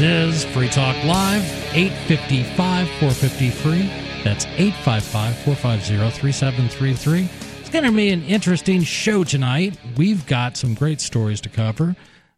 [0.00, 1.42] Is Free Talk Live,
[1.74, 4.22] 855 453.
[4.22, 7.28] That's 855 450 3733.
[7.60, 9.76] It's going to be an interesting show tonight.
[9.96, 11.96] We've got some great stories to cover,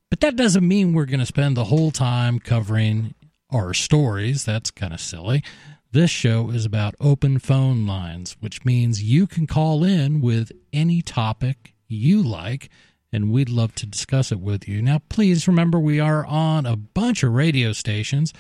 [0.08, 3.14] but that doesn't mean we're going to spend the whole time covering
[3.50, 4.46] our stories.
[4.46, 5.44] That's kind of silly.
[5.92, 11.02] This show is about open phone lines, which means you can call in with any
[11.02, 12.70] topic you like
[13.12, 14.82] and we'd love to discuss it with you.
[14.82, 18.32] Now, please remember we are on a bunch of radio stations,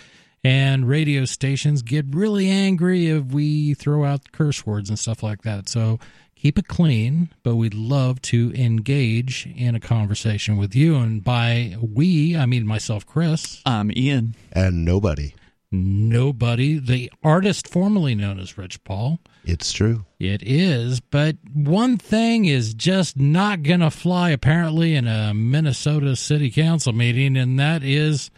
[0.42, 5.42] and radio stations get really angry if we throw out curse words and stuff like
[5.42, 5.68] that.
[5.68, 5.98] So
[6.34, 10.96] keep it clean, but we'd love to engage in a conversation with you.
[10.96, 13.60] And by we, I mean myself, Chris.
[13.66, 14.34] I'm Ian.
[14.52, 15.34] And nobody.
[15.72, 16.78] Nobody.
[16.78, 19.20] The artist formerly known as Rich Paul.
[19.44, 20.04] It's true.
[20.18, 26.16] It is, but one thing is just not going to fly apparently in a Minnesota
[26.16, 28.30] City Council meeting, and that is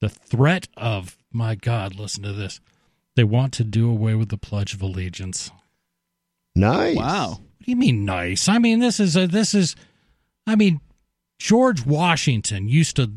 [0.00, 2.60] the threat of, my God, listen to this.
[3.14, 5.50] They want to do away with the Pledge of Allegiance.
[6.54, 6.96] Nice.
[6.96, 7.28] Wow.
[7.30, 8.48] What do you mean nice?
[8.48, 9.76] I mean, this is a, this is,
[10.46, 10.80] I mean,
[11.38, 13.12] George Washington used to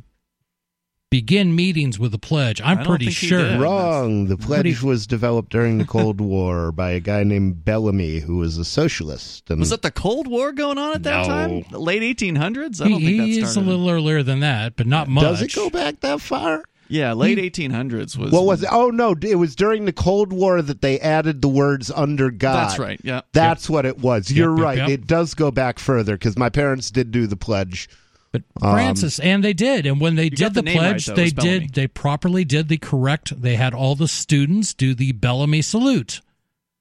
[1.09, 2.61] begin meetings with a pledge.
[2.61, 3.57] I'm pretty sure.
[3.57, 4.27] Wrong.
[4.27, 8.57] The pledge was developed during the Cold War by a guy named Bellamy, who was
[8.57, 9.49] a socialist.
[9.49, 11.27] And was that the Cold War going on at that No.
[11.27, 11.65] time?
[11.71, 12.81] The late 1800s?
[12.81, 13.49] I don't he, think that he started.
[13.49, 15.23] is a little earlier than that, but not much.
[15.23, 16.63] Does it go back that far?
[16.89, 18.31] yeah, late 1800s was.
[18.31, 18.69] What was it?
[18.71, 22.69] Oh no, it was during the Cold War that they added the words "under God."
[22.69, 22.99] That's right.
[23.03, 23.21] Yeah.
[23.31, 24.31] That's what it was.
[24.31, 24.77] You're yep, right.
[24.77, 24.89] yep.
[24.89, 27.89] It does go back further because my parents did do the pledge.
[28.31, 31.15] But Francis, and they did, and when they did the the, name right, pledge, though.
[31.15, 31.59] they It's Bellamy.
[31.61, 31.73] did.
[31.73, 33.41] They properly did the correct.
[33.41, 36.21] They had all the students do the Bellamy salute.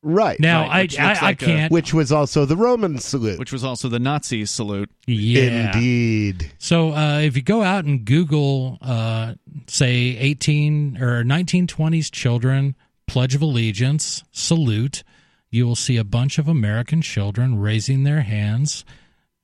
[0.03, 0.39] Right.
[0.39, 1.73] Now Right, I which I, looks I can't.
[1.73, 3.39] which was also the Roman salute.
[3.39, 4.91] Which was also the Nazi salute.
[5.07, 5.75] yeah.
[5.75, 6.53] Indeed.
[6.59, 9.35] So uh, if you go out and Google, uh,
[9.67, 12.77] say eighteen or nineteen twenties children
[13.09, 15.03] Pledge of Allegiance salute,
[15.51, 18.85] you will see a bunch of American children raising their hands,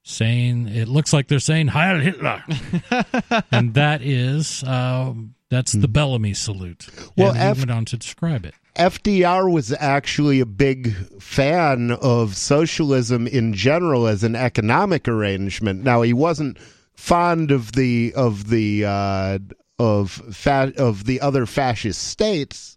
[0.05, 2.45] saying it looks like they're saying Heil Hitler,
[3.51, 5.13] and that is uh,
[5.49, 6.87] that's the Bellamy salute.
[7.17, 8.55] Well, and F- went on to describe it.
[8.77, 15.83] FDR was actually a big fan of socialism in general as an economic arrangement.
[15.85, 16.59] Now he wasn't
[16.95, 19.39] fond of the of the uh,
[19.79, 22.77] of fa- of the other fascist states,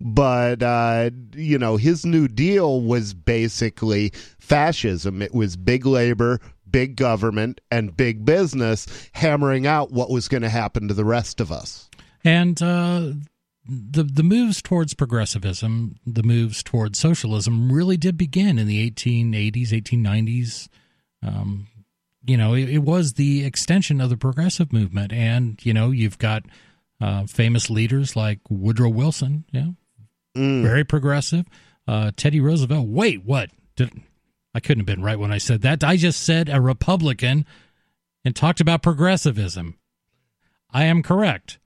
[0.00, 5.22] but uh, you know his New Deal was basically fascism.
[5.22, 6.40] It was big labor,
[6.70, 11.40] big government, and big business hammering out what was going to happen to the rest
[11.40, 11.88] of us.
[12.24, 13.12] And uh,
[13.68, 19.70] the the moves towards progressivism, the moves towards socialism, really did begin in the 1880s,
[19.70, 20.68] 1890s.
[21.22, 21.66] Um,
[22.24, 26.18] you know, it, it was the extension of the progressive movement, and you know, you've
[26.18, 26.44] got
[27.00, 29.68] uh, famous leaders like Woodrow Wilson, yeah,
[30.34, 31.46] very progressive.
[31.86, 32.86] Uh, Teddy Roosevelt.
[32.88, 33.50] Wait, what?
[33.76, 33.90] Did
[34.58, 35.84] I couldn't have been right when I said that?
[35.84, 37.46] I just said a Republican
[38.24, 39.78] and talked about progressivism.
[40.72, 41.60] I am correct.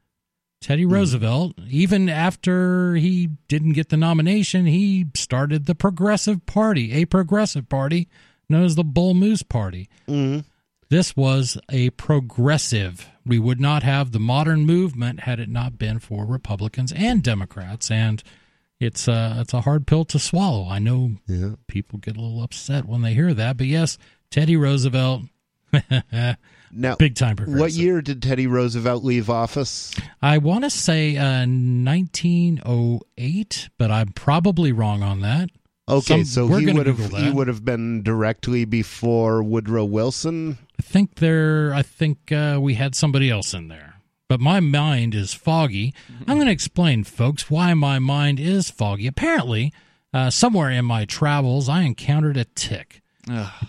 [0.60, 0.92] Teddy hmm.
[0.92, 7.66] Roosevelt, even after he didn't get the nomination, he started the Progressive Party, a progressive
[7.70, 8.08] party
[8.50, 9.88] known as the Bull Moose Party.
[10.06, 10.40] Mm-hmm.
[10.90, 13.08] This was a progressive.
[13.24, 17.90] We would not have the modern movement had it not been for Republicans and Democrats,
[17.90, 18.22] and
[18.82, 20.68] it's a it's a hard pill to swallow.
[20.68, 21.52] I know Yeah.
[21.68, 23.96] people get a little upset when they hear that, but yes,
[24.30, 25.22] Teddy Roosevelt,
[26.74, 27.60] Now, big time progressive.
[27.60, 29.94] what year did Teddy Roosevelt leave office?
[30.22, 31.44] I want to say uh,
[32.56, 35.50] 1908, but I'm probably wrong on that.
[35.88, 40.58] Okay, Some- so he would have he would have been directly before Woodrow Wilson.
[40.78, 41.74] I think there.
[41.74, 43.91] I think uh, we had somebody else in there,
[44.32, 45.92] but my mind is foggy.
[46.20, 49.06] I'm going to explain, folks, why my mind is foggy.
[49.06, 49.74] Apparently,
[50.14, 53.02] uh, somewhere in my travels, I encountered a tick.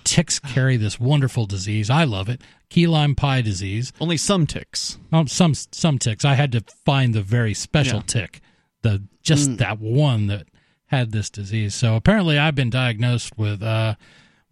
[0.05, 1.89] Ticks carry this wonderful disease.
[1.89, 2.39] I love it.
[2.69, 3.91] Key lime pie disease.
[3.99, 4.97] Only some ticks.
[5.11, 6.23] Um, some some ticks.
[6.23, 8.03] I had to find the very special Yeah.
[8.07, 8.39] tick,
[8.83, 10.47] the just that one that
[10.85, 11.75] had this disease.
[11.75, 13.95] So apparently, I've been diagnosed with uh,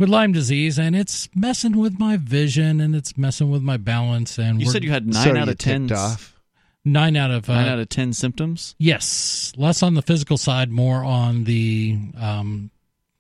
[0.02, 4.38] with Lyme disease, and it's messing with my vision, and it's messing with my balance.
[4.40, 5.92] And You said you had nine so out of ten.
[5.92, 6.40] off.
[6.84, 8.76] nine out of uh, Nine out of ten symptoms.
[8.80, 12.72] yes, less on the physical side, more on the um,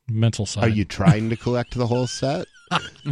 [0.10, 0.64] mental side.
[0.64, 2.48] Are you trying to collect the whole set?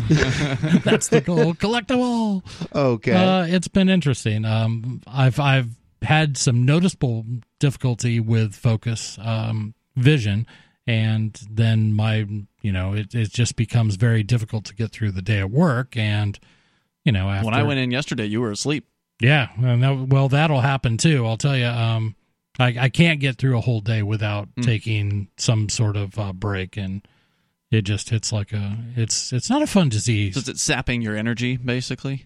[0.84, 1.54] That's the goal.
[1.54, 2.44] Collect them all.
[2.74, 3.12] Okay.
[3.14, 4.46] Uh, it's been interesting.
[4.46, 5.70] Um, I've I've
[6.02, 7.24] had some noticeable
[7.60, 10.48] difficulty with focus, um, vision,
[10.88, 12.26] and then my
[12.62, 15.96] you know it it just becomes very difficult to get through the day at work.
[15.98, 16.38] And
[17.06, 18.86] you know after When I went in yesterday, you were asleep.
[19.22, 21.26] Yeah, and that, well, that'll happen too.
[21.26, 21.66] I'll tell you.
[21.66, 22.16] Um,
[22.58, 24.64] I, I can't get through a whole day without Mm.
[24.66, 27.02] taking some sort of uh, break, and
[27.72, 30.36] it just hits like a it's it's not a fun disease.
[30.36, 32.26] So is it sapping your energy, basically?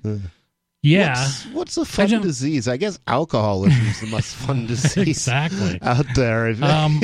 [0.86, 2.68] Yeah, What's, what's a fun don't- disease?
[2.68, 5.80] I guess alcoholism is the most fun disease exactly.
[5.82, 6.50] out there.
[6.62, 7.02] Um,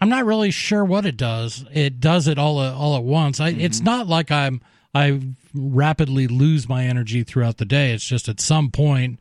[0.00, 1.64] I'm not really sure what it does.
[1.72, 3.40] It does it all all at once.
[3.40, 3.84] I, It's Mm-hmm.
[3.84, 4.60] not like I'm
[4.94, 5.20] I
[5.52, 7.92] rapidly lose my energy throughout the day.
[7.92, 9.18] It's just at some point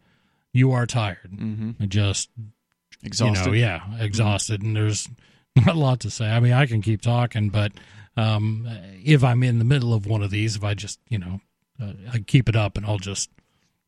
[0.53, 1.31] you are tired.
[1.33, 1.85] Mm-hmm.
[1.87, 2.29] Just
[3.03, 3.45] Exhausted.
[3.45, 5.09] you know, yeah, exhausted, and there's
[5.55, 6.29] not a lot to say.
[6.29, 7.71] I mean, I can keep talking, but
[8.15, 8.65] um,
[9.03, 11.41] if I'm in the middle of one of these, if I just you know
[11.83, 13.29] uh, I keep it up, and I'll just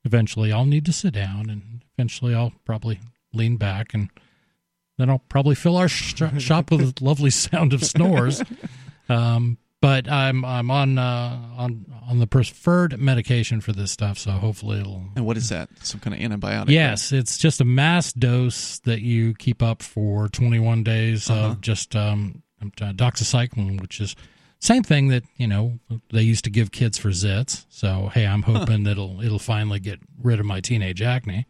[0.03, 2.99] eventually I'll need to sit down, and eventually I'll probably
[3.33, 4.09] lean back, and
[4.97, 8.41] then I'll probably fill our sh- shop with a lovely sound of snores.
[9.09, 14.31] Um, but I'm I'm on uh, on on the preferred medication for this stuff, so
[14.31, 15.69] hopefully it'll And what is that?
[15.83, 16.69] Some kind of antibiotic?
[16.69, 21.49] Yes, it's just a mass dose that you keep up for 21 days Uh-huh.
[21.49, 24.15] of just um, doxycycline, which is
[24.59, 25.79] same thing that you know
[26.11, 27.65] they used to give kids for zits.
[27.69, 31.45] So hey, I'm hoping that it'll it'll finally get rid of my teenage acne.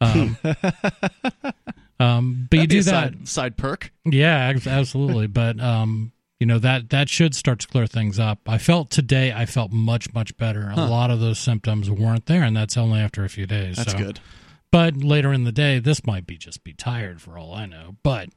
[0.00, 0.36] Um,
[2.00, 3.92] um, but you That'd be do that, side, side perk.
[4.04, 5.26] yeah, absolutely.
[5.26, 8.40] but um, you know that that should start to clear things up.
[8.46, 10.70] I felt today, I felt much much better.
[10.74, 13.76] A lot of those symptoms weren't there, and that's only after a few days.
[13.76, 13.98] That's so.
[13.98, 14.20] good.
[14.70, 17.96] But later in the day, this might be just be tired for all I know.
[18.02, 18.30] But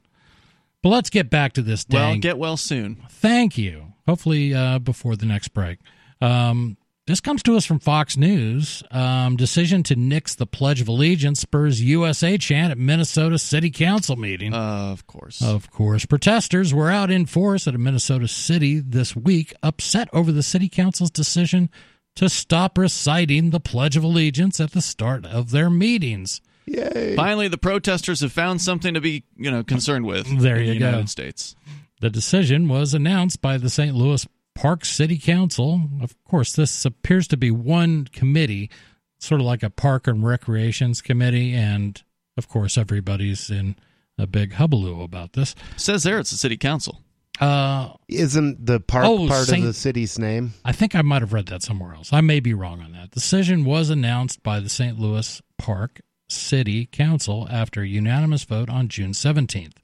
[0.82, 1.98] but let's get back to this day.
[1.98, 3.02] Well, get well soon.
[3.10, 3.94] Thank you.
[4.08, 5.78] Hopefully uh, before the next break.
[6.22, 8.82] Um, this comes to us from Fox News.
[8.90, 14.16] Um, decision to nix the Pledge of Allegiance spurs USA chant at Minnesota City Council
[14.16, 14.52] meeting.
[14.54, 15.42] Uh, of course.
[15.42, 20.32] Of course, protesters were out in force at a Minnesota city this week, upset over
[20.32, 21.70] the city council's decision
[22.16, 26.40] to stop reciting the Pledge of Allegiance at the start of their meetings.
[26.66, 27.14] Yay.
[27.16, 30.26] Finally, the protesters have found something to be, you know, concerned with.
[30.40, 30.86] There in you the go.
[30.86, 31.56] United States.
[32.00, 33.94] The decision was announced by the St.
[33.94, 35.82] Louis Park City Council.
[36.00, 38.70] Of course, this appears to be one committee,
[39.18, 42.00] sort of like a park and recreations committee, and
[42.36, 43.76] of course, everybody's in
[44.16, 45.54] a big hubbub about this.
[45.76, 47.00] says there it's the city council.
[47.40, 50.54] Uh, Isn't the park Oh, part Saint- of the city's name?
[50.64, 52.12] I think I might have read that somewhere else.
[52.12, 53.12] I may be wrong on that.
[53.12, 54.98] The decision was announced by the St.
[54.98, 59.74] Louis Park City Council after a unanimous vote on June 17th.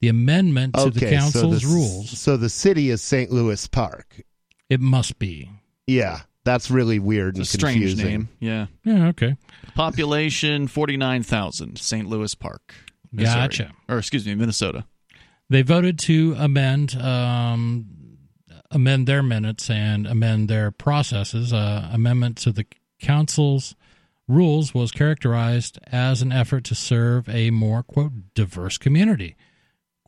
[0.00, 3.30] The amendment to the Okay, so council's the, rules, So the city is St.
[3.32, 4.20] Louis Park.
[4.70, 5.50] it must be.
[5.86, 8.06] Yeah, that's really weird It's a and strange confusing.
[8.06, 8.28] name.
[8.38, 8.66] Yeah.
[8.84, 9.36] Yeah, okay.
[9.74, 11.78] Population 49,000.
[11.78, 12.06] St.
[12.08, 12.74] Louis Park.
[13.10, 13.34] Missouri.
[13.34, 13.72] Gotcha.
[13.88, 14.84] Or, excuse me, Minnesota.
[15.50, 17.86] They voted to amend um,
[18.70, 21.52] amend their minutes and amend their processes.
[21.52, 22.66] Uh, amendment to the
[23.00, 23.74] council's
[24.28, 29.36] rules was characterized as an effort to serve a more quote diverse community.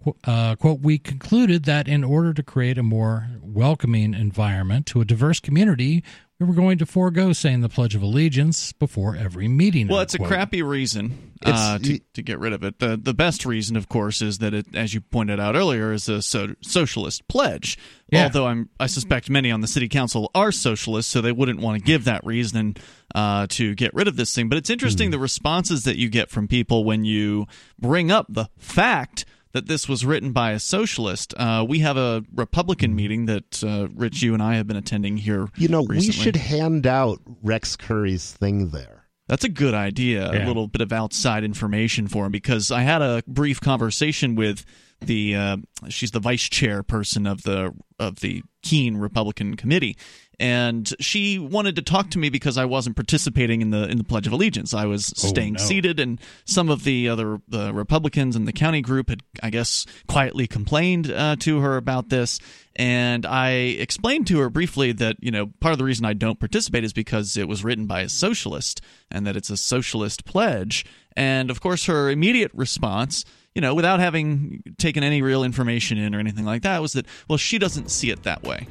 [0.02, 5.00] Qu- Uh, quote, we concluded that in order to create a more welcoming environment to
[5.00, 6.02] a diverse community,
[6.38, 9.88] we were going to forego saying the Pledge of Allegiance before every meeting.
[9.88, 12.78] Well, it's a crappy reason uh, to, to get rid of it.
[12.78, 16.08] The the best reason, of course, is that it, as you pointed out earlier, is
[16.08, 17.76] a so- socialist pledge.
[18.10, 18.22] Yeah.
[18.24, 21.78] Although I'm, I suspect many on the city council are socialists, so they wouldn't want
[21.78, 22.74] to give that reason
[23.14, 24.48] uh, to get rid of this thing.
[24.48, 25.12] But it's interesting Hmm.
[25.12, 27.46] the responses that you get from people when you
[27.78, 31.34] bring up the fact that this was written by a socialist.
[31.36, 32.24] Uh, we have a.
[32.34, 35.48] Republican meeting that uh, Rich, you and I have been attending here.
[35.56, 39.04] You know, we should hand out Rex Curry's thing there.
[39.26, 40.32] That's a good idea.
[40.32, 40.44] Yeah.
[40.44, 44.64] A little bit of outside information for him because I had a brief conversation with
[45.00, 45.56] the uh,
[45.88, 49.96] she's the vice chairperson of the of the Keene Republican Committee,
[50.40, 54.04] and she wanted to talk to me because I wasn't participating in the in the
[54.04, 54.72] Pledge of Allegiance.
[54.72, 55.62] I was staying no.
[55.62, 59.84] seated, and some of the other the Republicans in the county group had, I guess,
[60.08, 62.40] quietly complained uh, to her about this.
[62.74, 66.40] And I explained to her briefly that you know part of the reason I don't
[66.40, 68.80] participate is because it was written by a socialist
[69.10, 70.86] and that it's a socialist pledge.
[71.16, 76.14] And of course, her immediate response, you know, without having taken any real information in
[76.14, 78.66] or anything like that, was that well, she doesn't see it that way.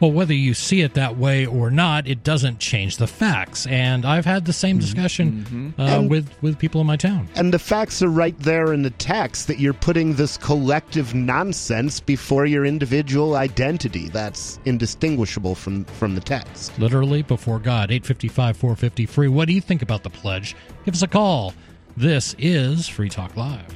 [0.00, 3.66] Well, whether you see it that way or not, it doesn't change the facts.
[3.66, 7.28] And I've had the same discussion uh, And- with with people in my town.
[7.36, 12.00] And the facts are right there in the text that you're putting this collective nonsense
[12.00, 14.08] before your individual identity.
[14.08, 16.78] That's indistinguishable from, from the text.
[16.78, 19.28] Literally before God, eight fifty five, four fifty free.
[19.28, 20.56] What do you think about the pledge?
[20.86, 21.52] Give us a call.
[21.96, 23.66] This is Free Talk Live.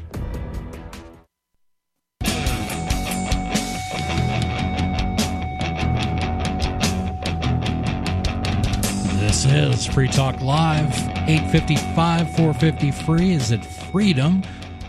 [9.34, 10.94] This is Free Talk Live.
[11.28, 13.32] 855 450 free.
[13.32, 14.44] Is it freedom?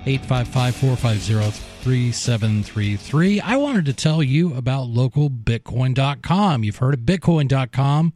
[0.05, 3.41] 855 450 3733.
[3.41, 6.63] I wanted to tell you about localbitcoin.com.
[6.63, 8.13] You've heard of bitcoin.com.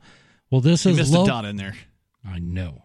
[0.52, 1.74] Well, this You is missed lo- a dot in there.
[2.24, 2.84] I know.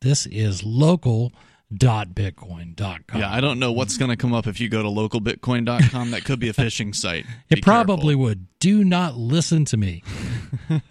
[0.00, 3.20] This is local.bitcoin.com.
[3.20, 6.10] Yeah, I don't know what's going to come up if you go to localbitcoin.com.
[6.10, 7.24] That could be a phishing site.
[7.48, 8.22] Be It probably careful.
[8.24, 8.46] would.
[8.58, 10.02] Do not listen to me.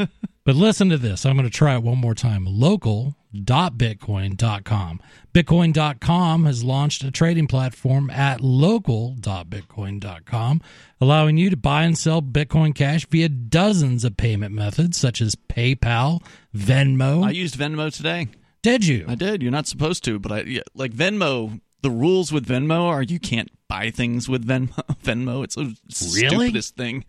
[0.49, 1.27] but listen to this.
[1.27, 2.43] I'm going to try it one more time.
[2.43, 4.99] Local.bitcoin.com.
[5.31, 10.61] Bitcoin.com has launched a trading platform at local.bitcoin.com,
[10.99, 15.35] allowing you to buy and sell Bitcoin Cash via dozens of payment methods such as
[15.35, 16.23] PayPal,
[16.57, 17.27] Venmo.
[17.27, 18.29] I used Venmo today.
[18.63, 19.05] Did you?
[19.07, 19.43] I did.
[19.43, 21.61] You're not supposed to, but I yeah, like Venmo.
[21.83, 24.69] The rules with Venmo are you can't buy things with Venmo.
[25.03, 25.75] Venmo, it's the
[26.15, 26.47] Really?
[26.47, 27.05] stupidest thing.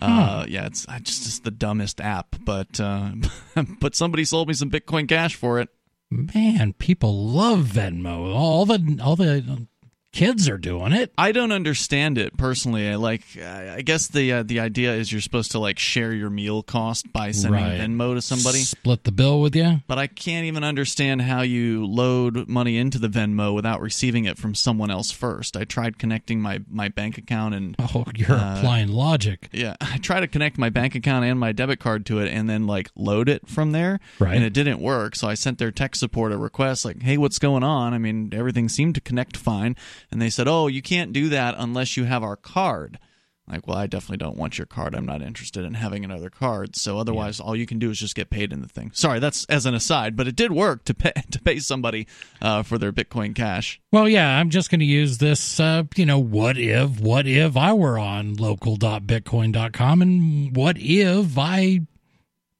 [0.00, 2.36] Uh, yeah, it's I just the dumbest app.
[2.44, 3.12] But uh,
[3.80, 5.68] but somebody sold me some Bitcoin Cash for it.
[6.10, 8.34] Man, people love Venmo.
[8.34, 9.66] All the all the
[10.14, 11.12] kids are doing it.
[11.18, 12.88] I don't understand it personally.
[12.88, 13.22] I like.
[13.42, 17.12] I guess the uh, the idea is you're supposed to like share your meal cost
[17.12, 17.80] by sending Right.
[17.80, 18.58] Venmo to somebody.
[18.60, 19.80] Split the bill with you.
[19.86, 24.38] But I can't even understand how you load money into the Venmo without receiving it
[24.38, 25.56] from someone else first.
[25.56, 29.48] I tried connecting my, my bank account and Oh, you're Uh, applying logic.
[29.52, 32.48] yeah, I tried to connect my bank account and my debit card to it and
[32.48, 33.98] then like load it from there.
[34.18, 34.34] Right.
[34.34, 35.16] And it didn't work.
[35.16, 37.92] So I sent their tech support a request like, hey, what's going on?
[37.94, 39.76] I mean, everything seemed to connect fine.
[40.10, 42.98] And they said, oh, you can't do that unless you have our card.
[43.46, 44.94] Like, well, I definitely don't want your card.
[44.94, 46.76] I'm not interested in having another card.
[46.76, 48.90] So otherwise, all you can do is just get paid in the thing.
[48.94, 52.06] Sorry, that's as an aside, but it did work to pay to pay somebody
[52.40, 53.80] uh, for their Bitcoin Cash.
[53.92, 55.60] Well, yeah, I'm just going to use this.
[55.60, 57.00] Uh, you know, what if?
[57.00, 61.80] What if I were on local.bitcoin.com, and what if I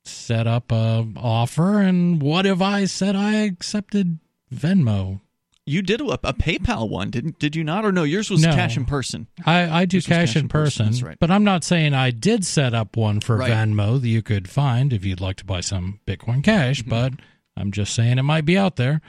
[0.05, 4.19] set up a offer, and what if I said I accepted
[4.55, 5.21] Venmo?
[5.67, 7.39] You did a, a PayPal one, didn't?
[7.39, 7.85] Did you not?
[7.87, 8.55] Or no, yours was No.
[8.55, 9.29] cash in person.
[9.47, 11.17] I, I do was cash, in person, that's right.
[11.19, 13.51] but I'm not saying I did set up one for Right.
[13.51, 16.81] Venmo that you could find if you'd like to buy some Bitcoin Cash.
[16.83, 16.91] Mm-hmm.
[16.91, 17.13] But
[17.57, 19.01] I'm just saying it might be out there.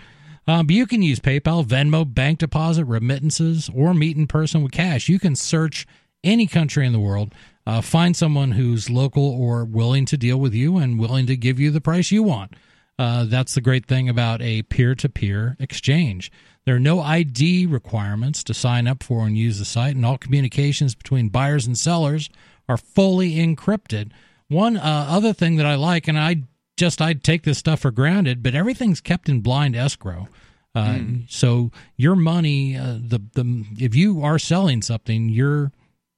[0.47, 4.71] Um, but you can use PayPal, Venmo, bank deposit, remittances, or meet in person with
[4.71, 5.09] cash.
[5.09, 5.85] You can search
[6.23, 7.33] any country in the world,
[7.67, 11.59] uh, find someone who's local or willing to deal with you and willing to give
[11.59, 12.53] you the price you want.
[12.97, 16.31] Uh, that's the great thing about a peer to peer exchange.
[16.65, 20.17] There are no ID requirements to sign up for and use the site, and all
[20.17, 22.29] communications between buyers and sellers
[22.67, 24.11] are fully encrypted.
[24.47, 26.43] One uh, other thing that I like, and I
[26.77, 30.27] just I take this stuff for granted, but everything's kept in blind escrow.
[30.73, 30.97] Uh,
[31.29, 35.71] So your money, uh, the the if you are selling something, your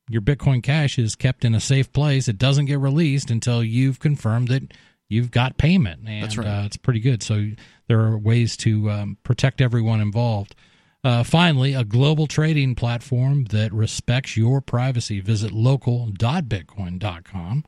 [0.09, 2.27] your Bitcoin Cash is kept in a safe place.
[2.27, 4.73] It doesn't get released until you've confirmed that
[5.09, 6.07] you've got payment.
[6.07, 6.47] And, That's right.
[6.47, 7.23] Uh, it's pretty good.
[7.23, 7.49] So
[7.87, 10.55] there are ways to um, protect everyone involved.
[11.03, 15.21] Uh, finally, a global trading platform that respects your privacy.
[15.21, 17.65] Visit local.bitcoin.com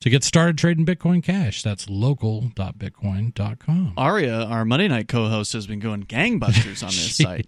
[0.00, 1.62] to get started trading Bitcoin Cash.
[1.62, 3.92] That's local.bitcoin.com.
[3.98, 7.46] Aria, our Monday night co-host, has been going gangbusters on this site.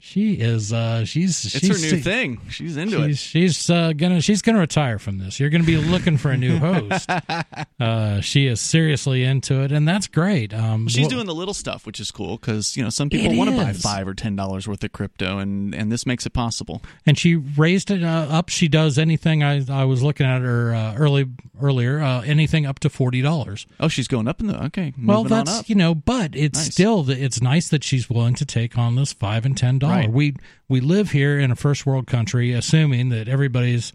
[0.00, 0.72] She is.
[0.72, 1.44] Uh, she's.
[1.44, 2.40] It's she's her new thing.
[2.50, 3.18] She's into she's, it.
[3.18, 5.38] she's uh, gonna she's gonna retire from this.
[5.38, 7.08] You're gonna be looking for a new host.
[7.80, 10.52] uh, she is seriously into it, and that's great.
[10.52, 13.50] Um, She's doing the little stuff, which is cool because you know some people want
[13.50, 16.82] to buy five or ten dollars worth of crypto, and and this makes it possible.
[17.06, 18.48] and she raised it uh, up.
[18.48, 19.44] She does anything.
[19.44, 21.26] I I was looking at her uh, early
[21.60, 22.02] early earlier.
[22.04, 23.66] Uh, anything up to forty dollars.
[23.80, 24.92] Oh, she's going up in the okay.
[25.02, 26.72] Well, that's you know, but it's Nice.
[26.72, 29.92] still it's nice that she's willing to take on this five and ten dollar.
[29.94, 30.10] Right.
[30.12, 30.36] We
[30.68, 33.92] we live here in a first world country, assuming that everybody's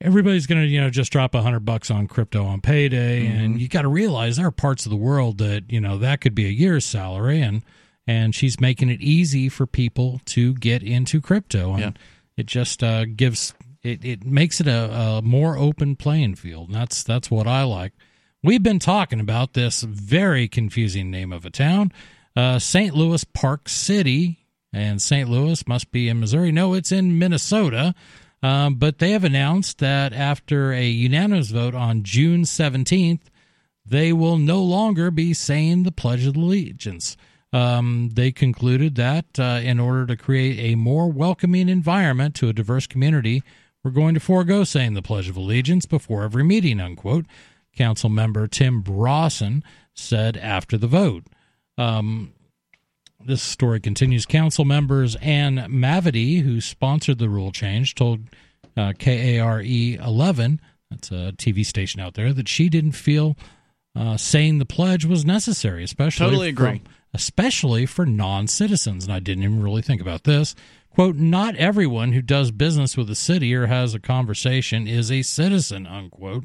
[0.00, 3.36] everybody's going to you know just drop a hundred bucks on crypto on payday, Mm-hmm.
[3.44, 6.20] and you got to realize there are parts of the world that you know that
[6.20, 7.62] could be a year's salary, and
[8.06, 11.90] and she's making it easy for people to get into crypto, and Yeah.
[12.36, 16.76] it just uh, gives it it makes it a, a more open playing field, and
[16.76, 17.92] that's that's what I like.
[18.42, 21.92] We've been talking about this very confusing name of a town,
[22.36, 22.94] uh, St.
[22.94, 25.28] Louis Park City, and St.
[25.28, 26.52] Louis must be in Missouri.
[26.52, 27.94] No, it's in Minnesota.
[28.42, 33.22] Um, but they have announced that after a unanimous vote on June 17th,
[33.86, 37.16] they will no longer be saying the Pledge of Allegiance.
[37.54, 42.52] Um, they concluded that uh, in order to create a more welcoming environment to a
[42.52, 43.42] diverse community,
[43.84, 47.26] we're going to forego saying the Pledge of Allegiance before every meeting, unquote.
[47.76, 49.62] Council member Tim Brausen
[49.94, 51.24] said after the vote.
[51.76, 52.32] Um,
[53.24, 54.26] this story continues.
[54.26, 58.20] Council members Ann Mavity, who sponsored the rule change, told
[58.76, 60.60] uh, KARE 11,
[60.90, 63.36] that's a TV station out there, that she didn't feel
[63.96, 66.78] uh, saying the pledge was necessary, especially Totally agree.
[66.78, 69.04] from- especially for non-citizens.
[69.04, 70.54] And I didn't even really think about this.
[70.94, 75.22] Quote: Not everyone who does business with the city or has a conversation is a
[75.22, 75.86] citizen.
[75.86, 76.44] Unquote.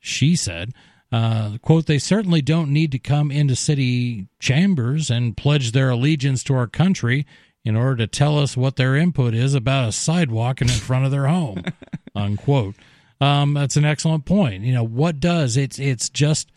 [0.00, 0.72] She said.
[1.12, 6.42] Uh, quote, they certainly don't need to come into city chambers and pledge their allegiance
[6.42, 7.26] to our country
[7.66, 11.04] in order to tell us what their input is about a sidewalk and in front
[11.04, 11.62] of their home,
[12.14, 12.74] unquote.
[13.20, 14.64] Um, that's an excellent point.
[14.64, 16.50] You know, what does it's, it's just,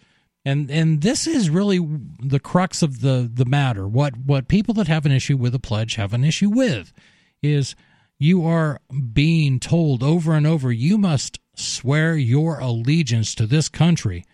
[0.46, 1.86] and, and this is really
[2.24, 3.86] the crux of the, the matter.
[3.86, 6.94] What, what people that have an issue with a pledge have an issue with
[7.42, 7.76] is
[8.18, 8.80] you are
[9.14, 14.26] being told over and over, you must swear your allegiance to this country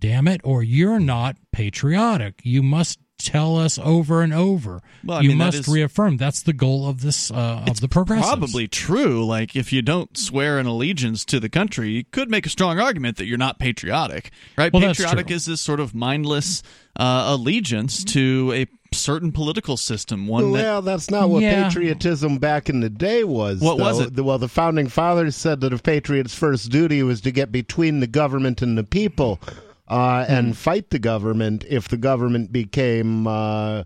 [0.00, 2.40] damn it, or you're not patriotic.
[2.42, 4.80] You must tell us over and over.
[5.04, 6.16] Well, I you mean, must is- reaffirm.
[6.16, 8.26] That's the goal of this uh, of the progressives.
[8.26, 9.24] Probably true.
[9.24, 12.80] Like, if you don't swear an allegiance to the country, you could make a strong
[12.80, 14.72] argument that you're not patriotic, right?
[14.72, 16.62] Well, patriotic is this sort of mindless
[16.96, 20.26] uh, allegiance to a certain political system.
[20.26, 21.64] One that Well, that's not what Yeah.
[21.64, 23.60] patriotism back in the day was.
[23.60, 24.14] What was it?
[24.16, 28.00] The- Well, the founding fathers said that a patriot's first duty was to get between
[28.00, 29.40] the government and the people
[29.88, 30.32] uh, Hmm.
[30.32, 33.82] and fight the government if the government became uh,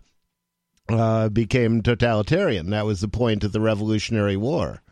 [0.90, 2.68] uh, became totalitarian.
[2.70, 4.82] That was the point of the Revolutionary War.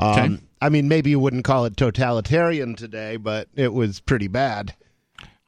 [0.00, 0.36] Um, Okay.
[0.60, 4.74] I mean, maybe you wouldn't call it totalitarian today, but it was pretty bad.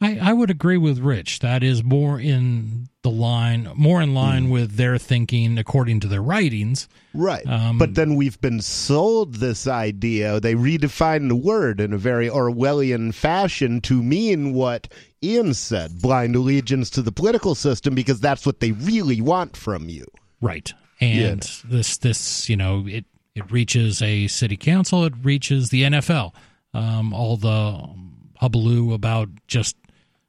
[0.00, 1.40] I, I would agree with Rich.
[1.40, 4.50] That is more in the line, more in line Hmm.
[4.50, 6.88] with their thinking according to their writings.
[7.14, 7.46] Right.
[7.46, 10.40] Um, but then we've been sold this idea.
[10.40, 14.88] They redefine the word in a very Orwellian fashion to mean what
[15.22, 19.88] Ian said blind allegiance to the political system because that's what they really want from
[19.88, 20.06] you.
[20.40, 20.72] Right.
[21.00, 26.34] And this this, you know, it it reaches a city council, it reaches the NFL.
[26.74, 27.88] Um, all the
[28.36, 29.76] hubbub about just,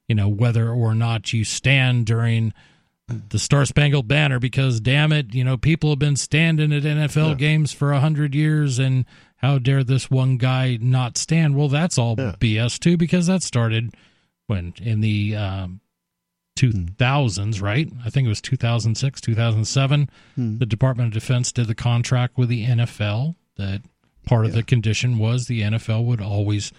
[0.07, 2.53] you know, whether or not you stand during
[3.29, 7.37] the Star Spangled Banner because damn it, you know, people have been standing at NFL
[7.37, 9.05] games for a hundred years and
[9.37, 11.55] how dare this one guy not stand?
[11.55, 13.95] Well, that's all BS too, because that started
[14.47, 15.81] when in the um,
[16.57, 17.89] 2000s, right?
[18.05, 20.09] I think it was 2006, 2007.
[20.59, 23.81] The Department of Defense did the contract with the NFL that
[24.25, 26.71] part of the condition was the NFL would always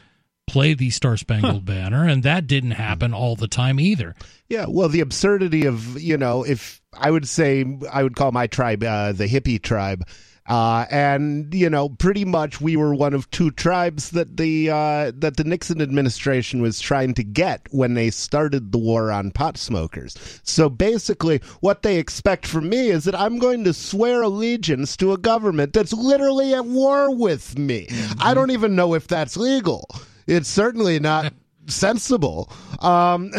[0.51, 4.17] play the Star Spangled Banner, and that didn't happen all the time either.
[4.49, 8.49] Yeah, well, the absurdity of you know, if I would say I would call my
[8.49, 10.05] tribe uh, the hippie tribe,
[10.49, 15.13] uh, and you know, pretty much we were one of two tribes that the uh,
[15.15, 19.57] that the Nixon administration was trying to get when they started the war on pot
[19.57, 20.17] smokers.
[20.43, 25.13] So basically, what they expect from me is that I'm going to swear allegiance to
[25.13, 27.87] a government that's literally at war with me.
[28.21, 29.89] I don't even know if that's legal.
[30.27, 31.33] It's certainly not
[31.67, 32.51] sensible.
[32.81, 33.31] Um,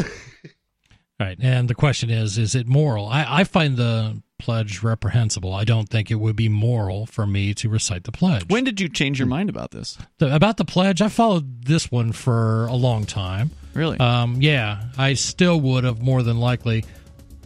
[1.20, 1.38] Right.
[1.40, 3.08] And the question is, is it moral?
[3.08, 5.54] I, I find the pledge reprehensible.
[5.54, 8.46] I don't think it would be moral for me to recite the pledge.
[8.50, 10.00] when did you change your mind about this?
[10.18, 13.52] The- about the pledge, I followed this one for a long time.
[13.76, 14.00] Really?
[14.00, 16.86] Um, yeah, I still would have more than likely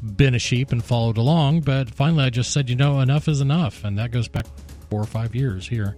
[0.01, 3.41] been a sheep and followed along, but finally I just said, you know, enough is
[3.41, 4.45] enough, and that goes back
[4.89, 5.97] four or five years here.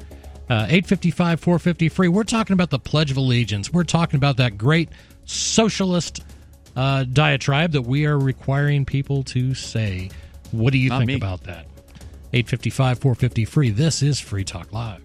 [0.50, 2.08] Uh, 855 450 free.
[2.08, 3.72] We're talking about the Pledge of Allegiance.
[3.72, 4.90] We're talking about that great
[5.26, 6.24] socialist
[6.76, 10.10] uh, diatribe that we are requiring people to say.
[10.52, 11.16] What do you Not think me.
[11.16, 11.66] about that?
[12.34, 13.70] 855 450 free.
[13.72, 15.04] This is Free Talk Live.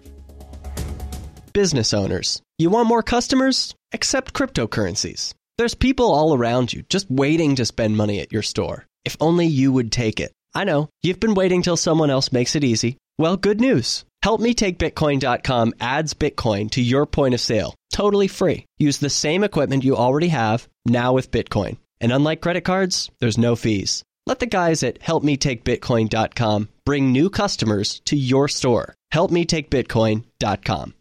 [1.51, 3.75] Business owners, you want more customers?
[3.93, 5.33] Accept cryptocurrencies.
[5.57, 8.85] There's people all around you just waiting to spend money at your store.
[9.05, 10.31] If only you would take it.
[10.55, 12.97] I know, you've been waiting till someone else makes it easy.
[13.17, 14.05] Well, good news.
[14.23, 18.65] HelpMeTakeBitcoin.com adds Bitcoin to your point of sale, totally free.
[18.77, 21.77] Use the same equipment you already have, now with Bitcoin.
[21.99, 24.03] And unlike credit cards, there's no fees.
[24.25, 28.95] Let the guys at HelpMeTakeBitcoin.com bring new customers to your store.
[29.13, 30.93] HelpMeTakeBitcoin.com.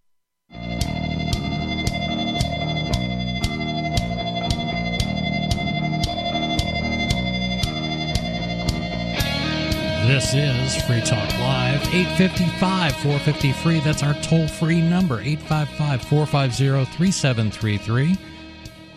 [10.06, 13.80] This is Free Talk Live, 855 450 free.
[13.80, 18.16] That's our toll free number, 855 450 3733.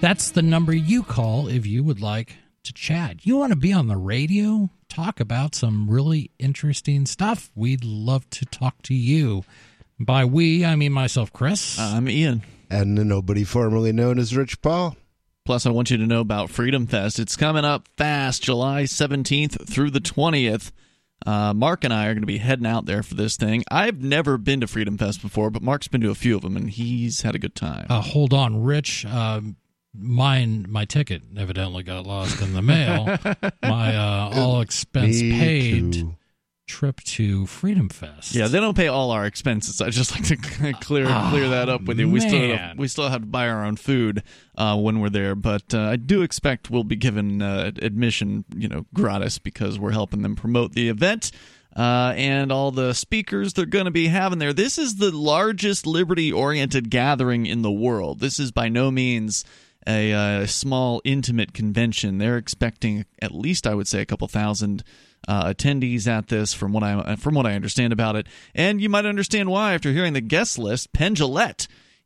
[0.02, 3.26] That's the number you call if you would like to chat.
[3.26, 4.70] You want to be on the radio?
[4.90, 7.52] Talk about some really interesting stuff.
[7.56, 9.44] We'd love to talk to you.
[10.00, 11.80] By we, I mean myself, Chris.
[11.80, 12.44] Uh, I'm Ian.
[12.70, 14.98] and nobody formerly known as Rich Paul.
[15.46, 17.20] Plus, I want you to know about Freedom Fest.
[17.20, 20.72] It's coming up fast, July 17th through the 20th.
[21.26, 23.64] Uh, Mark and I are going to be heading out there for this thing.
[23.72, 26.56] I've never been to Freedom Fest before, but Mark's been to a few of them,
[26.56, 27.88] and he's had a good time.
[27.90, 29.06] Uh, hold on, Rich.
[29.06, 29.56] Um,
[29.98, 33.06] mine my ticket evidently got lost in the mail.
[33.64, 36.16] my uh, all expense Me paid too.
[36.68, 38.34] Trip to Freedom Fest.
[38.34, 39.82] Yeah, they don't pay all our expenses.
[39.82, 40.36] I just like to
[40.82, 42.10] clear clear that up with you.
[42.10, 44.24] We still have, we still have to buy our own food
[44.58, 48.68] uh, when we're there, but uh, I do expect we'll be given uh, admission, you
[48.68, 51.32] know, gratis because we're helping them promote the event.
[51.76, 54.54] Uh, and all the speakers they're going to be having there.
[54.54, 58.22] This is the largest liberty oriented gathering in the world.
[58.22, 59.44] This is by no means
[59.86, 62.18] a uh, small, intimate convention.
[62.18, 64.84] They're expecting at least, I would say, a couple thousand
[65.28, 68.28] uh, attendees at this, from what I from what I understand about it.
[68.54, 70.94] And you might understand why after hearing the guest list.
[70.94, 71.16] Penn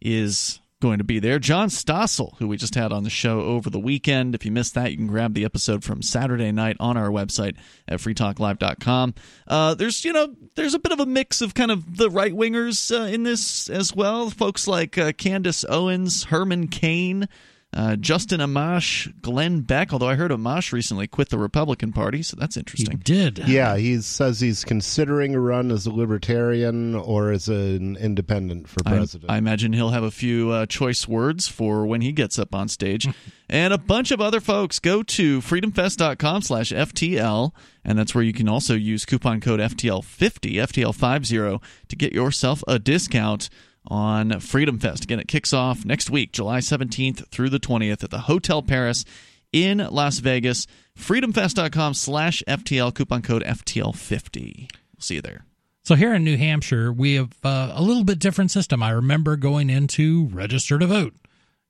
[0.02, 1.40] is going to be there.
[1.40, 4.34] John Stossel, who we just had on the show over the weekend.
[4.34, 7.58] If you missed that, you can grab the episode from Saturday night on our website
[7.88, 9.14] at freetalklive.com.
[9.48, 12.34] Uh, there's, you know, there's a bit of a mix of kind of the right
[12.34, 14.30] wingers uh, in this as well.
[14.30, 17.28] Folks like uh, Candace Owens, Herman Cain.
[17.72, 22.36] Uh, Justin Amash, Glenn Beck, although I heard Amash recently quit the Republican Party, so
[22.36, 22.98] that's interesting.
[22.98, 23.38] he did.
[23.48, 28.80] Yeah, he says he's considering a run as a libertarian or as an independent for
[28.88, 29.30] I, president.
[29.30, 32.70] I imagine he'll have a few uh, choice words for when he gets up on
[32.70, 33.08] stage.
[33.50, 34.80] and a bunch of other folks.
[34.80, 37.52] Go to freedomfest.com slash FTL,
[37.86, 42.80] and that's where you can also use coupon code FTL50, FTL50, to get yourself a
[42.80, 43.50] discount
[43.90, 45.04] on Freedom Fest.
[45.04, 49.06] Again, it kicks off next week, July 17th through the 20th at the Hotel Paris
[49.52, 50.68] in Las Vegas.
[50.98, 54.70] Freedomfest.com slash FTL, coupon code FTL50.
[54.72, 55.46] We'll see you there.
[55.84, 58.84] So here in New Hampshire, we have uh, a little bit different system.
[58.84, 61.16] I remember going in to register to vote,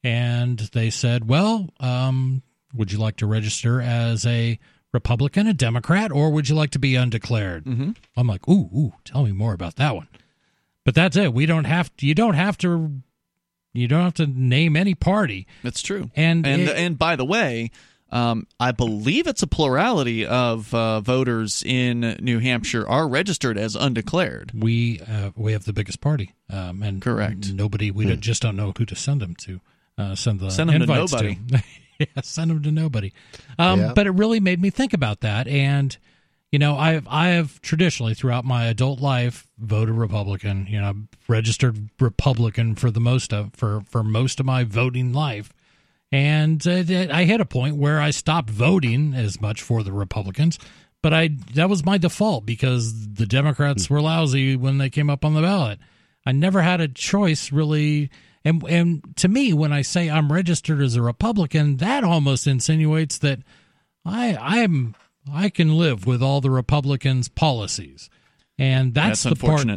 [0.03, 2.41] and they said, "Well, um,
[2.73, 4.59] would you like to register as a
[4.91, 7.91] Republican, a Democrat, or would you like to be undeclared?" Mm-hmm.
[8.17, 10.09] I'm like, "Ooh, ooh, tell me more about that one."
[10.89, 11.35] But that's it.
[11.35, 11.95] We don't have.
[11.97, 12.91] to, You don't have to.
[13.73, 15.45] You don't have to name any party.
[15.61, 16.09] That's true.
[16.15, 17.69] And and it- and by the way,
[18.11, 23.75] um, I believe it's a plurality of uh, voters in New Hampshire are registered as
[23.75, 24.51] undeclared.
[24.55, 27.53] we uh, we have the biggest party, um, and Correct.
[27.53, 29.61] Nobody, we don't- just don't know who to send them to.
[29.95, 31.37] Uh, send the Send 'em to invites nobody.
[31.99, 33.13] yeah, send them to nobody.
[33.59, 33.93] Um, Yeah.
[33.93, 35.95] But it really made me think about that, and
[36.51, 40.65] you know, I've I have traditionally throughout my adult life voted Republican.
[40.67, 40.93] You know,
[41.27, 45.53] registered Republican for the most of for for most of my voting life.
[46.11, 50.57] And uh, I hit a point where I stopped voting as much for the Republicans,
[51.03, 55.23] but I that was my default because the Democrats were lousy when they came up
[55.23, 55.77] on the ballot.
[56.25, 58.09] I never had a choice really.
[58.43, 63.19] And and to me, when I say I'm registered as a Republican, that almost insinuates
[63.19, 63.39] that
[64.03, 64.95] I I'm
[65.33, 68.09] I can live with all the Republicans' policies,
[68.57, 69.67] and that's, That's the part.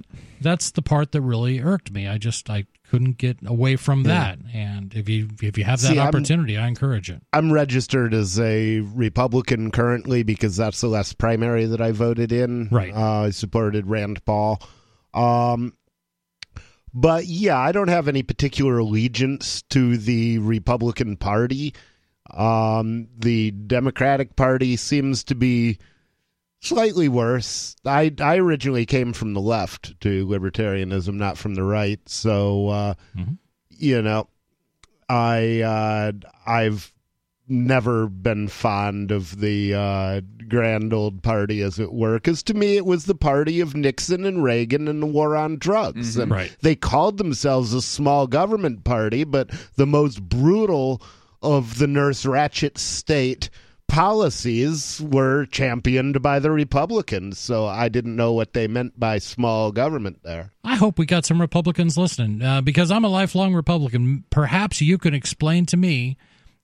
[0.41, 2.09] That's the part that really irked me.
[2.09, 4.39] I just I couldn't get away from that.
[4.53, 7.23] And if you if you have that See, I'm- opportunity, I encourage it.
[7.33, 12.69] I'm registered as a Republican currently because that's the last primary that I voted in.
[12.71, 12.93] Right.
[12.93, 14.61] Uh, I supported Rand Paul.
[15.15, 15.75] Um,
[16.93, 21.75] but yeah, I don't have any particular allegiance to the Republican Party.
[22.33, 25.79] Um, the Democratic Party seems to be
[26.61, 27.77] slightly worse.
[27.85, 32.01] I I originally came from the left to libertarianism, not from the right.
[32.09, 33.39] So uh, Mhm.
[33.71, 34.29] you know,
[35.09, 36.13] I uh,
[36.47, 36.93] I've
[37.49, 42.77] never been fond of the uh, grand old party, as it were, because to me
[42.77, 46.17] it was the party of Nixon and Reagan and the war on drugs.
[46.17, 46.57] And Right.
[46.63, 51.03] they called themselves a small government party, but the most brutal
[51.43, 53.51] of the Nurse Ratched state
[53.89, 57.39] policies were championed by the Republicans.
[57.39, 60.53] So I didn't know what they meant by small government there.
[60.65, 64.25] I hope we got some Republicans listening uh, because I'm a lifelong Republican.
[64.31, 66.17] Perhaps you can explain to me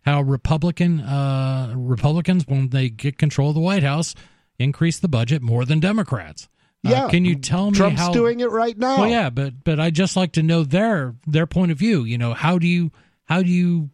[0.04, 4.14] how Republican uh, Republicans, when they get control of the White House,
[4.58, 6.48] increase the budget more than Democrats.
[6.86, 8.12] Uh, Yeah, can you tell me Trump's how?
[8.12, 9.00] doing it right now.
[9.00, 12.04] Well, yeah, but but I just like to know their their point of view.
[12.04, 12.90] You know, how do you
[13.24, 13.90] how do you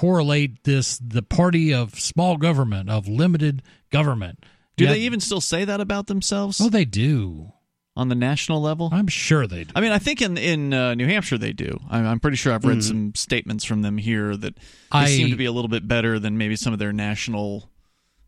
[0.00, 4.44] correlate this the party of small government of limited government?
[4.76, 7.52] Do Yeah, they even still say that about themselves Oh, they do.
[7.96, 8.90] on the national level?
[8.92, 9.72] I'm sure they do.
[9.74, 11.80] I mean, I think in in uh, New Hampshire they do.
[11.88, 15.30] I'm, I'm pretty sure I've read some statements from them here that they I- seem
[15.30, 17.70] to be a little bit better than maybe some of their national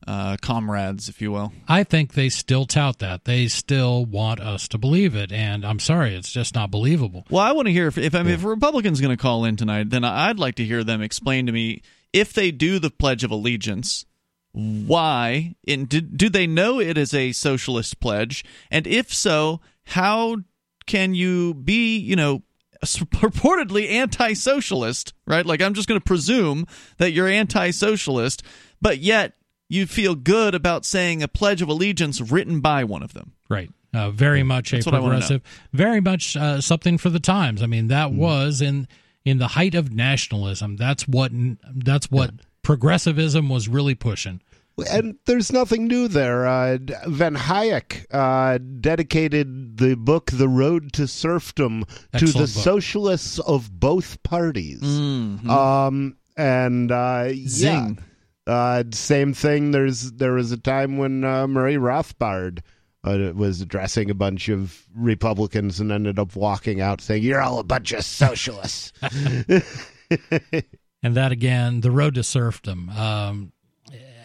[0.09, 1.53] uh, comrades, if you will.
[1.69, 3.27] I think they still tout that.
[3.27, 7.27] They still want us to believe it, and I'm sorry, it's just not believable.
[7.29, 9.45] Well, I want to hear if if, I mean, if a Republican's going to call
[9.45, 11.83] in tonight, then I'd like to hear them explain to me
[12.15, 14.07] if they do the Pledge of Allegiance.
[14.53, 15.55] Why?
[15.69, 18.45] And do, do they know it is a socialist pledge?
[18.71, 20.39] And if so, how
[20.87, 22.43] can you be, you know,
[22.83, 25.45] purportedly anti-socialist, right?
[25.45, 26.67] Like I'm just going to presume
[26.97, 28.43] that you're anti-socialist,
[28.81, 29.35] but yet
[29.69, 33.33] you feel good about saying a pledge of allegiance written by one of them.
[33.49, 33.71] Right.
[33.95, 37.21] Uh, very much That's a what I wanna progressive, very much uh, something for the
[37.21, 37.63] times.
[37.63, 38.87] I mean, that was in
[39.25, 40.77] in the height of nationalism.
[40.77, 41.33] That's what
[41.75, 44.41] that's what progressivism was really pushing.
[44.93, 46.47] And there's nothing new there.
[46.47, 51.85] Uh, Von Hayek uh, dedicated the book "The Road to Serfdom"
[52.17, 52.49] to the book.
[52.49, 54.83] socialists of both parties.
[54.83, 55.51] Mm-hmm.
[55.51, 57.99] Um, and uh, yeah, Zing.
[58.49, 59.71] Uh, same thing.
[59.71, 62.61] There's there was a time when uh, Murray Rothbard
[63.05, 67.59] uh, was addressing a bunch of Republicans and ended up walking out saying, "You're all
[67.59, 68.93] a bunch of socialists."
[71.03, 72.91] And that again, The Road to Serfdom.
[72.91, 73.53] Um,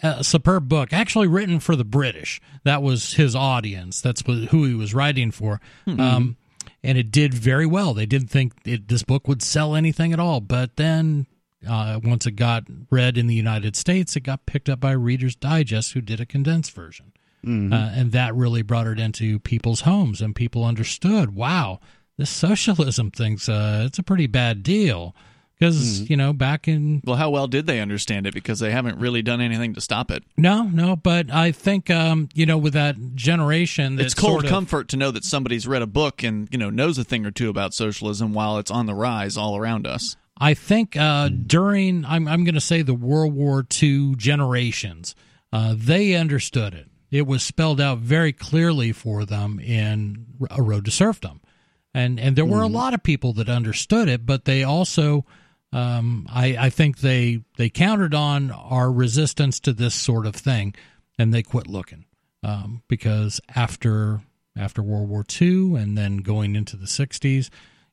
[0.02, 2.40] a superb book, actually written for the British.
[2.64, 4.00] That was his audience.
[4.00, 5.60] That's who he was writing for.
[5.86, 6.36] Um,
[6.82, 7.94] and it did very well.
[7.94, 10.40] They didn't think it, this book would sell anything at all.
[10.40, 11.26] But then
[11.66, 15.36] uh, once it got read in the United States, it got picked up by Reader's
[15.36, 17.12] Digest, who did a condensed version.
[17.46, 21.78] Uh, and that really brought it into people's homes, and people understood wow,
[22.16, 25.14] this socialism thing's uh, it's a pretty bad deal.
[25.58, 28.34] Because, you know, back in Well, how well did they understand it?
[28.34, 30.24] Because they haven't really done anything to stop it.
[30.36, 34.44] No, no, but I think um, you know with that generation, that it's cold sort
[34.44, 37.24] of, comfort to know that somebody's read a book and you know knows a thing
[37.24, 40.16] or two about socialism while it's on the rise all around us.
[40.38, 45.14] I think uh, during I'm I'm going to say the World War II generations,
[45.52, 46.88] uh, they understood it.
[47.10, 51.40] It was spelled out very clearly for them in A Road to Serfdom,
[51.92, 55.24] and and there were a lot of people that understood it, but they also.
[55.72, 60.72] Um, I, I think they they counted on our resistance to this sort of thing,
[61.18, 62.04] and they quit looking
[62.44, 64.20] um, because after
[64.56, 67.50] after World War II and then going into the '60s, you-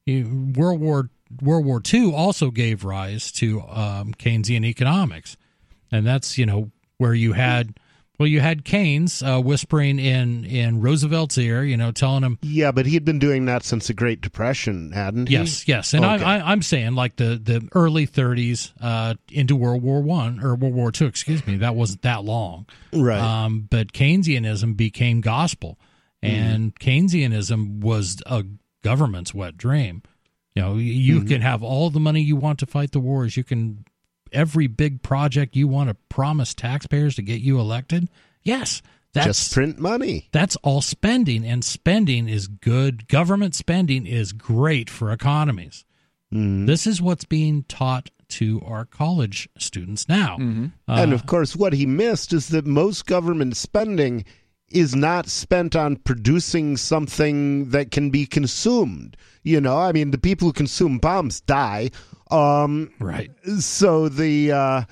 [0.07, 1.09] World War
[1.41, 5.37] World War II also gave rise to um, Keynesian economics,
[5.91, 7.77] and that's you know where you had
[8.19, 12.71] well you had Keynes uh, whispering in in Roosevelt's ear, you know, telling him yeah,
[12.71, 15.35] but he'd been doing that since the Great Depression, hadn't he?
[15.35, 16.23] Yes, yes, and Okay.
[16.23, 20.55] I, I, I'm saying like the, the early 30s uh, into World War One or
[20.55, 21.05] World War Two.
[21.05, 23.19] Excuse me, that wasn't that long, Right.
[23.19, 25.79] Um, but Keynesianism became gospel,
[26.21, 28.43] and Keynesianism was a
[28.81, 30.03] government's wet dream.
[30.55, 31.27] You know, you mm-hmm.
[31.27, 33.37] can have all the money you want to fight the wars.
[33.37, 33.85] You can
[34.31, 38.09] every big project you want to promise taxpayers to get you elected.
[38.43, 38.81] Yes,
[39.13, 40.29] that's Just print money.
[40.31, 43.07] that's all spending, and spending is good.
[43.07, 45.85] Government spending is great for economies.
[46.33, 46.65] Mm-hmm.
[46.65, 50.37] This is what's being taught to our college students now.
[50.39, 50.67] Mm-hmm.
[50.87, 54.23] Uh, and of course, what he missed is that most government spending
[54.71, 59.17] is not spent on producing something that can be consumed.
[59.43, 61.91] You know, I mean, the people who consume bombs die.
[62.29, 63.29] Um, right.
[63.59, 64.83] so the uh,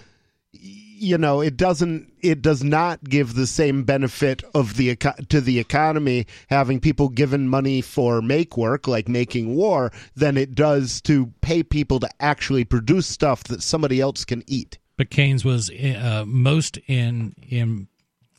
[0.99, 4.95] you know it doesn't it does not give the same benefit of the
[5.29, 10.53] to the economy having people given money for make work like making war than it
[10.53, 15.45] does to pay people to actually produce stuff that somebody else can eat But Keynes
[15.45, 17.87] was uh, most in in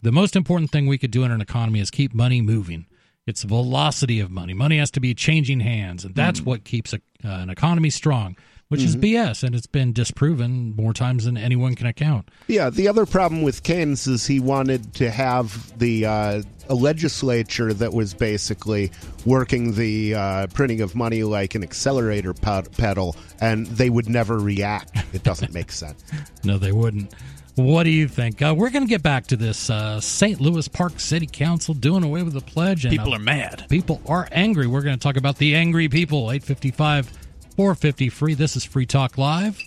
[0.02, 2.86] the most important thing we could do in an economy is keep money moving.
[3.26, 4.54] It's the velocity of money.
[4.54, 8.36] Money has to be changing hands, and that's what keeps a, uh, an economy strong.
[8.68, 12.30] Which is BS, and it's been disproven more times than anyone can account.
[12.46, 17.74] Yeah, the other problem with Keynes is he wanted to have the uh, a legislature
[17.74, 18.92] that was basically
[19.26, 24.38] working the uh, printing of money like an accelerator ped- pedal, and they would never
[24.38, 24.96] react.
[25.12, 26.04] It doesn't make sense.
[26.44, 27.12] No, they wouldn't.
[27.60, 28.40] What do you think?
[28.40, 30.40] Uh, we're going to get back to this uh, St.
[30.40, 32.86] Louis Park City Council doing away with the pledge.
[32.86, 33.66] And, People uh, are mad.
[33.68, 34.66] People are angry.
[34.66, 36.30] We're going to talk about the angry people.
[36.30, 37.06] 855
[37.56, 38.34] 450 free.
[38.34, 39.62] This is Free Talk Live.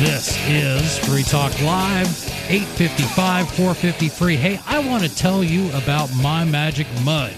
[0.00, 2.06] This is Free Talk Live,
[2.50, 4.36] 855 450 free.
[4.36, 7.34] Hey, I want to tell you about My Magic Mud.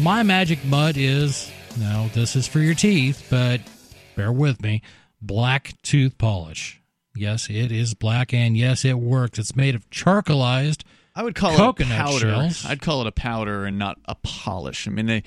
[0.00, 3.60] My Magic Mud is, now this is for your teeth, but
[4.16, 4.82] bear with me,
[5.22, 6.80] black tooth polish.
[7.14, 9.38] Yes, it is black, and yes, it works.
[9.38, 10.82] It's made of charcoalized.
[11.14, 12.18] I would call Coconut it powder.
[12.18, 12.66] shells.
[12.66, 14.88] I'd call it a powder and not a polish.
[14.88, 15.22] I mean, they,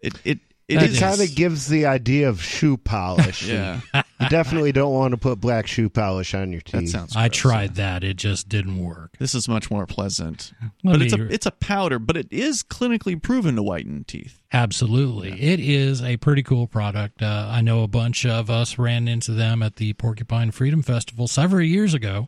[0.00, 3.42] it, it It That is is- kind of gives the idea of shoe polish.
[3.48, 3.80] Yeah,
[4.18, 6.72] You definitely don't want to put black shoe polish on your teeth.
[6.80, 7.14] that sounds.
[7.16, 7.36] I gross.
[7.36, 8.02] tried that.
[8.02, 9.16] It just didn't work.
[9.18, 10.52] This is much more pleasant,
[10.82, 14.02] Let but me- it's a it's a powder, but it is clinically proven to whiten
[14.04, 14.42] teeth.
[14.52, 15.40] Absolutely.
[15.40, 17.22] It is a pretty cool product.
[17.22, 21.28] Uh, I know a bunch of us ran into them at the Porcupine Freedom Festival
[21.28, 22.26] several years ago,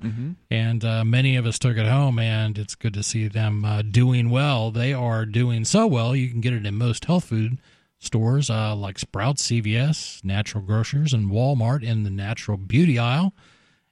[0.50, 3.82] and uh, many of us took it home, and it's good to see them uh,
[3.82, 4.70] doing well.
[4.70, 7.58] They are doing so well, you can get it in most health food
[7.98, 13.34] stores uh, like Sprouts, CVS, Natural Grocers, and Walmart in the natural beauty aisle.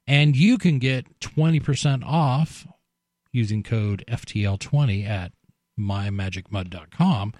[0.06, 2.66] And you can get 20% off
[3.32, 5.32] using code FTL20 at
[5.78, 7.34] mymagicmud.com.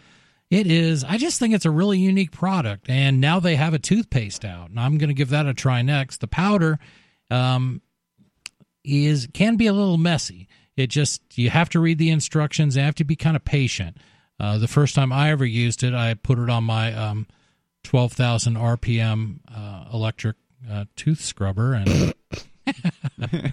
[0.51, 2.89] It is, I just think it's a really unique product.
[2.89, 5.83] And now they have a toothpaste out, and I'm going to give that a try
[5.83, 6.21] next.
[6.21, 6.79] The powder
[7.31, 7.83] um,
[8.85, 10.49] is can be a little messy.
[10.77, 13.97] It just, you have to read the instructions, you have to be kind of patient.
[14.39, 17.27] Uh, the first time I ever used it, I put it on my um,
[17.85, 20.37] 12,000 RPM uh, electric
[20.71, 22.13] uh, tooth scrubber, and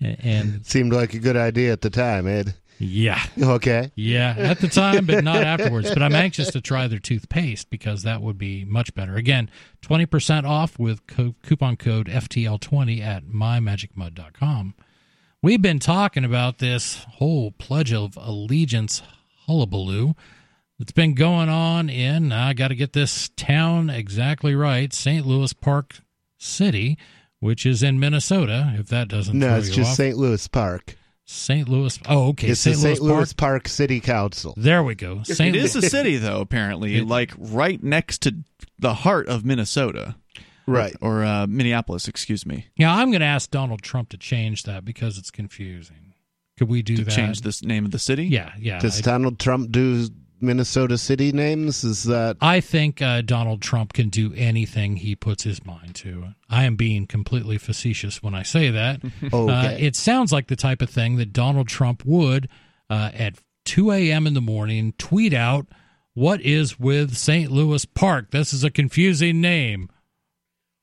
[0.00, 2.54] and Seemed like a good idea at the time, Ed.
[2.78, 3.90] yeah, Okay.
[3.96, 5.90] yeah, at the time, but not afterwards.
[5.90, 9.14] But I'm anxious to try their toothpaste because that would be much better.
[9.16, 9.50] Again,
[9.82, 14.74] 20% off with co- coupon code FTL20 at mymagicmud.com.
[15.42, 19.02] We've been talking about this whole Pledge of Allegiance
[19.50, 20.14] hullabaloo
[20.78, 25.26] that's been going on in, I got to get this town exactly right, St.
[25.26, 25.96] Louis Park
[26.38, 26.96] City,
[27.40, 29.96] which is in Minnesota, if that doesn't No, throw it's you just off.
[29.96, 30.16] St.
[30.16, 30.96] Louis Park.
[31.26, 31.68] St.
[31.68, 31.98] Louis.
[32.08, 32.48] Oh, okay.
[32.48, 32.76] It's St.
[32.76, 33.06] the Louis, St.
[33.06, 33.52] Louis Park.
[33.64, 34.54] Park City Council.
[34.56, 35.22] There we go.
[35.22, 35.54] St.
[35.54, 36.40] It is a city, though.
[36.40, 38.36] Apparently, It- like right next to
[38.78, 40.16] the heart of Minnesota,
[40.66, 40.96] Right.
[41.00, 42.08] or uh, Minneapolis.
[42.08, 42.66] Excuse me.
[42.76, 46.09] Yeah, I'm going to ask Donald Trump to change that because it's confusing.
[46.60, 47.10] Could we do To that?
[47.10, 48.26] change this name of the city.
[48.26, 48.80] Yeah, yeah.
[48.80, 50.06] Does I, Donald Trump do
[50.42, 51.84] Minnesota city names?
[51.84, 56.34] Is that I think uh, Donald Trump can do anything he puts his mind to.
[56.50, 59.00] I am being completely facetious when I say that.
[59.32, 59.74] okay?
[59.74, 62.50] Uh, it sounds like the type of thing that Donald Trump would,
[62.90, 64.26] uh, at 2 a.m.
[64.26, 65.66] in the morning, tweet out,
[66.12, 67.50] What is with St.
[67.50, 68.32] Louis Park?
[68.32, 69.88] This is a confusing name.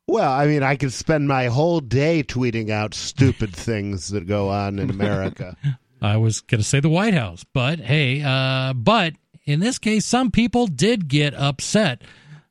[0.08, 4.50] Well, I mean, I could spend my whole day tweeting out stupid things that go
[4.50, 5.58] on in America.
[6.02, 9.14] I was going to say the White House, but hey, uh, but
[9.46, 12.04] in this case, some people did get upset.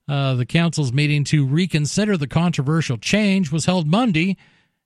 [0.09, 4.37] Uh, the council's meeting to reconsider the controversial change was held Monday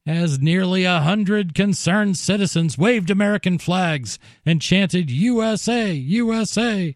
[0.06, 6.94] as nearly a hundred concerned citizens waved American flags and chanted USA, USA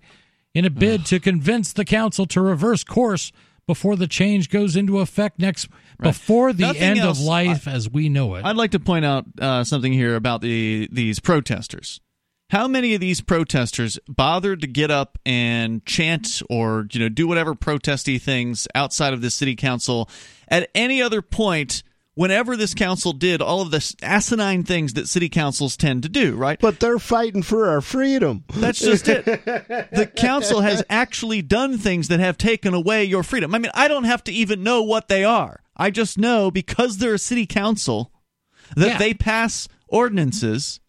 [0.54, 3.30] in a bid to convince the council to reverse course
[3.66, 5.68] before the change goes into effect next
[6.00, 8.44] before the Nothing end else- of life as we know it.
[8.44, 12.00] I'd like to point out uh, something here about the these protesters.
[12.50, 17.26] How many of these protesters bothered to get up and chant or you know do
[17.26, 20.08] whatever protesty things outside of the city council
[20.48, 21.82] at any other point
[22.14, 26.34] whenever this council did all of the asinine things that city councils tend to do,
[26.36, 26.58] right?
[26.60, 28.44] But they're fighting for our freedom.
[28.54, 29.24] That's just it.
[29.24, 33.54] The council has actually done things that have taken away your freedom.
[33.54, 35.60] I mean, I don't have to even know what they are.
[35.76, 38.12] I just know because they're a city council
[38.76, 38.98] that Yeah.
[38.98, 40.80] they pass ordinances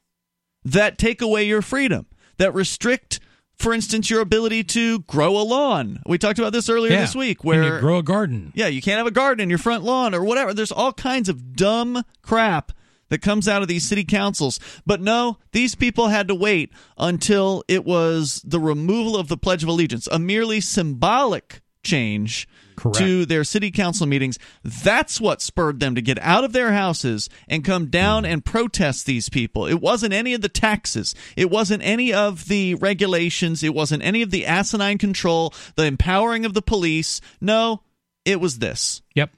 [0.64, 2.06] that take away your freedom,
[2.38, 3.20] that restrict,
[3.58, 6.00] for instance, your ability to grow a lawn.
[6.06, 7.02] We talked about this earlier Yeah.
[7.02, 8.52] this week Can you where grow a garden.
[8.56, 10.54] yeah, you can't have a garden in your front lawn or whatever.
[10.54, 12.72] There's all kinds of dumb crap
[13.10, 14.60] that comes out of these city councils.
[14.86, 19.62] But no, these people had to wait until it was the removal of the Pledge
[19.64, 22.98] of Allegiance, a merely symbolic change Correct.
[23.00, 24.38] to their city council meetings.
[24.64, 29.06] That's what spurred them to get out of their houses and come down and protest
[29.06, 29.66] these people.
[29.66, 31.16] It wasn't any of the taxes.
[31.36, 33.64] It wasn't any of the regulations.
[33.64, 37.22] It wasn't any of the asinine control, the empowering of the police.
[37.42, 37.82] No,
[38.26, 39.02] it was this.
[39.16, 39.32] Yep.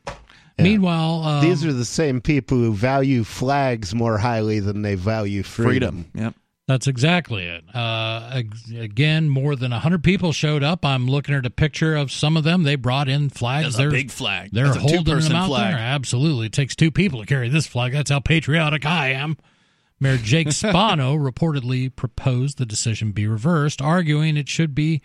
[0.60, 5.44] Meanwhile, um, These are the same people who value flags more highly than they value
[5.44, 6.06] freedom.
[6.06, 6.12] Freedom.
[6.16, 6.34] Yep.
[6.68, 7.64] That's exactly it.
[7.74, 8.42] Uh,
[8.78, 10.84] again, more than hundred people showed up.
[10.86, 12.64] I'm looking at a picture of some of them.
[12.64, 13.66] They brought in flags.
[13.68, 14.50] That's a They're- big flag.
[14.52, 15.74] They're That's holding them out flag.
[15.74, 15.80] there.
[15.82, 17.94] Absolutely, it takes two people to carry this flag.
[17.94, 19.38] That's how patriotic I am.
[20.00, 25.02] Mayor Jake Spano reportedly proposed the decision be reversed, arguing it should be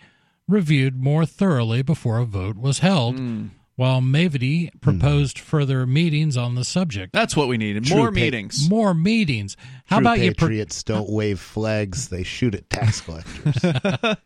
[0.47, 3.17] reviewed more thoroughly before a vote was held.
[3.17, 3.45] Hmm.
[3.75, 7.11] While Mavity proposed further meetings on the subject.
[7.11, 7.85] That's what we needed.
[7.85, 8.69] True More pa- meetings.
[8.69, 9.57] More meetings.
[9.85, 10.33] How True about you?
[10.35, 13.55] Pro- patriots don't wave flags; they shoot at tax collectors.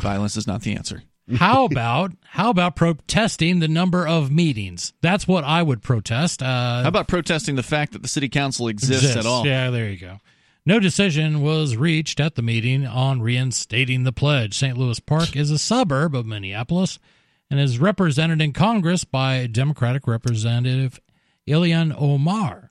[0.00, 1.02] Violence is not the answer.
[1.36, 4.92] how about how about protesting the number of meetings?
[5.00, 6.42] That's what I would protest.
[6.42, 9.46] Uh, How about protesting the fact that the city council exists, at all?
[9.46, 10.18] Yeah, there you go.
[10.66, 14.54] No decision was reached at the meeting on reinstating the pledge.
[14.56, 14.76] St.
[14.76, 16.98] Louis Park is a suburb of Minneapolis
[17.50, 21.00] and is represented in Congress by Democratic Representative
[21.48, 22.70] Ilhan Omar.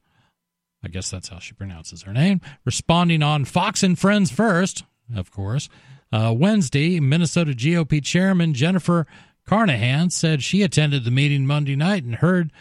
[0.84, 2.40] I guess that's how she pronounces her name.
[2.64, 5.68] Responding on Fox and Friends First, of course.
[6.12, 9.06] Uh, Wednesday, Minnesota GOP Chairman Jennifer
[9.46, 12.52] Carnahan said she attended the meeting Monday night and heard,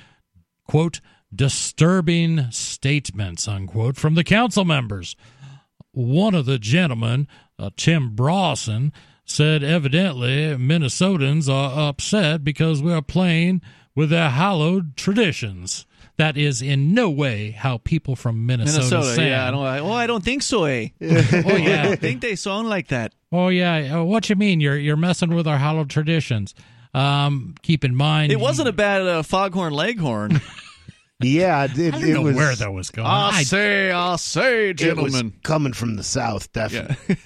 [0.67, 1.01] quote,
[1.35, 5.15] disturbing statements, unquote, from the council members.
[5.93, 8.93] One of the gentlemen, uh, Tim Brausen,
[9.29, 13.61] said evidently Minnesotans are upset because we are playing
[13.95, 15.87] with their hallowed traditions.
[16.17, 19.29] That is in no way how people from Minnesota, Minnesota, sound.
[19.29, 19.47] yeah.
[19.47, 19.89] I don't.
[19.89, 20.65] Oh, I don't think so.
[20.65, 20.89] Eh?
[21.01, 21.91] oh yeah.
[21.91, 23.13] I think they sound like that.
[23.31, 24.01] Oh yeah.
[24.01, 24.61] Uh, what you mean?
[24.61, 26.57] You're you're messing with our hallowed traditions.
[26.93, 30.41] Um, keep in mind, It wasn't a bad uh, foghorn leghorn.
[31.21, 33.07] Yeah, it, I don't it know was where that was going.
[33.09, 35.33] I I- say, I say, it was gentlemen.
[35.43, 37.17] coming from the south, definitely.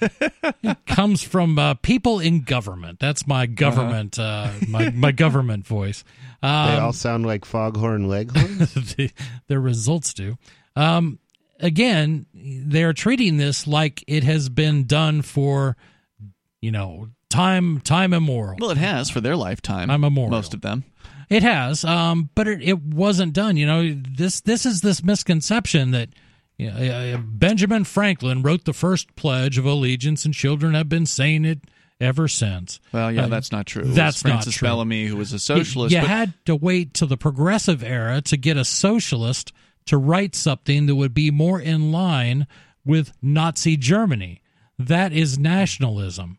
[0.87, 2.99] comes from uh, people in government.
[2.99, 6.03] That's my government, uh my my government voice.
[6.41, 8.73] They Um, all sound like foghorn leghorns.
[8.95, 9.11] the,
[9.47, 10.37] the results do.
[10.75, 11.19] Um,
[11.59, 15.77] again, they're treating this like it has been done for,
[16.61, 18.57] you know, time time immemorial.
[18.59, 19.91] Well, it has for their lifetime.
[19.91, 20.31] I'm memorial.
[20.31, 20.83] Most of them.
[21.29, 23.57] It has, um, but it, it wasn't done.
[23.57, 26.09] You know, this this is this misconception that
[26.57, 31.05] you know, uh, Benjamin Franklin wrote the first Pledge of Allegiance, and children have been
[31.05, 31.59] saying it
[32.01, 32.79] ever since.
[32.91, 33.83] Well, yeah, Uh, that's not true.
[33.85, 34.67] That's not Francis true.
[34.67, 35.93] Bellamy, who was a You- socialist.
[35.95, 39.51] You, but had to wait till the progressive era to get a socialist
[39.85, 42.45] to write something that would be more in line
[42.85, 44.41] with Nazi Germany.
[44.79, 46.37] That is nationalism.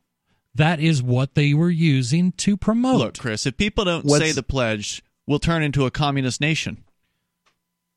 [0.55, 2.99] That is what they were using to promote.
[2.99, 6.85] look, Chris, if people don't What's- say the pledge, we'll turn into a communist nation.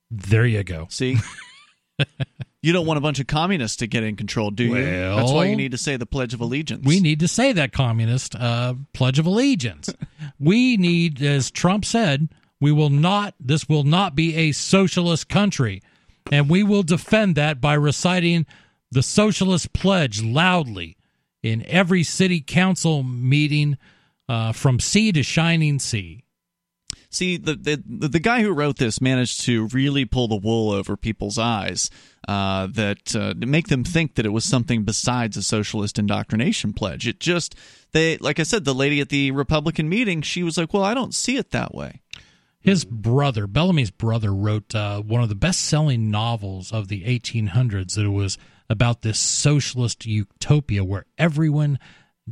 [0.09, 0.87] there you go.
[0.89, 1.17] See?
[2.61, 4.73] you don't want a bunch of communists to get in control, do you?
[4.75, 6.85] That's why you need to say the Pledge of Allegiance.
[6.85, 9.89] We need to say that communist uh, pledge of allegiance.
[10.39, 12.29] we need, as Trump said,
[12.59, 13.35] we will not.
[13.39, 15.81] This will not be a socialist country,
[16.31, 18.45] and we will defend that by reciting
[18.91, 20.96] the socialist pledge loudly
[21.51, 23.77] in every city council meeting,
[24.29, 26.23] uh, from sea to shining sea.
[27.09, 30.97] See, the, the the guy who wrote this managed to really pull the wool over
[30.97, 31.89] people's eyes,
[32.27, 37.07] uh, that uh, make them think that it was something besides a socialist indoctrination pledge.
[37.07, 37.55] It just
[37.93, 40.93] they, like I said, the lady at the Republican meeting, she was like, "Well, I
[40.93, 42.01] don't see it that way."
[42.59, 47.95] His brother, Bellamy's brother, wrote uh, one of the best selling novels of the 1800s
[47.95, 48.37] that was
[48.69, 51.79] about this socialist utopia where everyone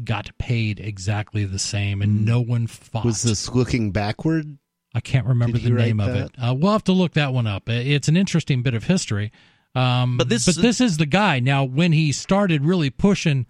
[0.03, 3.05] got paid exactly the same and no one fought.
[3.05, 4.57] Was this looking backward?
[4.93, 6.25] I can't remember Did the name of that?
[6.25, 6.31] it.
[6.37, 7.69] Uh, we'll have to look that one up.
[7.69, 9.31] It's an interesting bit of history.
[9.73, 11.39] Um, But this- but this is the guy.
[11.39, 13.45] Now, when he started really pushing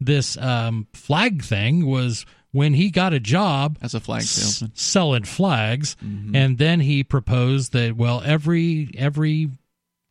[0.00, 4.70] this um, flag thing was when he got a job As a flag s- salesman.
[4.74, 6.34] selling flags, Mm-hmm.
[6.36, 9.50] and then he proposed that well, every every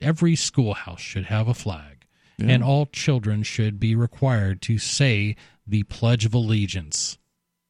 [0.02, 1.97] every schoolhouse should have a flag,
[2.40, 5.36] and all children should be required to say
[5.66, 7.18] the Pledge of Allegiance,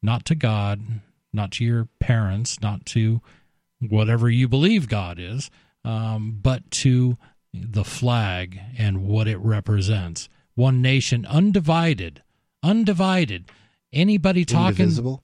[0.02, 1.02] not to God,
[1.32, 3.22] not to your parents, not to
[3.80, 5.50] whatever you believe God is,
[5.86, 7.18] um, but to
[7.54, 10.28] the flag and what it represents.
[10.56, 12.24] One nation, undivided,
[12.62, 13.50] undivided.
[13.94, 14.84] Anybody talking?
[14.84, 15.24] Indivisible?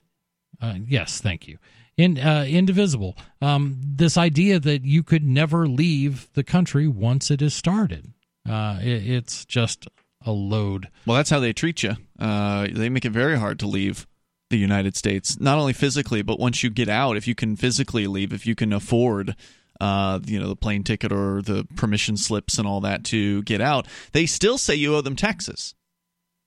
[0.60, 1.58] Uh, yes, thank you.
[1.96, 3.16] In uh, indivisible.
[3.42, 8.13] Um, this idea that you could never leave the country once it is started.
[8.48, 9.86] Uh, it, it's just
[10.24, 10.88] a load.
[11.06, 11.96] Well, that's how they treat you.
[12.18, 14.06] Uh, they make it very hard to leave
[14.50, 18.06] the United States, not only physically, but once you get out, if you can physically
[18.06, 19.34] leave, if you can afford,
[19.80, 23.60] uh, you know, the plane ticket or the permission slips and all that to get
[23.60, 25.74] out, they still say you owe them taxes,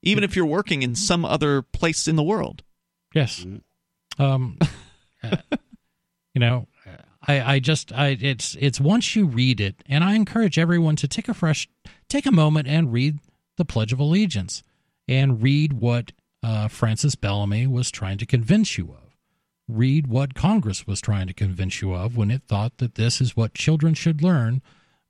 [0.04, 2.64] even if you're working in some other place in the world.
[3.14, 3.46] Yes.
[4.20, 4.58] Um,
[5.24, 5.38] uh,
[6.34, 6.68] you know,
[7.28, 11.08] I, I just, I, it's, it's once you read it, and I encourage everyone to
[11.08, 11.68] take a fresh,
[12.08, 13.20] take a moment and read
[13.58, 14.64] the Pledge of Allegiance
[15.08, 16.12] and read what
[16.42, 19.18] uh, Francis Bellamy was trying to convince you of.
[19.68, 23.36] Read what Congress was trying to convince you of when it thought that this is
[23.36, 24.62] what children should learn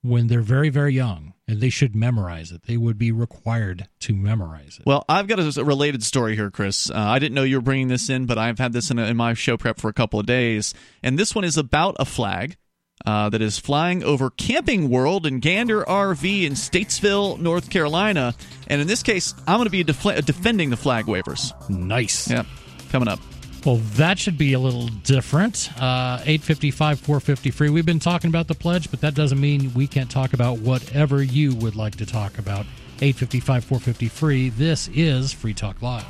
[0.02, 2.64] when they're very, very young and they should memorize it.
[2.64, 4.86] They would be required to memorize it.
[4.86, 6.90] Well, I've got a, a related story here, Chris.
[6.90, 9.06] Uh, I didn't know you were bringing this in, but I've had this in, a,
[9.06, 10.74] in my show prep for a couple of days.
[11.02, 12.58] And this one is about a flag
[13.06, 18.36] uh, that is flying over Camping World and Gander RV in Statesville, North Carolina.
[18.68, 21.54] And in this case, I'm going to be defla defending the flag wavers.
[21.70, 22.30] nice.
[22.30, 22.44] Yeah,
[22.90, 23.20] coming up.
[23.66, 25.70] Well, that should be a little different.
[25.76, 27.70] Uh, 855 450 free.
[27.70, 31.22] We've been talking about the pledge, but that doesn't mean we can't talk about whatever
[31.22, 32.66] you would like to talk about.
[33.02, 34.50] 855 450 free.
[34.50, 36.06] This is Free Talk Live.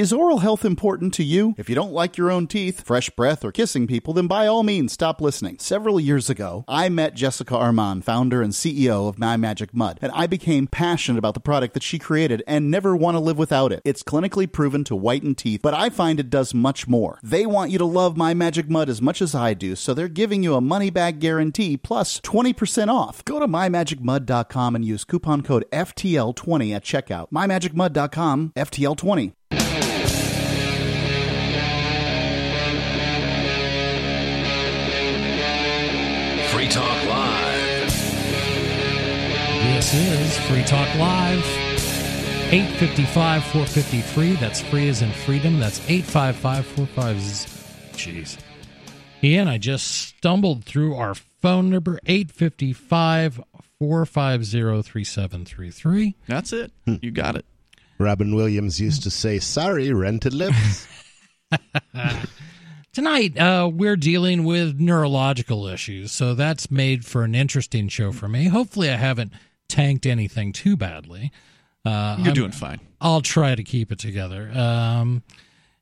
[0.00, 1.54] Is oral health important to you?
[1.58, 4.62] If you don't like your own teeth, fresh breath, or kissing people, then by all
[4.62, 5.58] means stop listening.
[5.58, 10.10] Several years ago, I met Jessica Armand, founder and CEO of My Magic Mud, and
[10.14, 13.72] I became passionate about the product that she created and never want to live without
[13.72, 13.82] it.
[13.84, 17.18] It's clinically proven to whiten teeth, but I find it does much more.
[17.22, 20.08] They want you to love My Magic Mud as much as I do, so they're
[20.08, 23.22] giving you a money back guarantee plus 20% off.
[23.26, 27.30] Go to mymagicmud.com and use coupon code FTL20 at checkout.
[27.30, 29.34] mymagicmud.com FTL20.
[39.92, 41.44] This is Free Talk Live.
[42.52, 44.34] 855 453.
[44.34, 45.58] That's free as in freedom.
[45.58, 47.16] That's 855 45.
[47.94, 48.38] Jeez.
[49.24, 53.40] Ian, I just stumbled through our phone number 855
[53.80, 56.14] 450 3733.
[56.28, 56.70] That's it.
[56.86, 57.44] You got it.
[57.98, 60.86] Robin Williams used to say, "Sorry, rented lips."
[62.92, 68.28] Tonight, uh, we're dealing with neurological issues, so that's made for an interesting show for
[68.28, 68.44] me.
[68.46, 69.32] Hopefully, I haven't
[69.70, 71.32] tanked anything too badly.
[71.84, 72.80] Uh, You're I'm- doing fine.
[73.00, 75.22] I'll try to keep it together um,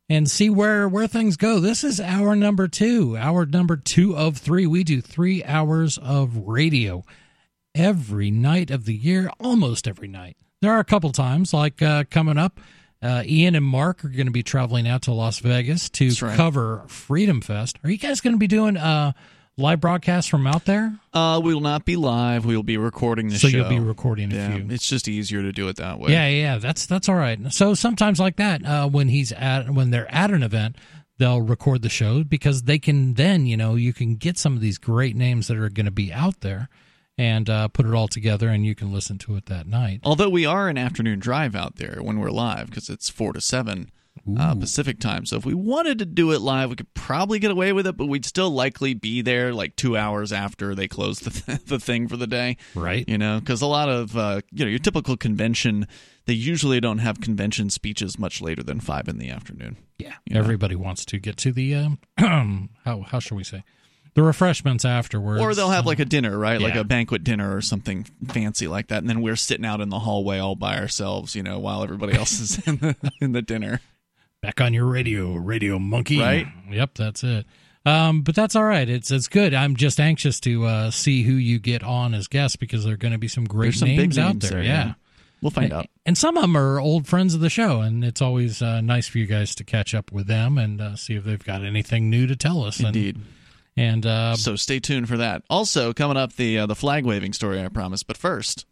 [0.08, 1.58] and see where where things go.
[1.58, 4.68] This is hour number two, hour number two of three.
[4.68, 7.02] We do three hours of radio
[7.74, 10.36] every night of the year, almost every night.
[10.62, 12.60] There are a couple times, like uh, coming up.
[13.00, 16.36] Uh, Ian and Mark are going to be traveling out to Las Vegas to right.
[16.36, 17.78] cover Freedom Fest.
[17.84, 19.12] Are you guys going to be doing uh,
[19.58, 20.98] live broadcast from out there?
[21.12, 22.46] Uh, we will not be live.
[22.46, 23.52] We will be recording the so show.
[23.52, 24.66] So you'll be recording a yeah, few.
[24.70, 26.12] it's just easier to do it that way.
[26.12, 27.38] Yeah, yeah, that's that's all right.
[27.52, 30.76] So sometimes like that, uh, when he's at when they're at an event,
[31.18, 34.60] they'll record the show because they can then you know you can get some of
[34.60, 36.68] these great names that are going to be out there
[37.18, 40.00] and uh, put it all together, and you can listen to it that night.
[40.04, 43.40] Although we are an afternoon drive out there when we're live because it's four to
[43.40, 43.90] seven
[44.38, 45.26] uh, Pacific time.
[45.26, 47.96] So if we wanted to do it live, we could probably get away with it,
[47.96, 52.08] but we'd still likely be there like two hours after they close the the thing
[52.08, 52.56] for the day.
[52.74, 53.08] Right.
[53.08, 55.86] You know, because a lot of uh, you know your typical convention,
[56.26, 59.76] they usually don't have convention speeches much later than five in the afternoon.
[59.98, 60.38] Yeah, Yeah.
[60.38, 61.98] everybody wants to get to the um,
[62.84, 63.64] how how shall we say
[64.14, 66.60] the refreshments afterwards, Or they'll have like a dinner, right?
[66.60, 69.90] Like a banquet dinner or something fancy like that, and then we're sitting out in
[69.90, 73.42] the hallway all by ourselves, you know, while everybody else is in the in the
[73.42, 73.80] dinner.
[74.40, 76.20] Back on your radio, Radio Monkey.
[76.20, 76.46] Right.
[76.70, 77.46] Yep, that's it.
[77.86, 78.88] Um, but that's all right.
[78.88, 79.54] It's it's good.
[79.54, 82.98] I'm just anxious to uh, see who you get on as guests because there are
[82.98, 84.50] going to be some great some names big out there.
[84.50, 84.86] there, yeah.
[84.86, 84.94] yeah.
[85.40, 85.86] We'll find out.
[86.04, 89.06] And some of them are old friends of the show, and it's always uh, nice
[89.06, 92.10] for you guys to catch up with them and uh, see if they've got anything
[92.10, 92.78] new to tell us.
[92.78, 93.18] And, Indeed.
[93.76, 95.44] And uh, So stay tuned for that.
[95.48, 98.66] Also, coming up, the uh, the flag waving story I promise, But first,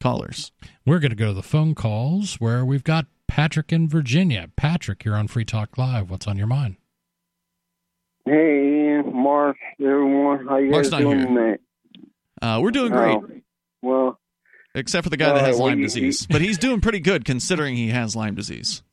[0.00, 0.52] callers.
[0.86, 4.48] we're going to go to the phone calls where we've got Patrick in Virginia.
[4.54, 6.08] Patrick, you're on Free Talk Live.
[6.08, 6.76] What's on your mind?
[8.24, 11.26] Hey, Mark, everyone, how you Mark's guys doing here.
[11.26, 11.60] tonight?
[12.40, 13.28] Uh, we're doing great, Oh,
[13.82, 14.20] well,
[14.76, 16.28] except for the guy that Uh, has well, Lyme you- disease.
[16.30, 18.84] But he's doing pretty good considering he has Lyme disease.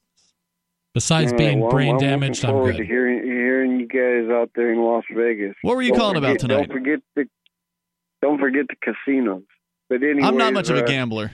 [0.96, 2.78] Besides all being right, well, brain I'm damaged, looking I'm forward good.
[2.80, 5.54] to hearing, hearing you guys out there in Las Vegas.
[5.62, 6.68] What were you Don't calling about tonight?
[6.68, 7.26] Don't forget the,
[8.24, 8.76] don't forget the
[9.06, 9.44] casinos.
[9.88, 11.30] But anyway, I'm not much of a uh, gambler.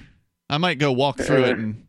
[0.49, 1.86] I might go walk through it and,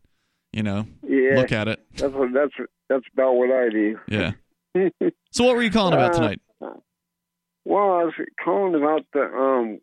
[0.53, 1.79] you know, Yeah, look at it.
[1.95, 2.53] that's what that's
[2.89, 3.99] that's about what I do.
[4.07, 4.31] Yeah.
[5.31, 6.41] So what were you calling about Uh, tonight?
[7.65, 9.79] Well, I was calling about the um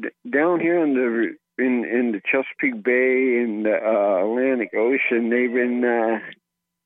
[0.00, 5.30] d- down here in the in in the Chesapeake Bay and the uh, Atlantic Ocean.
[5.30, 6.18] They've been uh,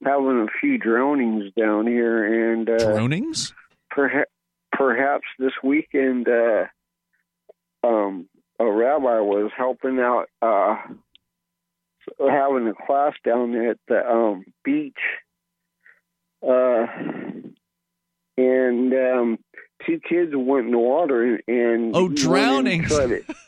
[0.05, 3.53] having a few drownings down here, and uh, Dronings?
[3.91, 4.31] perhaps
[4.73, 6.65] perhaps this weekend, uh,
[7.85, 8.29] um,
[8.59, 10.77] a rabbi was helping out, uh,
[12.19, 14.99] having a class down there at the um, beach,
[16.47, 16.87] uh,
[18.37, 19.39] and um,
[19.87, 22.81] two kids went in the water and Oh, drowning.
[22.89, 22.89] went in to drownings.
[22.89, 23.35] try to-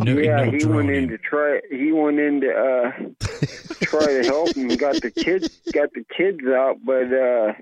[0.00, 0.76] No, yeah, no he droning.
[0.76, 1.60] went in to try.
[1.72, 2.92] He went in to uh,
[3.82, 4.68] try to help him.
[4.68, 7.52] Got the kids, got the kids out, but uh,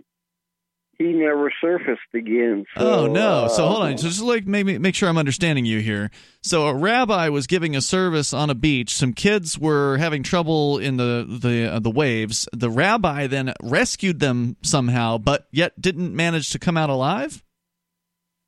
[0.98, 2.64] he never surfaced again.
[2.76, 3.48] So, Oh no!
[3.48, 3.98] So uh, hold on.
[3.98, 6.10] So just like maybe make sure I'm understanding you here.
[6.42, 8.94] So a rabbi was giving a service on a beach.
[8.94, 12.48] Some kids were having trouble in the the uh, the waves.
[12.52, 17.42] The rabbi then rescued them somehow, but yet didn't manage to come out alive.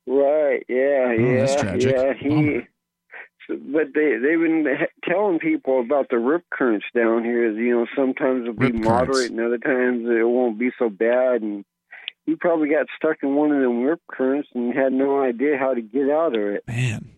[0.07, 0.63] Right.
[0.67, 1.07] Yeah.
[1.09, 1.39] Oh, yeah.
[1.45, 1.95] that's tragic.
[1.95, 2.13] Yeah.
[2.19, 2.29] He.
[2.29, 2.67] Bummer.
[3.49, 4.65] but they they've been
[5.07, 7.51] telling people about the rip currents down here.
[7.51, 8.87] You know, sometimes it'll be Rip currents.
[8.89, 11.41] moderate, and other times it won't be so bad.
[11.41, 11.65] And
[12.29, 15.73] he probably got stuck in one of them rip currents and had no idea how
[15.73, 16.63] to get out of it.
[16.67, 17.11] Man,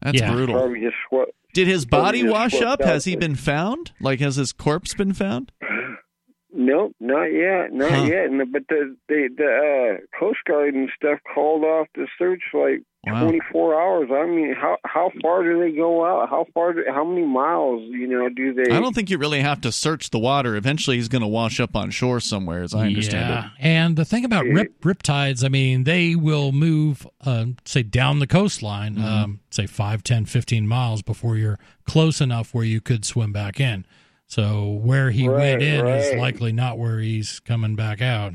[0.00, 0.32] that's Yeah.
[0.32, 0.54] brutal.
[0.54, 1.32] Probably just swept.
[1.52, 2.82] Did his body just wash up?
[2.82, 3.20] Has he there.
[3.20, 3.92] been found?
[4.00, 5.52] Like, has his corpse been found?
[6.52, 8.04] Nope, not yet, not Huh.
[8.04, 8.28] yet.
[8.52, 13.22] But the the the uh, Coast Guard and stuff called off the search like Wow.
[13.22, 14.08] 24 hours.
[14.12, 16.28] I mean, how how far do they go out?
[16.28, 16.72] How far?
[16.72, 17.82] Do, how many miles?
[17.82, 18.74] You know, do they?
[18.74, 20.56] I don't think you really have to search the water.
[20.56, 23.44] Eventually, he's going to wash up on shore somewhere, as I understand yeah.
[23.46, 23.50] it.
[23.60, 28.26] And the thing about rip riptides, I mean, they will move, uh, say, down the
[28.26, 29.04] coastline, Mm-hmm.
[29.04, 33.60] um, say 5, 10, 15 miles before you're close enough where you could swim back
[33.60, 33.86] in.
[34.26, 38.34] So where he Right, went in is likely not where he's coming back out.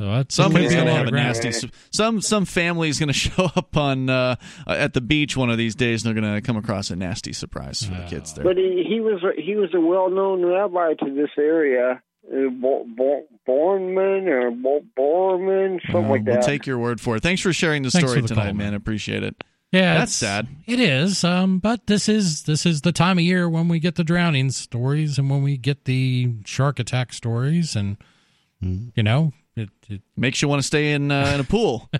[0.00, 1.50] So that's Somebody's going to have a nasty.
[1.50, 4.36] su- Some some family's going to show up on uh,
[4.66, 7.32] at the beach one of these days, and they're going to come across a nasty
[7.32, 8.44] surprise for the kids there.
[8.44, 12.00] But he, he was he was a well known rabbi to this area,
[12.32, 17.22] uh, Bo, Bo, or Bo, Borman, something Uh, like we'll take your word for it.
[17.22, 18.74] Thanks for sharing the Thanks story the tonight, call, man.
[18.74, 19.42] Appreciate it.
[19.72, 20.46] Yeah, That's sad.
[20.66, 23.96] It is, um, but this is this is the time of year when we get
[23.96, 27.96] the drowning stories and when we get the shark attack stories, and
[28.62, 31.90] you know, it, it, Makes you want to stay in uh, in a pool.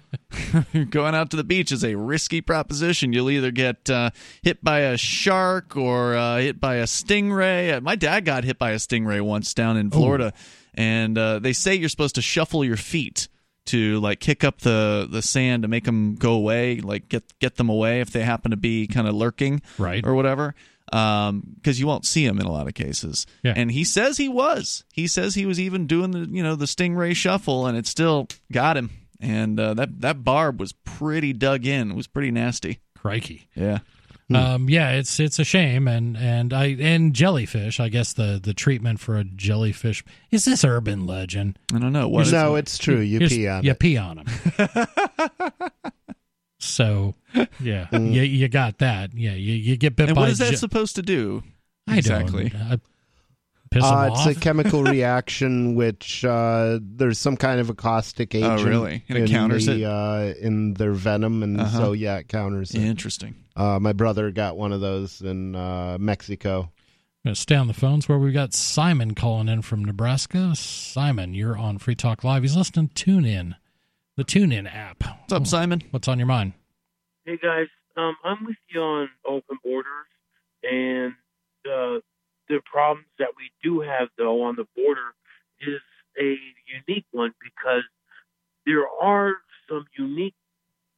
[0.91, 3.13] Going out to the beach is a risky proposition.
[3.13, 4.11] You'll either get uh,
[4.43, 7.77] hit by a shark or uh, hit by a stingray.
[7.77, 10.33] Uh, My dad got hit by a stingray once down in Florida,
[10.75, 13.29] and uh, they say you're supposed to shuffle your feet
[13.67, 17.57] to like kick up the the sand to make them go away, like get get
[17.57, 20.05] them away if they happen to be kind of lurking, Right.
[20.07, 20.55] or whatever.
[20.91, 23.27] Because you won't see him in a lot of cases.
[23.43, 23.55] Yeah.
[23.57, 24.85] And he says he was.
[24.93, 28.29] He says he was even doing the you know the stingray shuffle, and it still
[28.53, 28.91] got him.
[29.21, 31.91] And uh, that that barb was pretty dug in.
[31.91, 32.81] It was pretty nasty.
[32.97, 33.49] crikey.
[33.55, 33.79] Yeah.
[34.31, 37.81] Um, yeah, it's it's a shame, and and I and jellyfish.
[37.81, 41.59] I guess the the treatment for a jellyfish is this urban legend.
[41.73, 42.31] I don't know what.
[42.31, 43.01] no, it's true.
[43.01, 43.79] You Just- pee on you it.
[43.79, 44.87] pee on them.
[46.59, 47.15] so
[47.61, 49.15] yeah, you you got that.
[49.15, 50.23] Yeah, you you get bit and by.
[50.23, 51.43] what is that je- supposed to do?
[51.87, 52.51] I exactly?
[52.51, 52.81] Don't,
[53.71, 54.27] piss 'em Uh, it's off.
[54.27, 58.69] a chemical reaction which uh, there's some kind of a caustic Oh, agent.
[58.69, 59.05] really?
[59.09, 59.85] And it in counters the, it?
[59.85, 61.79] Uh, in their venom, and Uh-huh.
[61.79, 62.83] so yeah, it counters it.
[62.83, 63.35] Interesting.
[63.57, 66.71] Uh, my brother got one of those in uh, Mexico.
[67.25, 70.55] Gonna stay on the phones where we've got Simon calling in from Nebraska.
[70.55, 72.43] Simon, you're on Free Talk Live.
[72.43, 73.57] He's listening Tune In,
[74.19, 75.05] the Tune In app.
[75.21, 75.81] What's up, Simon?
[75.93, 76.53] What's on your mind?
[77.25, 80.09] Hey guys, um, I'm with you on open borders
[80.65, 81.13] and
[81.63, 82.03] the
[82.49, 85.15] the problems that we do have though on the border
[85.61, 85.81] is
[86.21, 86.37] a
[86.89, 87.85] unique one because
[88.67, 89.35] there are
[89.69, 90.35] some unique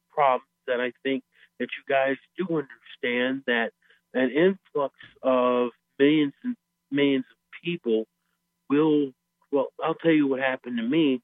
[0.09, 1.23] problems that I think
[1.59, 3.69] that you guys do understand that
[4.15, 5.69] an influx of
[5.99, 6.55] millions and
[6.89, 8.07] millions of people
[8.67, 9.11] will
[9.51, 11.21] well I'll tell you what happened to me.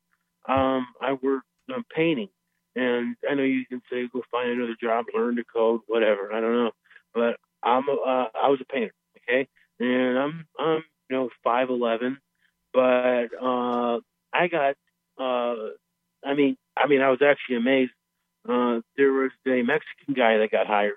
[0.48, 1.42] Um, I work
[1.74, 2.30] on painting
[2.78, 6.32] and I know you can say go find another job, learn to code, whatever.
[6.32, 6.72] I don't know,
[7.14, 9.48] but I'm a, uh, I was a painter, okay,
[9.80, 12.20] and I'm I'm you know five eleven,
[12.74, 14.00] but uh,
[14.32, 14.76] I got
[15.20, 15.70] uh,
[16.24, 17.92] I mean I mean I was actually amazed.
[18.48, 20.94] Uh, there was a Mexican guy that got hired,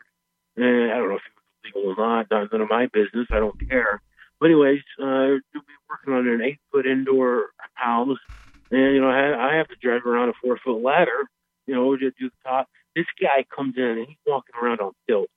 [0.56, 1.22] and I don't know if
[1.64, 2.26] he was legal or not.
[2.30, 3.26] Not none of my business.
[3.32, 4.02] I don't care.
[4.38, 8.18] But anyways, uh, we'll be working on an eight foot indoor house,
[8.70, 11.28] and you know I, I have to drive around a four foot ladder
[11.66, 12.68] you know, to do the top.
[12.96, 15.30] This guy comes in and he's walking around on stilts.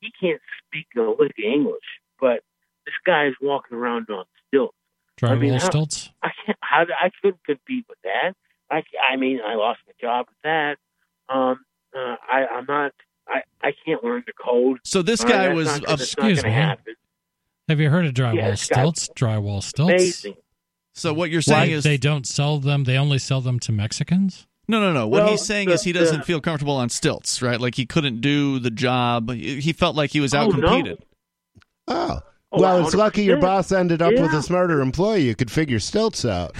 [0.00, 1.84] He can't speak a lick of English,
[2.18, 2.40] but
[2.86, 4.74] this guy is walking around on stilts.
[5.20, 6.10] Drywall I mean, how- stilts.
[6.22, 6.56] I can't.
[6.62, 8.32] How I couldn't compete with that.
[8.70, 10.76] I, I mean, I lost my job with that.
[11.28, 11.58] Um,
[11.94, 12.92] uh, I, I'm not.
[13.28, 14.78] I, I can't learn to code.
[14.84, 16.50] So this Uh, guy that's was not, Excuse me.
[16.52, 19.08] Have you heard of drywall Yeah, stilts?
[19.16, 19.90] Drywall stilts.
[19.92, 20.34] Amazing.
[20.96, 22.84] So what you're Why saying is they don't sell them?
[22.84, 24.46] They only sell them to Mexicans.
[24.66, 25.06] no, no, no.
[25.06, 27.60] What Well, he's saying the- is he doesn't the- feel comfortable on stilts, right?
[27.60, 29.30] Like he couldn't do the job.
[29.30, 30.52] He he felt like he was Oh, no.
[30.52, 30.98] competed.
[31.86, 32.20] Oh.
[32.52, 35.78] Oh, well, it's lucky your boss ended up with a smarter employee who could figure
[35.80, 36.52] stilts out.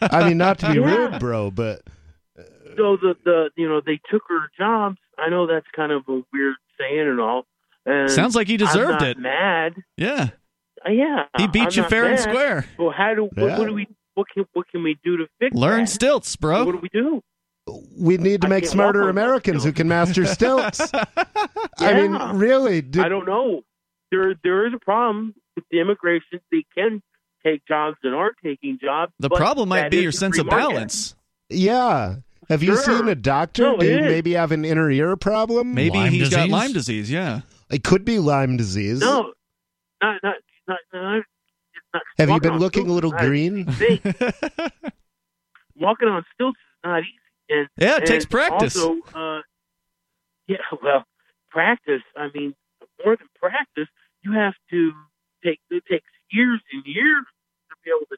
[0.00, 0.86] I mean, not to be Yeah.
[1.10, 1.82] rude, bro, but
[2.76, 4.96] so the the you know they took her jobs.
[5.18, 7.44] I know that's kind of a weird saying and all.
[7.84, 9.18] And Sounds like he I'm deserved not it.
[9.18, 9.74] Mad.
[9.98, 10.28] Yeah, Uh,
[10.86, 12.66] Uh, yeah, he beat I'm you not fair and square.
[12.78, 13.42] Well, how do Yeah.
[13.44, 15.88] what, what do we what can what can we do to fix Learn that?
[15.88, 16.64] stilts, bro.
[16.64, 17.22] What do we do?
[17.98, 20.92] we need to make smarter walk on Americans who can master stilts.
[21.78, 22.82] I mean, really?
[22.82, 23.62] Did, I don't know.
[24.10, 26.40] There there is a problem with the immigration.
[26.52, 27.02] They can
[27.44, 29.12] take jobs and are taking jobs.
[29.18, 30.68] The problem might be your sense free of market.
[30.68, 31.14] balance.
[31.48, 32.16] yeah.
[32.50, 33.62] Have you seen a doctor?
[33.62, 35.72] No, Do you maybe have an inner ear problem?
[35.72, 36.50] Maybe Lyme he's got?
[36.50, 37.10] Lyme disease.
[37.10, 37.40] Yeah.
[37.70, 39.00] It could be Lyme disease.
[39.00, 39.32] No,
[40.02, 40.34] not not
[40.68, 40.78] not.
[40.92, 41.22] not,
[41.92, 43.66] not Have you been on looking a little green?
[45.76, 47.10] walking on stilts is not easy.
[47.50, 48.76] And Yeah, it takes practice.
[48.76, 49.40] Also, uh,
[50.46, 51.04] yeah, well,
[51.50, 52.02] practice.
[52.16, 52.54] I mean,
[53.04, 53.88] more than practice,
[54.22, 54.92] you have to
[55.44, 55.60] take.
[55.70, 57.24] It takes years and years
[57.70, 58.16] to be able to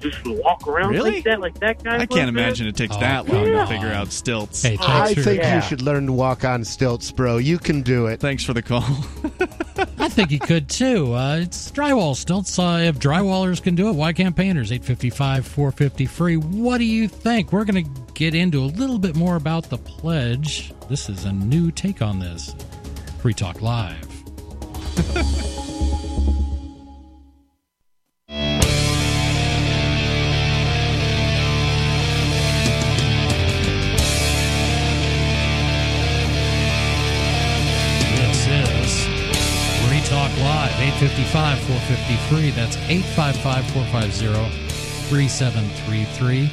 [0.00, 1.12] just walk around Really?
[1.16, 1.94] like that, like that guy.
[1.96, 2.44] I can't man.
[2.44, 3.60] imagine it takes Oh, that long yeah.
[3.60, 4.62] to figure out stilts.
[4.62, 5.56] Hey, I for, think Yeah.
[5.56, 7.36] you should learn to walk on stilts, bro.
[7.38, 8.20] You can do it.
[8.20, 8.84] Thanks for the call.
[9.98, 11.14] I think you could too.
[11.14, 12.58] Uh, it's drywall stilts.
[12.58, 14.72] Uh, if drywallers can do it, why can't painters?
[14.72, 16.36] 855 450 free.
[16.36, 17.52] What do you think?
[17.52, 20.72] We're going to get into a little bit more about the pledge.
[20.88, 22.54] This is a new take on this.
[23.20, 24.06] Free Talk Live.
[40.10, 42.50] Talk Live, 855 453.
[42.50, 46.50] That's 855 450 3733.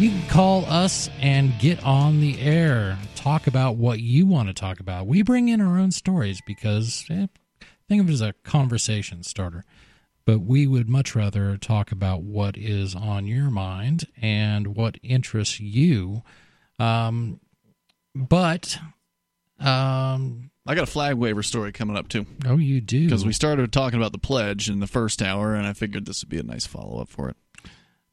[0.00, 2.98] You can call us and get on the air.
[3.14, 5.06] Talk about what you want to talk about.
[5.06, 7.28] We bring in our own stories because eh,
[7.88, 9.64] think of it as a conversation starter.
[10.24, 15.60] But we would much rather talk about what is on your mind and what interests
[15.60, 16.24] you.
[16.80, 17.38] Um,
[18.16, 18.78] but
[19.60, 23.04] um, I got a flag waiver story coming up too Oh, you do.
[23.04, 26.22] because we started talking about the pledge in the first hour, and I figured this
[26.22, 27.36] would be a nice follow up for it.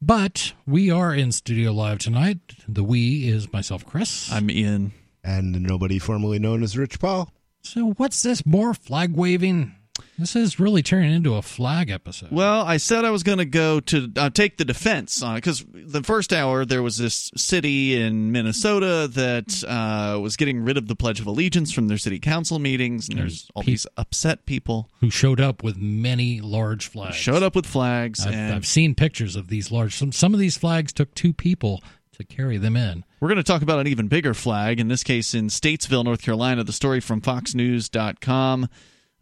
[0.00, 2.38] But we are in studio live tonight.
[2.68, 4.30] The we is myself, Chris.
[4.30, 4.92] I'm Ian.
[5.22, 7.32] And nobody formerly known as Rich Paul.
[7.62, 9.74] so what's this more flag waving?
[10.18, 12.30] This is really turning into a flag episode.
[12.30, 15.38] Well, I said I was going to go to uh, take the defense on it
[15.38, 20.76] because the first hour there was this city in Minnesota that uh, was getting rid
[20.76, 24.46] of the Pledge of Allegiance from their city council meetings, and there's all these upset
[24.46, 27.16] people who showed up with many large flags?
[27.16, 29.94] showed up with flags, I've, and I've seen pictures of these large.
[29.96, 31.82] Some some of these flags took two people
[32.12, 33.04] to carry them in.
[33.20, 36.22] We're going to talk about an even bigger flag, in this case in Statesville, North
[36.22, 36.62] Carolina.
[36.62, 38.68] The story from FoxNews.com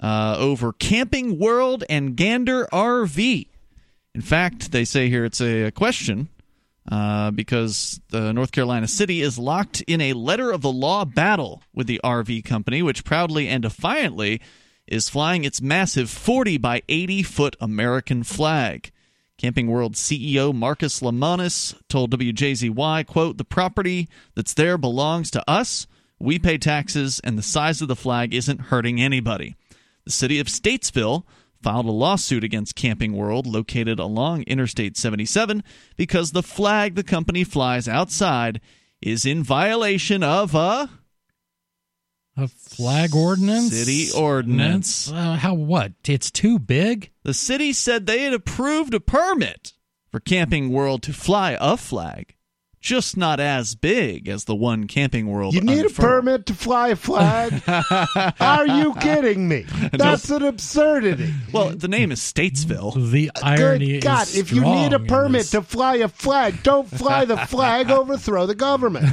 [0.03, 3.46] uh, over Camping World and Gander RV.
[4.14, 6.28] In fact, they say here it's a, a question
[6.90, 11.62] uh, because the North Carolina city is locked in a letter of the law battle
[11.72, 14.40] with the RV company, which proudly and defiantly
[14.86, 18.90] is flying its massive 40 by 80 foot American flag.
[19.38, 25.86] Camping World CEO Marcus Lemonis told WJZY, quote, the property that's there belongs to us.
[26.18, 29.57] We pay taxes, and the size of the flag isn't hurting anybody.
[30.05, 31.24] The city of Statesville
[31.62, 35.62] filed a lawsuit against Camping World, located along Interstate 77,
[35.96, 38.61] because the flag the company flies outside
[39.00, 40.90] is in violation of a
[42.36, 45.11] A flag ordinance, City ordinance.
[45.11, 45.92] Uh, how what?
[46.05, 47.11] It's too big.
[47.22, 49.72] The city said they had approved a permit
[50.11, 52.34] for Camping World to fly a flag,
[52.83, 55.55] just not as big as the one Camping World.
[55.55, 57.62] You need a permit to fly a flag?
[58.41, 59.64] Are you kidding me?
[59.93, 61.33] That's an absurdity.
[61.53, 63.11] Well, the name is Statesville.
[63.11, 66.91] The irony Good God, is if you need a permit to fly a flag, don't
[66.91, 69.07] fly the flag, overthrow the government.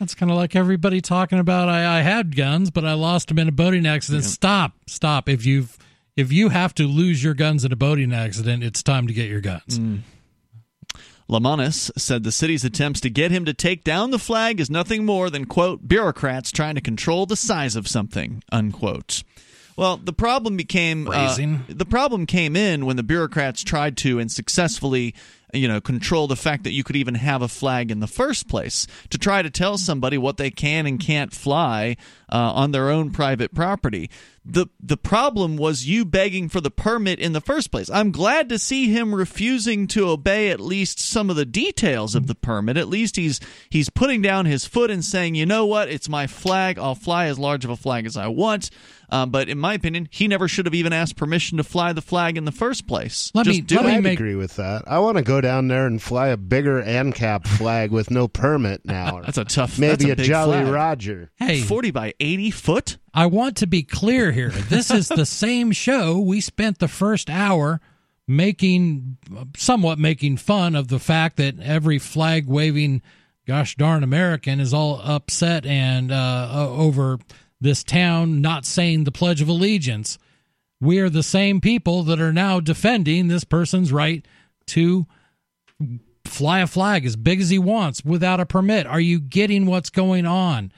[0.00, 3.38] That's kind of like everybody talking about I, I had guns, but I lost them
[3.38, 4.24] in a boating accident.
[4.24, 5.28] Stop, stop.
[5.28, 5.78] If you've
[6.16, 9.30] if you have to lose your guns in a boating accident, it's time to get
[9.30, 9.78] your guns.
[9.78, 10.00] Mm.
[11.28, 15.04] Lemonis said the city's attempts to get him to take down the flag is nothing
[15.04, 19.22] more than, quote, bureaucrats trying to control the size of something, unquote.
[19.76, 21.34] Well, the problem became uh,
[21.68, 25.14] the problem came in when the bureaucrats tried to and successfully,
[25.54, 28.48] you know, control the fact that you could even have a flag in the first
[28.48, 31.96] place to try to tell somebody what they can and can't fly
[32.30, 34.10] uh, on their own private property.
[34.44, 37.88] The The problem was you begging for the permit in the first place.
[37.90, 42.26] I'm glad to see him refusing to obey at least some of the details of
[42.26, 42.76] the permit.
[42.76, 43.38] At least he's
[43.70, 46.78] he's putting down his foot and saying, you know what, it's my flag.
[46.78, 48.70] I'll fly as large of a flag as I want.
[49.10, 52.00] Um, but in my opinion, he never should have even asked permission to fly the
[52.00, 53.30] flag in the first place.
[53.34, 53.88] Let Just me- do let it.
[53.88, 54.84] me I'd make- agree with that.
[54.86, 58.80] I want to go down there and fly a bigger ANCAP flag with no permit
[58.86, 59.20] now.
[59.24, 59.78] That's a tough.
[59.78, 60.72] Maybe that's a, big Jolly flag.
[60.72, 61.30] Roger.
[61.36, 62.96] Hey, Forty by eighty foot.
[63.14, 64.50] I want to be clear here.
[64.50, 66.18] This is the same show.
[66.18, 67.80] We spent the first hour
[68.26, 69.18] making,
[69.56, 73.02] somewhat making fun of the fact that every flag waving,
[73.46, 77.18] gosh darn American is all upset and uh, over
[77.60, 80.18] this town not saying the Pledge of Allegiance.
[80.80, 84.26] We are the same people that are now defending this person's right
[84.66, 85.06] to
[86.24, 88.86] fly a flag as big as he wants without a permit.
[88.86, 90.72] Are you getting what's going on?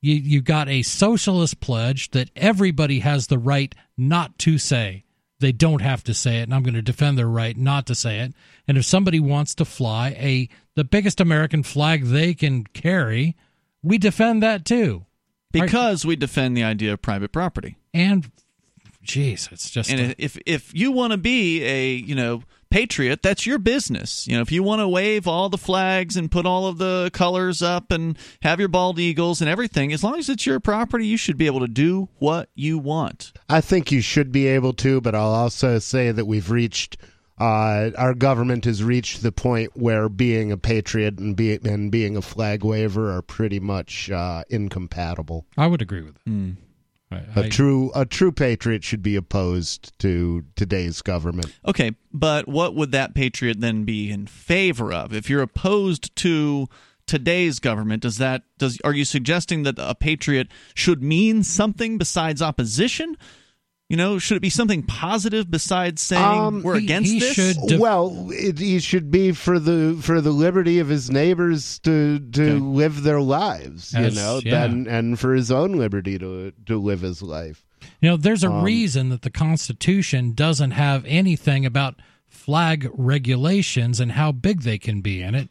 [0.00, 5.04] You you got a socialist pledge that everybody has the right not to say.
[5.40, 7.94] They don't have to say it, and I'm going to defend their right not to
[7.94, 8.34] say it.
[8.68, 13.36] And if somebody wants to fly a the biggest American flag they can carry,
[13.82, 15.06] we defend that too.
[15.52, 17.76] Because we defend the idea of private property.
[17.92, 18.30] And
[19.04, 23.22] jeez, it's just and a- if if you want to be a you know patriot,
[23.22, 24.26] that's your business.
[24.26, 27.10] You know, if you want to wave all the flags and put all of the
[27.12, 31.06] colors up and have your bald eagles and everything, as long as it's your property,
[31.06, 33.32] you should be able to do what you want.
[33.48, 36.96] I think you should be able to, but I'll also say that we've reached.
[37.38, 42.14] Uh, our government has reached the point where being a patriot and, be, and being
[42.14, 45.46] a flag waver are pretty much uh, incompatible.
[45.56, 46.30] I would agree with that.
[46.30, 46.50] Hmm.
[47.12, 51.52] I- A I- true a true patriot should be opposed to today's government.
[51.66, 55.12] Okay, but what would that patriot then be in favor of?
[55.12, 56.68] If you're opposed to
[57.06, 62.40] today's government, does that does are you suggesting that a patriot should mean something besides
[62.40, 63.16] opposition?
[63.90, 67.34] You know, should it be something positive besides saying Um, we're he- against he this?
[67.34, 71.78] should def- well, it, he should be for the for the liberty of his neighbors
[71.80, 72.58] to to Okay.
[72.60, 74.64] live their lives, you know, yeah.
[74.64, 77.64] and and for his own liberty to to live his life.
[78.00, 81.96] You know, there's a Um, reason that the Constitution doesn't have anything about
[82.28, 85.50] flag regulations and how big they can be in it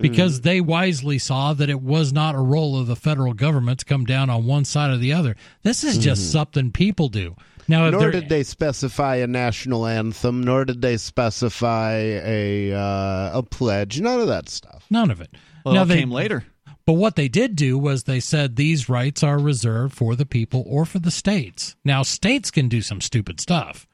[0.00, 0.42] because Mm.
[0.42, 4.04] they wisely saw that it was not a role of the federal government to come
[4.04, 5.36] down on one side or the other.
[5.62, 7.36] This is just something people do.
[7.68, 7.88] Now.
[7.90, 14.00] Nor did they specify a national anthem, nor did they specify a uh, a pledge.
[14.00, 14.84] None of that stuff.
[14.90, 15.30] none of it.
[15.64, 16.44] well, now it they came later.
[16.86, 20.62] But what they did do was they said these rights are reserved for the people
[20.66, 21.76] or for the states.
[21.82, 23.86] Now, states can do some stupid stuff.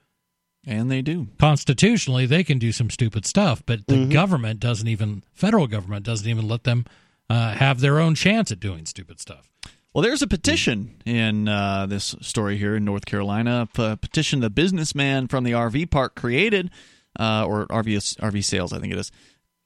[0.67, 1.29] And they do.
[1.39, 4.11] Constitutionally, they can do some stupid stuff, but the Mm-hmm.
[4.13, 6.85] government doesn't even, federal government doesn't even let them
[7.31, 9.49] uh, have their own chance at doing stupid stuff.
[9.93, 13.69] Well, there's a petition in uh, this story here in North Carolina.
[13.77, 16.71] a petition the businessman from the RV park created,
[17.19, 19.11] uh, or RV RV sales, I think it is,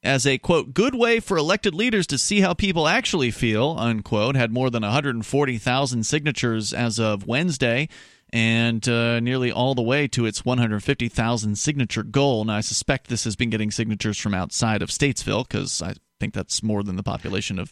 [0.01, 3.75] as a quote good way for elected leaders to see how people actually feel.
[3.77, 7.87] Unquote had more than 140,000 signatures as of Wednesday.
[8.33, 12.43] And uh, nearly all the way to its 150,000 signature goal.
[12.43, 16.33] Now, I suspect this has been getting signatures from outside of Statesville because I think
[16.33, 17.71] that's more than the population of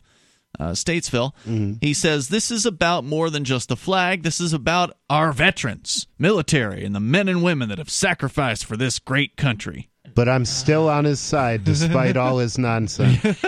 [0.60, 1.34] uh, Statesville.
[1.82, 4.24] He says this is about more than just the flag.
[4.24, 8.78] This is about our veterans, military, and the men and women that have sacrificed for
[8.78, 9.90] this great country.
[10.16, 13.20] But I'm still on his side despite all his nonsense.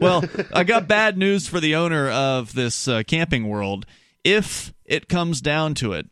[0.00, 3.86] Well, I got bad news for the owner of this uh, camping world.
[4.24, 6.06] If it comes down to it,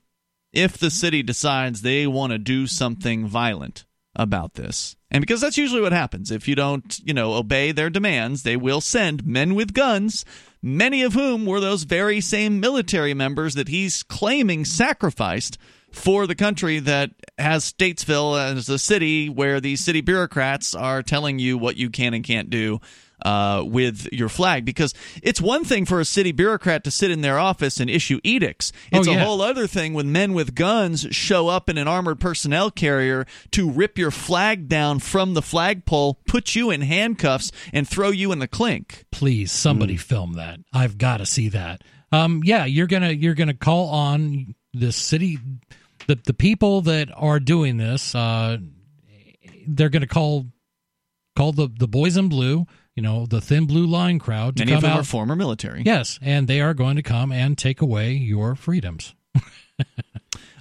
[0.53, 3.85] if the city decides they want to do something violent
[4.17, 7.91] about this, and because that's usually what happens, if you don't, you know, obey their
[7.91, 10.25] demands, they will send men with guns,
[10.63, 15.59] many of whom were those very same military members that he's claiming sacrificed
[15.93, 21.39] for the country that has Statesville as a city where these city bureaucrats are telling
[21.39, 22.81] you what you can and can't do
[23.27, 24.65] uh, with your flag.
[24.65, 28.21] Because it's one thing for a city bureaucrat to sit in their office and issue
[28.23, 28.73] edicts.
[28.93, 32.21] Oh, It's a whole other thing when men with guns show up in an armored
[32.21, 37.89] personnel carrier to rip your flag down from the flagpole, put you in handcuffs, and
[37.89, 39.05] throw you in the clink.
[39.11, 40.61] Please, somebody film that.
[40.73, 41.83] I've got to see that.
[42.13, 45.41] Um, yeah, you're gonna you're gonna call on the city,
[46.07, 48.15] the the people that are doing this.
[48.15, 48.59] Uh,
[49.67, 50.47] they're gonna call
[51.35, 52.67] call the the boys in blue.
[52.97, 55.01] You know, the thin blue line crowd to Many of them out.
[55.01, 55.83] are former military.
[55.85, 59.15] Yes, and they are going to come and take away your freedoms.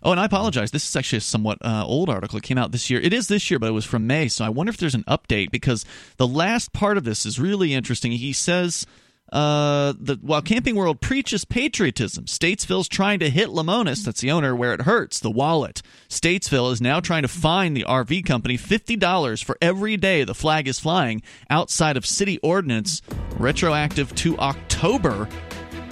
[0.04, 0.70] Oh, and I apologize.
[0.70, 2.38] This is actually a somewhat uh, old article.
[2.38, 3.00] It came out this year.
[3.02, 4.28] It is this year, but it was from May.
[4.28, 5.84] So I wonder if there's an update because
[6.18, 8.12] the last part of this is really interesting.
[8.12, 8.86] He says
[9.32, 14.56] uh, that while Camping World preaches patriotism, Statesville's trying to hit Lemonis, that's the owner,
[14.56, 15.82] where it hurts, the wallet.
[16.10, 20.68] Statesville is now trying to fine the RV company $50 for every day the flag
[20.68, 23.02] is flying outside of city ordinance,
[23.38, 25.28] retroactive to October.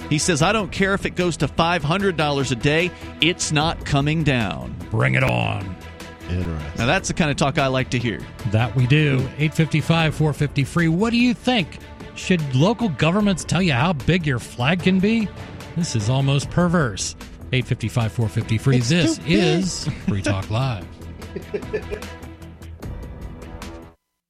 [0.08, 4.22] He says, I don't care if it goes to $500 a day, it's not coming
[4.22, 4.74] down.
[4.90, 5.76] Bring it on.
[6.28, 6.72] Interesting.
[6.78, 8.20] Now, that's the kind of talk I like to hear.
[8.46, 9.16] That we do.
[9.38, 10.88] 855 450 free.
[10.88, 11.78] What do you think?
[12.14, 15.28] Should local governments tell you how big your flag can be?
[15.76, 17.16] This is almost perverse.
[17.52, 18.78] 855 450 free.
[18.78, 20.86] This is Free Talk Live.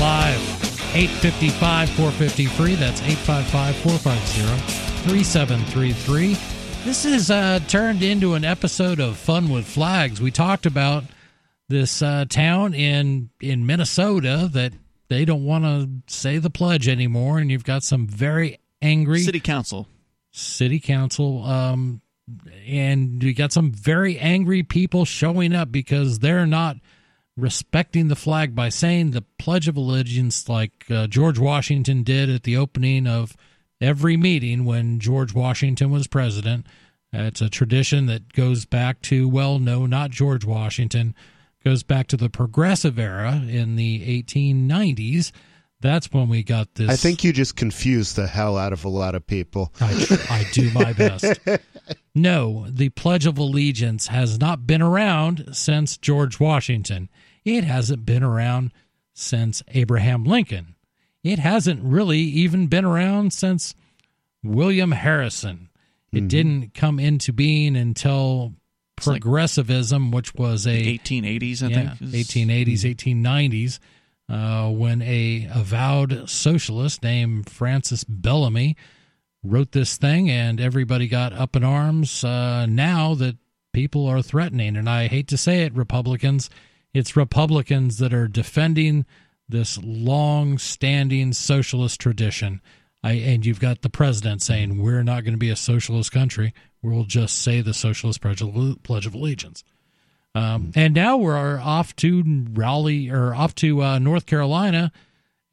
[0.00, 0.40] Live.
[0.94, 2.74] 855 450 free.
[2.74, 4.42] That's 855 450
[5.08, 6.36] 3733.
[6.84, 10.20] This is uh, turned into an episode of Fun with Flags.
[10.20, 11.04] We talked about
[11.68, 14.72] this uh, town in in Minnesota that
[15.08, 19.40] they don't want to say the pledge anymore, and you've got some very angry City
[19.40, 19.88] Council.
[20.32, 22.02] city council um
[22.66, 26.76] and you got some very angry people showing up because they're not
[27.36, 32.44] respecting the flag by saying the pledge of allegiance like uh, George Washington did at
[32.44, 33.36] the opening of
[33.80, 36.66] every meeting when George Washington was president
[37.14, 41.14] uh, it's a tradition that goes back to well no not George Washington
[41.62, 45.30] goes back to the progressive era in the 1890s
[45.80, 48.88] that's when we got this I think you just confused the hell out of a
[48.88, 49.74] lot of people.
[49.78, 49.92] I,
[50.30, 51.38] I do my best.
[52.16, 57.10] No, the Pledge of Allegiance has not been around since George Washington.
[57.46, 58.72] It hasn't been around
[59.14, 60.74] since Abraham Lincoln.
[61.22, 63.74] It hasn't really even been around since
[64.42, 65.70] William Harrison.
[66.12, 68.54] It didn't come into being until
[69.04, 72.12] like progressivism, which was a 1880s, I yeah, think.
[72.12, 72.80] 1880s,
[73.24, 73.78] 1890s,
[74.28, 78.76] uh, when a avowed socialist named Francis Bellamy
[79.44, 82.24] wrote this thing, and everybody got up in arms.
[82.24, 83.36] Uh, now that
[83.72, 86.48] people are threatening, and I hate to say it, Republicans,
[86.96, 89.04] it's Republicans that are defending
[89.48, 92.62] this long-standing socialist tradition.
[93.04, 96.54] I, and you've got the president saying we're not going to be a socialist country.
[96.82, 99.62] We'll just say the Socialist Pledge of, Allegiance.
[100.34, 104.90] Um, and now we're off to Raleigh or off to uh, North Carolina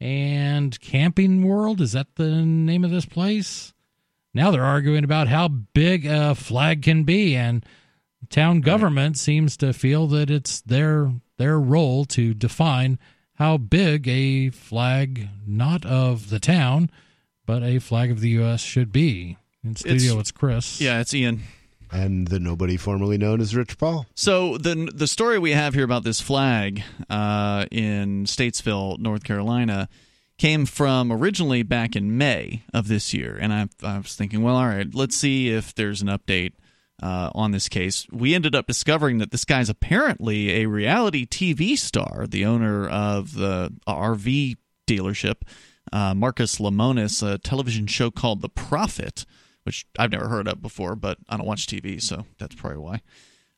[0.00, 1.80] and Camping World.
[1.80, 3.72] Is that the name of this place?
[4.32, 7.64] Now they're arguing about how big a flag can be, and
[8.30, 12.98] town government seems to feel that it's their their role to define
[13.34, 16.90] how big a flag, not of the town,
[17.46, 18.60] but a flag of the U.S.
[18.60, 19.36] should be.
[19.64, 20.80] In studio, it's, Chris.
[20.80, 21.42] Yeah, it's Ian.
[21.90, 24.06] And the nobody formerly known as Rich Paul.
[24.14, 29.88] So the the story we have here about this flag uh, in Statesville, North Carolina,
[30.36, 34.56] came from originally back in May of this year, and I, I was thinking, well,
[34.56, 36.52] all right, let's see if there's an update
[37.04, 38.06] uh, on this case.
[38.10, 43.34] We ended up discovering that this guy's apparently a reality TV star, the owner of
[43.34, 44.56] the RV
[44.88, 45.42] dealership,
[45.92, 49.24] uh, Marcus Lemonis, a television show called The Profit
[49.64, 53.00] which I've never heard of before, but I don't watch TV, so that's probably why.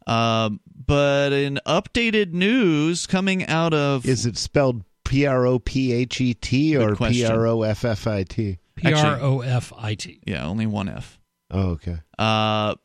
[0.07, 5.93] Um, but in updated news coming out of Is it spelled P R O P
[5.93, 7.11] H E T or Good.
[7.11, 8.59] P R O F F I T?
[8.77, 10.21] P R O F I T.
[10.25, 11.19] yeah, only one F.
[11.51, 11.99] Oh, okay.
[12.19, 12.77] Uh,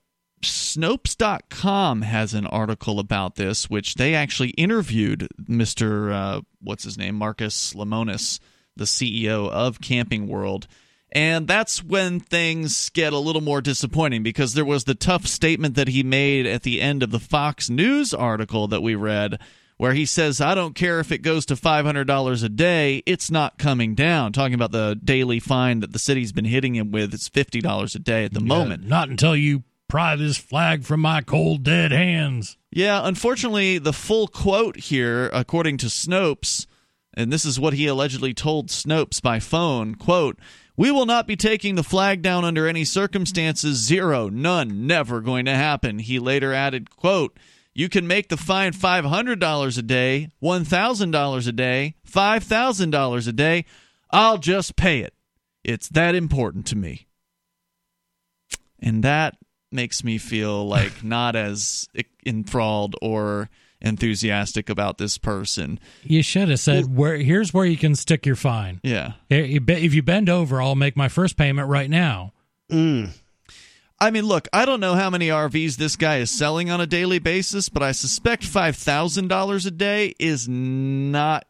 [0.49, 6.13] Snopes.com has an article about this, which they actually interviewed Mr.
[6.13, 8.39] Uh, what's his name, Marcus Lemonis,
[8.75, 10.67] the CEO of Camping World.
[11.13, 15.75] And that's when things get a little more disappointing because there was the tough statement
[15.75, 19.37] that he made at the end of the Fox News article that we read,
[19.75, 23.57] where he says, I don't care if it goes to $500 a day, it's not
[23.57, 24.31] coming down.
[24.31, 27.99] Talking about the daily fine that the city's been hitting him with, it's $50 a
[27.99, 28.87] day at the moment.
[28.87, 32.55] Not until you pry this flag from my cold, dead hands.
[32.71, 36.65] Yeah, unfortunately, the full quote here, according to Snopes,
[37.13, 40.39] and this is what he allegedly told Snopes by phone, quote,
[40.77, 43.79] "We will not be taking the flag down under any circumstances.
[43.79, 47.37] Zero, none, never going to happen." He later added, quote,
[47.75, 53.65] "You can make the fine $500 a day, $1,000 a day, $5,000 a day.
[54.09, 55.13] I'll just pay it.
[55.65, 57.07] It's that important to me."
[58.79, 59.35] And that
[59.72, 61.88] makes me feel like not as
[62.26, 63.49] enthralled or
[63.82, 65.80] enthusiastic about this person.
[66.03, 68.80] You should have said, "Where here's where you can stick your fine.
[68.84, 69.13] Yeah.
[69.30, 72.34] Here, you be- If you bend over, I'll make my first payment right now."
[72.72, 73.09] Mm.
[73.99, 76.88] I mean, look, I don't know how many RVs this guy is selling on a
[76.88, 81.45] daily basis, but I suspect $5,000 a day is not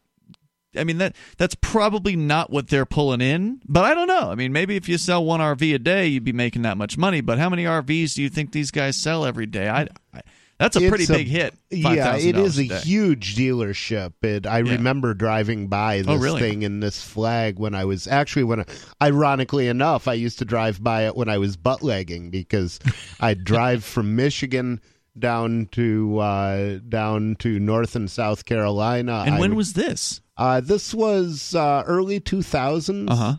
[0.76, 4.30] I mean that that's probably not what they're pulling in, but I don't know.
[4.30, 6.96] I mean, maybe if you sell one RV a day, you'd be making that much
[6.96, 7.20] money.
[7.20, 9.68] But how many RVs do you think these guys sell every day?
[9.68, 9.82] I,
[10.14, 10.22] I
[10.58, 11.54] that's a It's pretty big hit.
[11.70, 12.78] Yeah, it is a $5,000 day.
[12.80, 14.12] huge dealership.
[14.22, 14.72] It, I Yeah.
[14.72, 16.40] remember driving by this Oh, really?
[16.40, 18.64] thing in this flag when I was actually when, I,
[19.02, 22.78] ironically enough, I used to drive by it when I was butt legging because
[23.20, 24.80] I'd drive from Michigan
[25.18, 29.24] down to uh, down to North and South Carolina.
[29.26, 30.21] And I when would- was this?
[30.36, 33.10] Uh, this was uh, early two thousands.
[33.10, 33.34] Uh huh.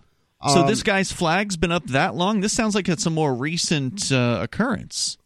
[0.49, 2.41] So Um, this guy's flag's been up that long.
[2.41, 5.17] This sounds like it's a more recent uh, occurrence.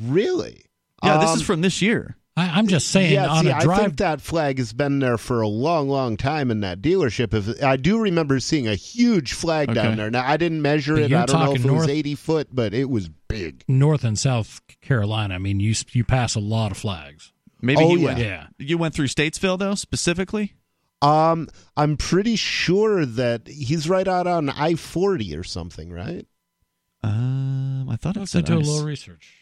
[0.00, 0.64] Really?
[1.04, 2.16] Yeah, this Um, is from this year.
[2.36, 4.98] I, I'm just saying yeah, on see, a I drive think that flag has been
[5.00, 7.34] there for a long, long time in that dealership.
[7.34, 9.80] If I do remember seeing a huge flag Okay.
[9.82, 10.10] down there.
[10.10, 11.12] Now I didn't measure But it.
[11.12, 13.64] I don't know if talking it was eighty foot, but it was big.
[13.66, 15.34] North and South Carolina.
[15.34, 17.32] I mean, you you pass a lot of flags.
[17.60, 18.04] Maybe Oh, he yeah.
[18.06, 18.18] went.
[18.20, 18.46] Yeah.
[18.58, 20.54] You went through Statesville though, specifically.
[21.00, 26.26] Um, I'm pretty sure that he's right out on I forty or something, right?
[27.02, 29.34] Um, I thought it Let's said do a I- little research.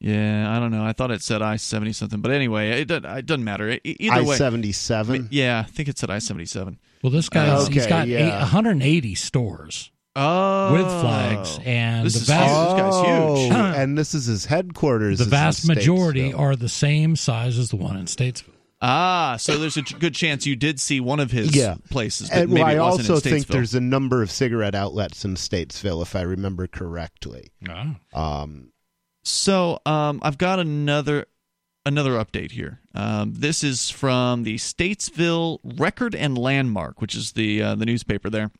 [0.00, 0.84] Yeah, I don't know.
[0.84, 3.70] I thought it said I seventy something, but anyway, it, doesn't- it doesn't matter.
[3.70, 5.28] E- Either I way, seventy seven.
[5.32, 6.78] yeah, I think it said I seventy seven.
[7.02, 8.26] Well, this guy's he's Okay, got yeah.
[8.26, 12.76] eight, 180 stores Oh, with flags, and This the is vast huge.
[12.76, 13.52] This guy's huge.
[13.52, 15.18] Oh, and this is his headquarters.
[15.20, 18.54] the vast majority are the same size as the one in Statesville.
[18.80, 21.76] Ah, so there's a good chance you did see one of his Yeah.
[21.90, 24.30] places, but And maybe well, I it wasn't also in think there's a number of
[24.30, 27.50] cigarette outlets in Statesville, if I remember correctly.
[27.68, 27.96] Oh.
[28.14, 28.72] Um,
[29.24, 31.26] So um, I've got another
[31.84, 32.80] another update here.
[32.94, 38.30] Um, this is from the Statesville Record and Landmark, which is the uh, the newspaper
[38.30, 38.50] there,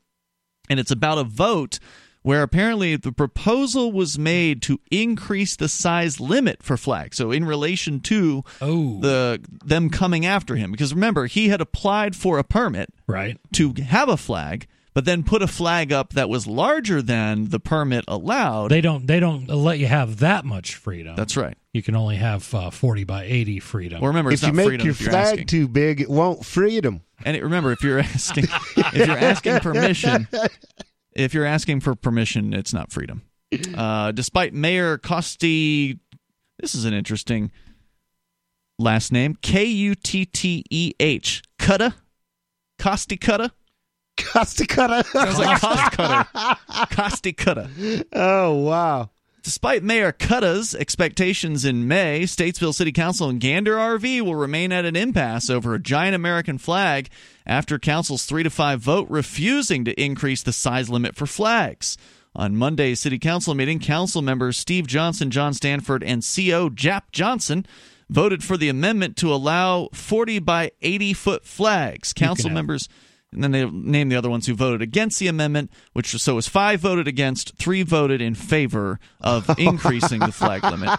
[0.69, 1.79] and it's about a vote
[2.29, 7.17] where apparently the proposal was made to increase the size limit for flags.
[7.17, 12.15] So in relation to Oh, the them coming after him, because remember he had applied
[12.15, 13.39] for a permit right.
[13.55, 17.59] to have a flag, but then put a flag up that was larger than the
[17.59, 18.73] permit allowed.
[18.73, 21.17] They don't they don't let you have that much freedom.
[21.17, 21.57] That's right.
[21.73, 24.01] you can only have uh, 40 by 80 freedom.
[24.03, 25.47] Well, remember, it's if you not make freedom your if you're flag asking.
[25.47, 27.01] too big, it won't freedom.
[27.25, 28.45] And it, remember, if you're asking,
[28.77, 30.29] if you're asking permission,
[31.19, 33.23] if you're asking for permission, it's not freedom.
[33.75, 35.99] Uh, despite Mayor Costi,
[36.59, 37.51] this is an interesting
[38.79, 41.95] last name: K U T T E H, Kutteh,
[42.79, 43.51] Costi Kutteh.
[44.19, 45.03] Costa Cutter.
[45.09, 46.59] Sounds like cost cutter.
[46.95, 48.05] Costi Kutteh.
[48.13, 49.09] oh wow.
[49.49, 54.85] Despite Mayor Kutteh's expectations in May, Statesville City Council and Gander RV will remain at
[54.85, 57.09] an impasse over a giant American flag
[57.47, 61.97] after Council's 3 to 5 vote refusing to increase the size limit for flags.
[62.37, 67.65] On Monday's City Council meeting, Council members Steve Johnson, John Stanford, and CO Jap Johnson
[68.11, 72.13] voted for the amendment to allow 40 by 80 foot flags.
[72.13, 72.87] Council have- members
[73.33, 76.49] and then they named the other ones who voted against the amendment, which so was
[76.49, 80.99] five voted against, three voted in favor of increasing the flag limit.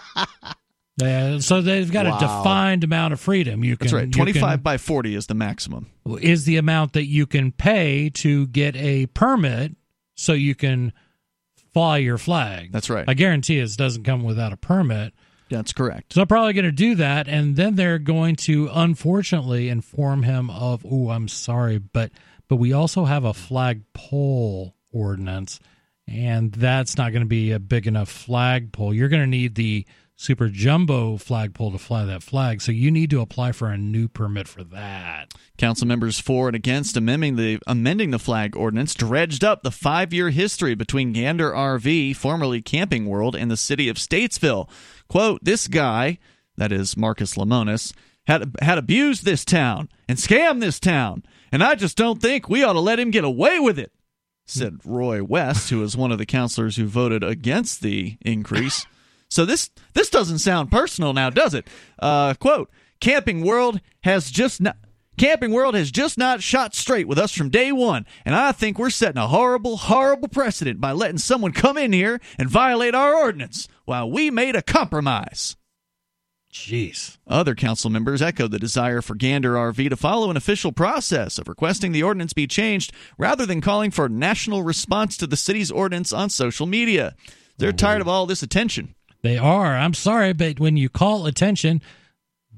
[1.02, 2.16] Uh, so they've got Wow.
[2.16, 3.64] a defined amount of freedom.
[3.64, 4.06] You can That's right.
[4.06, 5.86] you Twenty five can- by forty is the maximum.
[6.20, 9.76] is the amount that you can pay to get a permit
[10.14, 10.92] so you can
[11.72, 12.70] fly your flag.
[12.72, 13.04] That's right.
[13.08, 15.14] I guarantee it doesn't come without a permit.
[15.50, 16.12] That's correct.
[16.12, 20.48] So they're probably going to do that, and then they're going to unfortunately inform him
[20.48, 22.12] of, "Oh, I'm sorry, but
[22.48, 25.58] but we also have a flagpole ordinance,
[26.06, 28.94] and that's not going to be a big enough flagpole.
[28.94, 33.10] You're going to need the super jumbo flagpole to fly that flag, so you need
[33.10, 37.58] to apply for a new permit for that." Council members for and against amending the
[37.66, 43.06] amending the flag ordinance dredged up the five year history between Gander RV, formerly Camping
[43.06, 44.70] World, and the city of Statesville.
[45.10, 46.18] Quote: This guy,
[46.56, 47.92] that is Marcus Lemonis,
[48.28, 52.62] had had abused this town and scammed this town, and I just don't think we
[52.62, 53.90] ought to let him get away with it.
[54.46, 58.86] Said Roy West, who is one of the councilors who voted against the increase.
[59.32, 61.68] So this this doesn't sound personal now, does it?
[62.00, 64.76] Uh, quote: Camping World has just not.
[65.20, 68.78] Camping World has just not shot straight with us from day one, and I think
[68.78, 73.14] we're setting a horrible, horrible precedent by letting someone come in here and violate our
[73.14, 75.58] ordinance while we made a compromise.
[76.50, 77.18] Jeez.
[77.26, 81.48] Other council members echoed the desire for Gander RV to follow an official process of
[81.48, 85.70] requesting the ordinance be changed rather than calling for a national response to the city's
[85.70, 87.14] ordinance on social media.
[87.58, 88.94] They're tired of all this attention.
[89.20, 89.76] They are.
[89.76, 91.82] I'm sorry, but when you call attention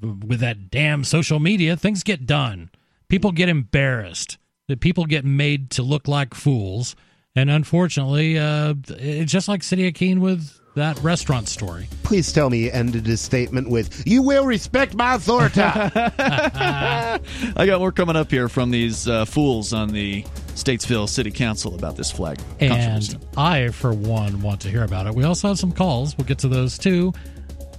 [0.03, 2.71] with that damn social media, things get done.
[3.09, 4.39] People get embarrassed.
[4.69, 6.95] That people get made to look like fools,
[7.35, 11.89] And unfortunately, uh, it's just like City of Keene with that restaurant story.
[12.03, 15.61] Please tell me he ended his statement with, You will respect my authority.
[15.63, 17.19] I
[17.57, 20.23] got more coming up here from these uh, fools on the
[20.55, 22.39] Statesville City Council about this flag.
[22.61, 25.15] And I, for one, want to hear about it.
[25.15, 26.17] We also have some calls.
[26.17, 27.13] We'll get to those too.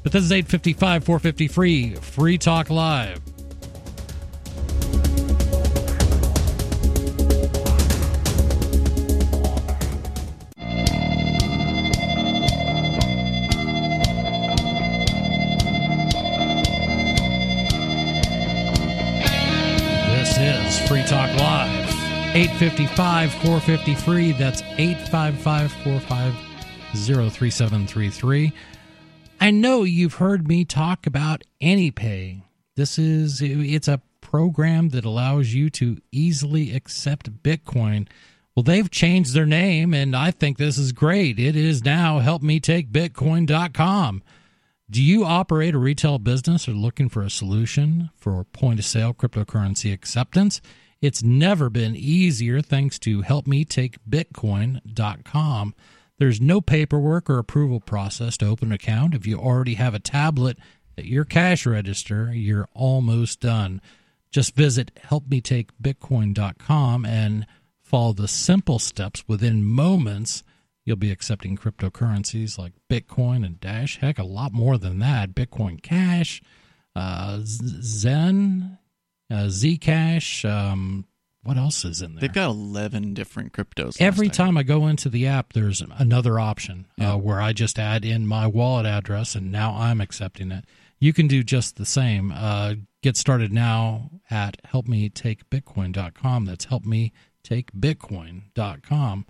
[0.04, 3.22] But this is 855 450 free, Free Talk Live.
[20.10, 21.90] This is Free Talk Live.
[22.36, 24.32] 855 450 free.
[24.34, 26.54] That's 855 450
[26.94, 28.54] 3733.
[29.44, 32.44] I know you've heard me talk about AnyPay.
[32.78, 38.08] This is it's a program that allows you to easily accept Bitcoin.
[38.56, 41.40] Well, they've changed their name and I think this is great.
[41.40, 44.24] It is now helpmetakebitcoin.com.
[44.90, 49.14] Do you operate a retail business or looking for a solution for point of sale
[49.14, 50.62] cryptocurrency acceptance?
[51.02, 55.76] It's never been easier thanks to helpmetakebitcoin.com.
[56.24, 59.14] There's no paperwork or approval process to open an account.
[59.14, 60.58] If you already have a tablet
[60.98, 63.82] at your cash register, you're almost done.
[64.32, 67.46] Just visit helpmetakebitcoin.com and
[67.82, 70.46] follow the simple steps within moments
[70.86, 74.00] You'll be accepting cryptocurrencies like Bitcoin and Dash.
[74.00, 75.36] Heck, a lot more than that.
[75.36, 76.42] Bitcoin Cash,
[76.96, 78.78] uh, Zen,
[79.30, 80.50] uh, Zcash.
[80.50, 81.06] Um,
[81.44, 82.22] what else is in there?
[82.22, 83.98] They've got 11 different cryptos.
[84.00, 87.14] Every I time I go into the app, there's another option Yeah.
[87.14, 90.66] uh, where I just add in my wallet address, and now I'm accepting it.
[91.00, 92.32] You can do just the same.
[92.34, 96.46] Uh, get started now at helpmetakebitcoin.com.
[96.46, 99.26] That's helpmetakebitcoin.com.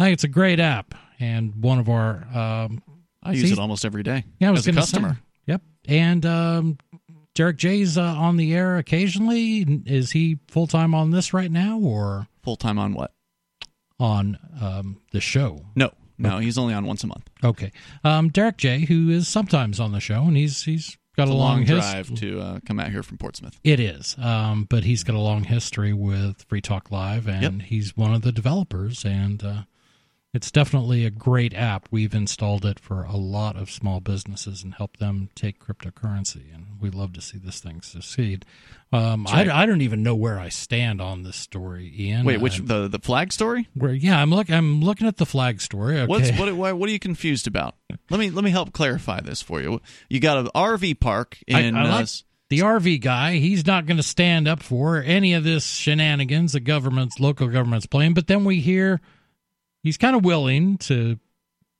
[0.00, 2.82] I think it's a great app, and one of our um,
[3.22, 3.52] I use See?
[3.52, 4.24] it almost every day.
[4.38, 5.14] yeah, I was as a customer.
[5.14, 6.78] Say, yep, and um,
[7.38, 9.82] Derek J's uh, on the air occasionally.
[9.86, 13.12] Is he full time on this right now, or Full time on what?
[14.00, 15.64] on um, the show?
[15.76, 17.30] No, no, he's only on once a month.
[17.44, 17.70] Okay,
[18.02, 21.34] um, Derek J, who is sometimes on the show, and he's he's got It's a
[21.36, 23.56] long his- drive to uh, come out here from Portsmouth.
[23.62, 27.96] It is, um, but he's got a long history with Free Talk Live, and he's
[27.96, 29.62] one of the developers, and uh,
[30.34, 31.88] it's definitely a great app.
[31.90, 36.66] We've installed it for a lot of small businesses and helped them take cryptocurrency, and
[36.80, 38.44] we love to see this thing succeed.
[38.92, 39.48] Um, I.
[39.50, 42.24] I don't even know where I stand on this story, Ian.
[42.26, 43.68] Wait, which I'm- the the flag story?
[43.74, 43.92] where?
[43.94, 44.50] Yeah, I'm look.
[44.50, 45.96] I'm looking at the flag story.
[46.00, 46.06] Okay.
[46.06, 46.76] What's what, what?
[46.76, 47.74] What are you confused about?
[48.10, 49.80] Let me let me help clarify this for you.
[50.10, 53.36] You got an RV park in I uh, like s- the RV guy.
[53.38, 57.86] He's not going to stand up for any of this shenanigans the government's local government's
[57.86, 58.14] playing.
[58.14, 59.00] But then we hear
[59.82, 61.18] he's kind of willing to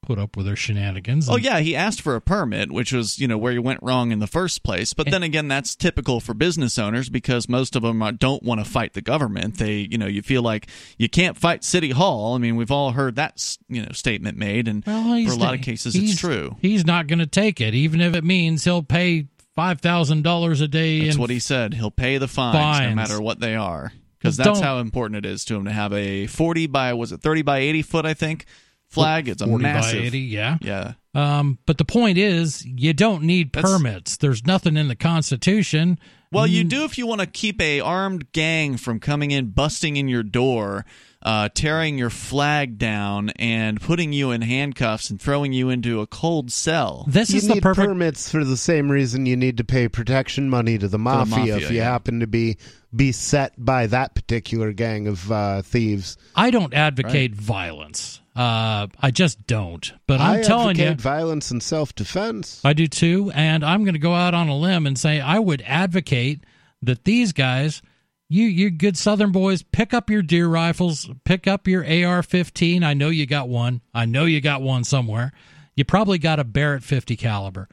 [0.03, 1.29] put up with their shenanigans.
[1.29, 4.11] Oh yeah, he asked for a permit, which was you know where you went wrong
[4.11, 4.95] in the first place.
[4.95, 8.65] But then again, that's typical for business owners because most of them are, don't want
[8.65, 9.59] to fight the government.
[9.59, 12.35] They you know you feel like you can't fight city hall.
[12.35, 15.55] I mean, we've all heard that you know statement made, and Well, for a lot
[15.55, 16.57] of cases, it's true.
[16.61, 20.61] He's not going to take it, even if it means he'll pay five thousand dollars
[20.61, 21.05] a day.
[21.05, 21.75] That's what he said.
[21.75, 25.45] He'll pay the fines, no matter what they are, because that's how important it is
[25.47, 28.47] to him to have a forty by was it thirty by eighty foot I think
[28.89, 29.29] flag.
[29.29, 30.01] It's a 40 massive.
[30.01, 30.21] by eighty.
[30.21, 30.57] Yeah.
[30.63, 30.93] Yeah.
[31.15, 34.17] Um, but the point is, you don't need That's- permits.
[34.17, 35.99] There's nothing in the Constitution.
[36.31, 39.97] Well, you do if you want to keep a armed gang from coming in, busting
[39.97, 40.85] in your door,
[41.23, 46.07] uh, tearing your flag down, and putting you in handcuffs and throwing you into a
[46.07, 47.05] cold cell.
[47.09, 47.89] This you is the perfect.
[47.89, 51.57] permits for the same reason you need to pay protection money to the mafia, mafia,
[51.57, 51.85] if you yeah.
[51.85, 52.57] happen to be
[52.95, 56.17] beset by that particular gang of uh, thieves.
[56.35, 58.21] I don't advocate violence.
[58.35, 59.93] Uh, I just don't.
[60.07, 62.61] But I'm I telling you, violence and self-defense.
[62.65, 63.33] I do too.
[63.35, 66.45] And I'm going to go out on a limb and say I would advocate
[66.83, 67.83] that these guys,
[68.29, 72.85] you you good Southern boys, pick up your deer rifles, pick up your AR-15.
[72.85, 73.81] I know you got one.
[73.95, 75.33] I know you got one somewhere.
[75.75, 77.69] You probably got a Barrett 50 caliber.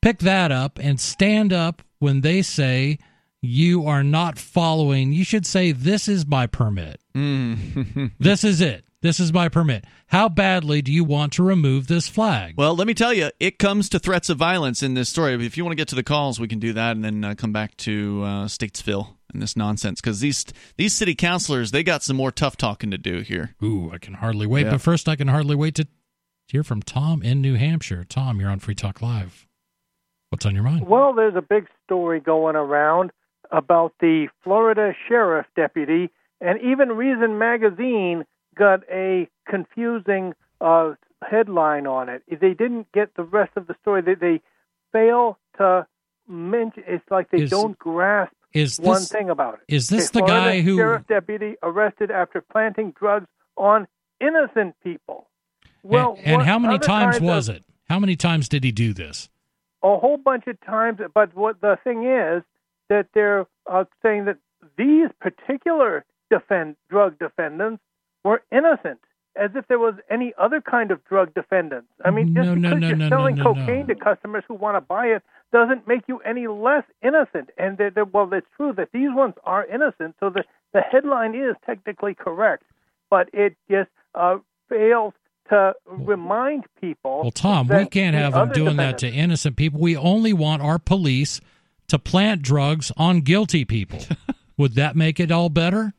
[0.00, 2.98] Pick that up and stand up when they say
[3.40, 5.12] you are not following.
[5.12, 7.00] You should say, "This is my permit.
[8.20, 8.84] this is it.
[9.00, 12.54] This is my permit." How badly do you want to remove this flag?
[12.56, 15.34] Well, let me tell you, it comes to threats of violence in this story.
[15.44, 17.34] If you want to get to the calls, we can do that, and then uh,
[17.34, 20.44] come back to uh, Statesville and this nonsense because these
[20.76, 23.54] these city councilors they got some more tough talking to do here.
[23.62, 24.66] Ooh, I can hardly wait.
[24.66, 24.72] Yeah.
[24.72, 25.86] But first, I can hardly wait to
[26.48, 28.04] hear from Tom in New Hampshire.
[28.04, 29.46] Tom, you're on Free Talk Live.
[30.30, 30.86] What's on your mind?
[30.86, 33.12] Well, there's a big story going around
[33.50, 36.10] about the Florida sheriff deputy,
[36.40, 38.24] and even Reason magazine
[38.54, 40.92] got a confusing uh,
[41.22, 42.22] headline on it.
[42.28, 44.02] They didn't get the rest of the story.
[44.02, 44.40] They, they
[44.92, 45.86] fail to
[46.28, 46.84] mention.
[46.86, 49.60] It's like they Is- don't grasp Is one this thing about it.
[49.68, 53.26] is this the guy who sheriff deputy arrested after planting drugs
[53.56, 53.86] on
[54.20, 55.28] innocent people?
[55.82, 57.64] Well, and, and how many other times was of- it?
[57.88, 59.28] How many times did he do this?
[59.82, 60.98] a whole bunch of times.
[61.14, 62.42] But what the thing is
[62.88, 64.38] that they're uh, saying that
[64.76, 67.82] these particular defend drug defendants
[68.24, 69.00] were innocent,
[69.36, 71.88] as if there was any other kind of drug defendants.
[72.04, 74.80] I mean, just No, no, because no, you're selling cocaine to customers who want to
[74.80, 75.22] buy it
[75.52, 77.50] doesn't make you any less innocent.
[77.56, 81.34] And they're, they're, well, it's true that these ones are innocent, so the the headline
[81.34, 82.64] is technically correct,
[83.08, 84.36] but it just uh,
[84.68, 85.14] fails
[85.48, 87.22] to remind people.
[87.22, 89.80] Well, Tom, we can't have them doing that to innocent people.
[89.80, 91.40] We only want our police
[91.88, 94.00] to plant drugs on guilty people.
[94.58, 95.94] Would that make it all better?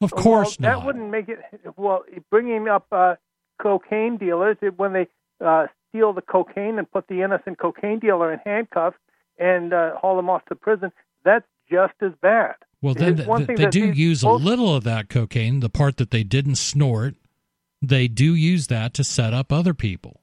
[0.00, 0.78] Of course well, not.
[0.78, 1.38] That wouldn't make it.
[1.76, 3.14] Well, bringing up uh,
[3.62, 5.06] cocaine dealers it- when they
[5.44, 8.96] uh, steal the cocaine and put the innocent cocaine dealer in handcuffs
[9.38, 10.90] and uh, haul him off to prison,
[11.24, 12.54] that's just as bad.
[12.82, 15.60] Well, then It's th- one th- thing they do use a little of that cocaine,
[15.60, 17.14] the part that they didn't snort.
[17.80, 20.20] They do use that to set up other people.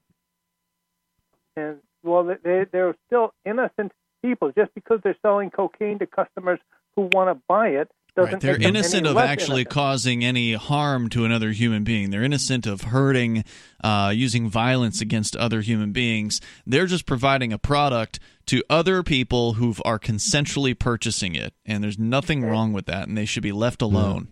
[1.56, 3.91] and well, they- they they're still innocent
[4.23, 4.52] people.
[4.52, 6.60] Just because they're selling cocaine to customers
[6.95, 8.39] who want to buy it Right.
[8.41, 9.69] They're innocent of actually innocent.
[9.69, 12.09] causing any harm to another human being.
[12.09, 13.45] They're innocent of hurting,
[13.81, 16.41] uh, using violence against other human beings.
[16.65, 21.97] They're just providing a product to other people who are consensually purchasing it, and there's
[21.97, 24.27] nothing wrong with that, and they should be left alone.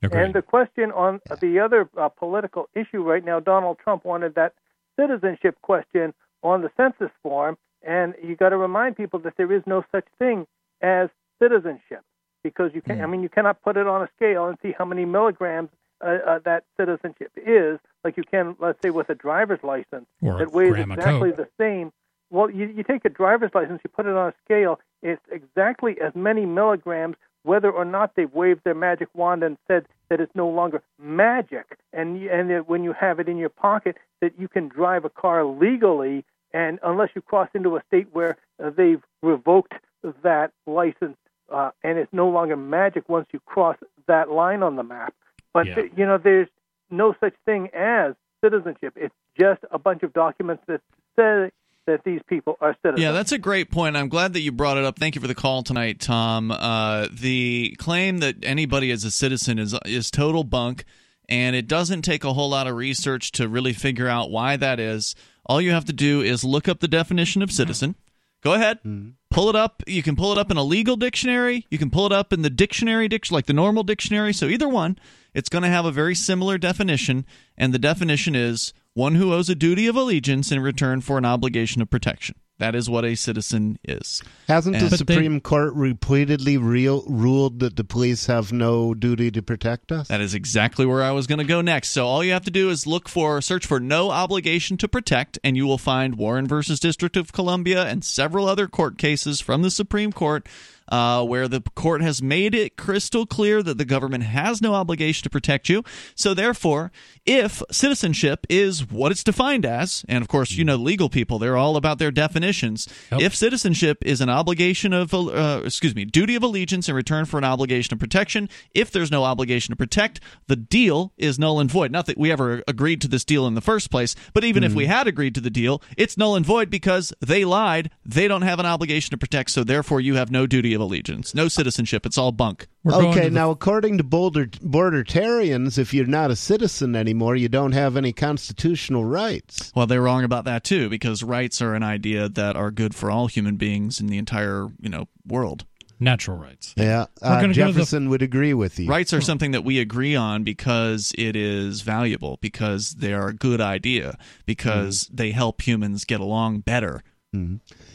[0.00, 4.54] And the question on the other uh, political issue right now, Donald Trump wanted that
[4.98, 6.14] citizenship question
[6.44, 10.06] on the census form, and you got to remind people that there is no such
[10.20, 10.46] thing
[10.80, 11.08] as
[11.42, 12.04] citizenship
[12.48, 13.02] because you can.
[13.02, 15.70] I mean, you cannot put it on a scale and see how many milligrams
[16.00, 20.38] uh, uh, that citizenship is, like you can, let's say, with a driver's license Or
[20.38, 21.92] that weighs exactly the same.
[22.30, 25.96] Well, you, you take a driver's license, you put it on a scale, it's exactly
[26.00, 30.34] as many milligrams, whether or not they've waved their magic wand and said that it's
[30.34, 34.48] no longer magic, and and that when you have it in your pocket, that you
[34.48, 39.02] can drive a car legally, and unless you cross into a state where uh, they've
[39.22, 39.74] revoked
[40.22, 41.16] that license,
[41.52, 43.76] uh, and it's no longer magic once you cross
[44.06, 45.14] that line on the map.
[45.52, 45.74] But Yeah.
[45.76, 46.48] th- you know, there's
[46.90, 48.14] no such thing as
[48.44, 48.94] citizenship.
[48.96, 50.80] It's just a bunch of documents that
[51.16, 51.50] say
[51.86, 53.02] that these people are citizens.
[53.02, 53.96] Yeah, that's a great point.
[53.96, 54.98] I'm glad that you brought it up.
[54.98, 56.50] Thank you for the call tonight, Tom.
[56.50, 60.84] Uh, the claim that anybody is a citizen is is total bunk,
[61.28, 64.78] and it doesn't take a whole lot of research to really figure out why that
[64.78, 65.14] is.
[65.46, 67.94] All you have to do is look up the definition of citizen.
[68.42, 69.10] Go ahead, mm-hmm.
[69.30, 69.82] pull it up.
[69.86, 71.66] You can pull it up in a legal dictionary.
[71.70, 74.32] You can pull it up in the dictionary, dic- like the normal dictionary.
[74.32, 74.98] So either one,
[75.34, 79.48] it's going to have a very similar definition, and the definition is one who owes
[79.48, 82.36] a duty of allegiance in return for an obligation of protection.
[82.58, 84.20] That is what a citizen is.
[84.48, 88.94] Hasn't And- the But they- Supreme Court repeatedly real, ruled that the police have no
[88.94, 90.08] duty to protect us?
[90.08, 91.90] That is exactly where I was going to go next.
[91.90, 95.38] So all you have to do is look for search for no obligation to protect
[95.44, 99.62] and you will find Warren versus District of Columbia and several other court cases from
[99.62, 100.44] the Supreme Court
[100.88, 105.22] uh, where the court has made it crystal clear that the government has no obligation
[105.22, 105.82] to protect you.
[106.14, 106.90] So therefore,
[107.26, 111.56] if citizenship is what it's defined as, and of course, you know, legal people, they're
[111.56, 112.88] all about their definitions.
[113.12, 113.20] Yep.
[113.20, 117.38] If citizenship is an obligation of, uh, excuse me, duty of allegiance in return for
[117.38, 121.70] an obligation of protection, if there's no obligation to protect, the deal is null and
[121.70, 121.90] void.
[121.90, 124.74] Not that we ever agreed to this deal in the first place, but even if
[124.74, 127.90] we had agreed to the deal, it's null and void because they lied.
[128.04, 131.34] They don't have an obligation to protect, so therefore you have no duty of allegiance,
[131.34, 132.06] no citizenship.
[132.06, 132.68] It's all bunk.
[132.84, 137.36] We're okay, to the- now according to Boulder, Bordertarians, if you're not a citizen anymore,
[137.36, 139.72] you don't have any constitutional rights.
[139.74, 143.10] Well, they're wrong about that too, because rights are an idea that are good for
[143.10, 145.64] all human beings in the entire, you know, world.
[146.00, 146.74] natural rights.
[146.76, 148.86] Yeah, uh, gonna go to the- Jefferson would agree with you.
[148.86, 153.34] Rights are something that we agree on because it is valuable, because they are a
[153.34, 157.02] good idea, because they help humans get along better.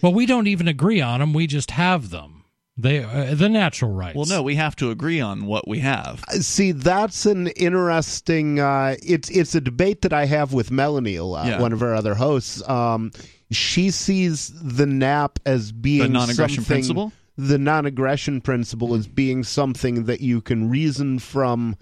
[0.02, 1.32] Well, we don't even agree on them.
[1.32, 2.43] We just have them.
[2.76, 4.16] They uh, the natural rights.
[4.16, 6.24] Well, no, we have to agree on what we have.
[6.41, 8.60] See, that's an interesting.
[8.60, 11.62] Uh, it's it's a debate that I have with Melanie a lot, Yeah.
[11.62, 12.68] one of our other hosts.
[12.68, 13.12] Um,
[13.52, 17.12] she sees the NAP as being The non-aggression principle?
[17.38, 21.76] The non-aggression principle as being something that you can reason from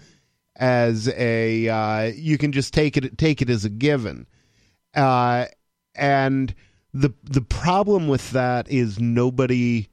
[0.57, 1.69] as a.
[1.69, 4.27] Uh, you can just take it take it as a given,
[4.93, 5.45] uh,
[5.95, 6.53] and
[6.93, 9.87] the the problem with that is nobody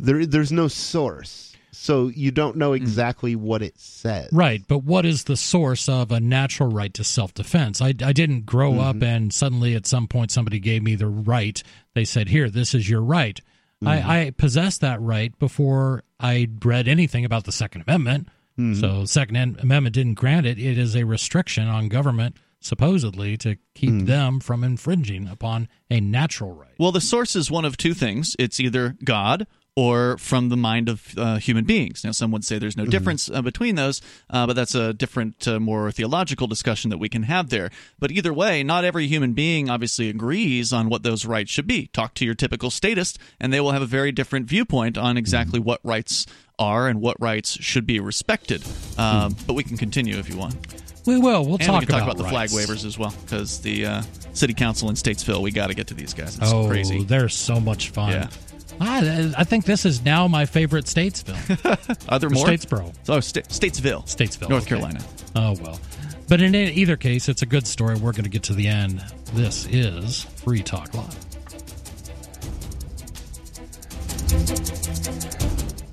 [0.00, 0.26] there.
[0.26, 1.46] There's no source.
[1.72, 4.28] so you don't know exactly what it says.
[4.32, 7.80] Right, but what is the source of a natural right to self defense?
[7.80, 8.80] I, I didn't grow Mm-hmm.
[8.98, 11.62] up and suddenly at some point somebody gave me the right.
[11.94, 13.40] They said, Here, this is your right.
[13.82, 13.88] Mm-hmm.
[14.10, 18.28] I, I possessed that right before I read anything about the Second Amendment.
[18.58, 18.74] Mm-hmm.
[18.80, 20.58] So, Second Amendment didn't grant it.
[20.58, 24.06] It is a restriction on government, supposedly, to keep Mm.
[24.06, 26.74] them from infringing upon a natural right.
[26.78, 28.36] Well, the source is one of two things.
[28.38, 32.04] It's either God or from the mind of uh, human beings.
[32.04, 35.46] Now, some would say there's no difference uh, between those, uh, but that's a different,
[35.46, 37.70] uh, more theological discussion that we can have there.
[37.98, 41.86] But either way, not every human being obviously agrees on what those rights should be.
[41.88, 45.60] Talk to your typical statist, and they will have a very different viewpoint on exactly
[45.60, 46.26] what rights
[46.58, 48.62] are and what rights should be respected.
[48.98, 50.56] Um, But we can continue if you want.
[51.06, 51.44] We will.
[51.44, 53.86] We'll and talk we can talk about, about, the flag waivers as well, because the
[53.86, 54.02] uh,
[54.34, 56.36] city council in Statesville, we got to get to these guys.
[56.36, 57.04] It's oh, crazy.
[57.04, 58.10] they're so much fun.
[58.12, 58.28] Yeah.
[58.80, 61.36] Ah, I, I think this is now my favorite Statesville.
[62.24, 62.46] Or more?
[62.46, 62.94] Statesboro.
[63.08, 64.04] Oh, Sta- Statesville.
[64.04, 64.48] Statesville.
[64.48, 64.70] North okay.
[64.70, 65.00] Carolina.
[65.36, 65.78] Oh, well.
[66.28, 67.94] But in either case, it's a good story.
[67.96, 69.04] We're going to get to the end.
[69.34, 71.16] This is Free Talk Live.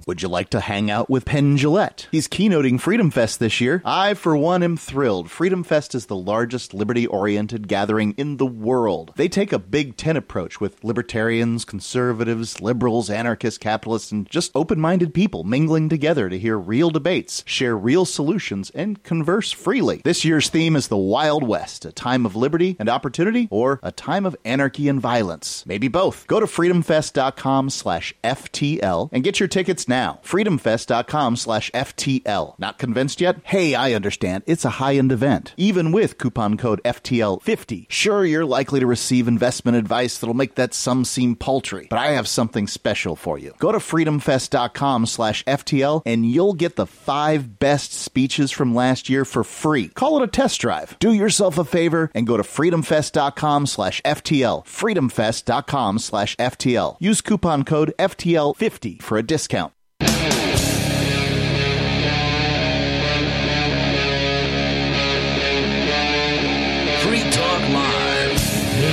[0.08, 2.08] Would you like to hang out with Penn Jillette?
[2.12, 3.82] He's keynoting Freedom Fest this year.
[3.84, 5.30] I, for one, am thrilled.
[5.30, 9.12] Freedom Fest is the largest liberty oriented gathering in the world.
[9.18, 14.80] They take a Big Ten approach with libertarians, conservatives, liberals, anarchists, capitalists, and just open
[14.80, 20.00] minded people mingling together to hear real debates, share real solutions, and converse freely.
[20.06, 23.92] This year's theme is the Wild West, a time of liberty and opportunity, or a
[23.92, 25.66] time of anarchy and violence.
[25.66, 26.26] Maybe both.
[26.28, 29.97] Go to freedomfest.com slash FTL and get your tickets now.
[29.98, 32.60] Freedomfest.com slash FTL.
[32.60, 33.38] Not convinced yet?
[33.44, 34.44] Hey, I understand.
[34.46, 35.54] It's a high-end event.
[35.58, 37.88] Even with coupon code FTL50.
[37.90, 42.08] Sure, you're likely to receive investment advice that'll make that sum seem paltry, but I
[42.12, 43.54] have something special for you.
[43.60, 49.26] Go to freedomfest.com slash FTL and you'll get the five best speeches from last year
[49.26, 49.88] for free.
[49.90, 50.98] Call it a test drive.
[51.00, 54.66] Do yourself a favor and go to freedomfest.com slash FTL.
[54.66, 56.98] Freedomfest.com slash FTL.
[57.00, 59.74] Use coupon code FTL50 for a discount.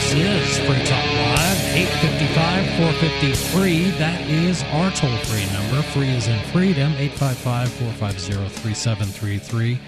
[0.04, 3.90] This is Free Talk Live, 855 450 free.
[3.98, 5.82] That is our toll free number.
[5.88, 9.80] Free is in freedom, 855 450 3733.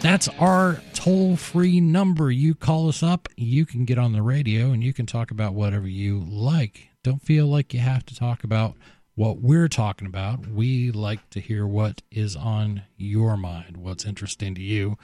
[0.00, 2.32] That's our toll free number.
[2.32, 5.54] You call us up, you can get on the radio, and you can talk about
[5.54, 6.88] whatever you like.
[7.04, 8.74] Don't feel like you have to talk about
[9.14, 10.48] what we're talking about.
[10.48, 14.98] We like to hear what is on your mind, what's interesting to you.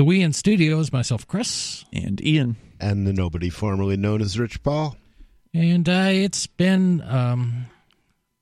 [0.00, 1.84] The We in Studio is myself, Chris.
[1.92, 2.56] And Ian.
[2.80, 4.96] And the nobody formerly known as Rich Paul.
[5.52, 7.66] And uh, it's been um,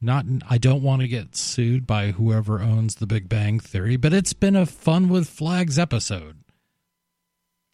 [0.01, 0.25] not.
[0.49, 4.35] I don't want to get sued by whoever owns the Big Bang Theory, but it's
[4.35, 6.37] been a fun with flags episode.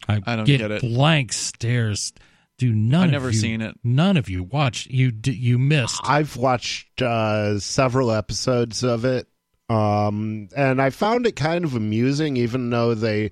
[0.09, 0.81] I, I don't get, get it.
[0.81, 2.11] blank stares.
[2.57, 3.75] Do none I've of never you, seen it.
[3.83, 4.87] None of you watch.
[4.87, 6.01] You you missed.
[6.03, 9.27] I've watched uh, several episodes of it,
[9.69, 13.29] um, and I found it kind of amusing, even though they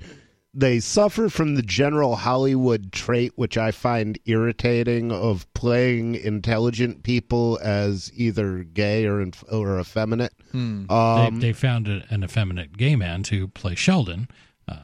[0.54, 7.60] they suffer from the general Hollywood trait, which I find irritating, of playing intelligent people
[7.64, 10.34] as either gay or inf- or effeminate.
[10.52, 10.90] Hmm.
[10.92, 14.28] Um, they, they found a, an effeminate gay man to play Sheldon,
[14.68, 14.76] uh,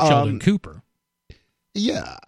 [0.00, 0.82] Sheldon Um, Cooper.
[1.74, 2.18] Yeah.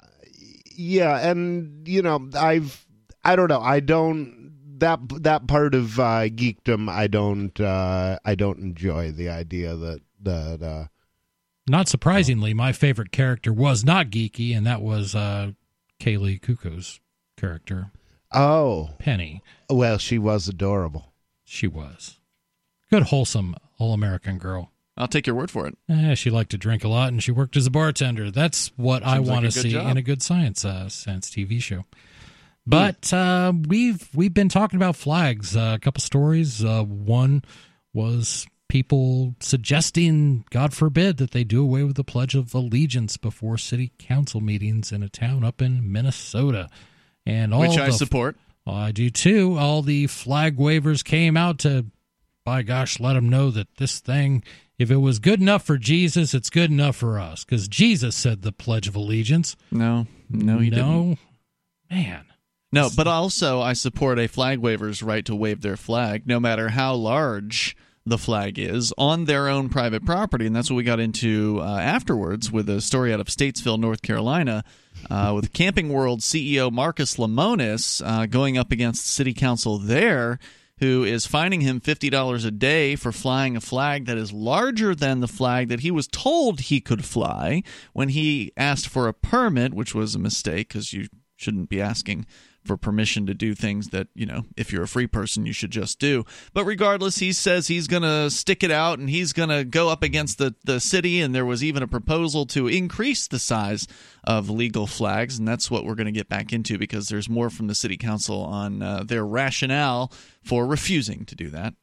[0.81, 2.86] Yeah, and you know, I've
[3.24, 3.60] I don't know.
[3.60, 9.28] I don't that that part of uh geekdom I don't uh I don't enjoy the
[9.28, 10.85] idea that that uh
[11.69, 15.53] Not surprisingly, my favorite character was not geeky, and that was uh,
[16.01, 17.01] Kaley Cuoco's
[17.36, 17.90] character,
[18.32, 19.43] oh, Penny.
[19.70, 21.12] well, she was adorable.
[21.45, 22.19] She was
[22.90, 24.73] good, wholesome, all-American girl.
[24.97, 25.78] I'll take your word for it.
[25.89, 28.31] Eh, she liked to drink a lot, and she worked as a bartender.
[28.32, 29.90] That's what I Seems like want a to see job.
[29.90, 31.85] in a good science uh, science TV show.
[32.66, 35.57] But uh, we've we've been talking about flags.
[35.57, 36.65] Uh, a couple stories.
[36.65, 37.43] Uh, one
[37.95, 43.59] was people suggesting, God forbid, that they do away with the Pledge of Allegiance before
[43.59, 46.69] city council meetings in a town up in Minnesota,
[47.27, 48.36] and all Which I the- support.
[48.66, 49.57] well, I do too.
[49.59, 51.86] All the flag wavers came out to,
[52.45, 54.43] by gosh, let them know that this thing,
[54.78, 57.45] if it was good enough for Jesus, it's good enough for us.
[57.45, 59.57] Because Jesus said the Pledge of Allegiance.
[59.70, 61.19] No, no, he no, didn't.
[61.90, 62.24] man.
[62.70, 66.69] No, but also I support a flag waver's right to wave their flag, no matter
[66.69, 67.74] how large
[68.09, 71.78] the flag is, on their own private property, and that's what we got into uh,
[71.78, 74.64] afterwards with a story out of Statesville, North Carolina,
[75.10, 80.39] uh, with Camping World CEO Marcus Lemonis uh, going up against City Council there
[80.80, 85.20] who is fining him $50 a day for flying a flag that is larger than
[85.20, 87.62] the flag that he was told he could fly
[87.93, 92.26] when he asked for a permit, which was a mistake because you shouldn't be asking
[92.64, 95.70] for permission to do things that, you know, if you're a free person, you should
[95.70, 96.24] just do.
[96.52, 99.89] But regardless, he says he's going to stick it out and he's going to go
[99.89, 101.20] up against the, the city.
[101.20, 103.86] And there was even a proposal to increase the size
[104.24, 105.39] of legal flags.
[105.39, 107.97] And that's what we're going to get back into because there's more from the city
[107.97, 110.12] council on uh, their rationale
[110.43, 111.74] for refusing to do that.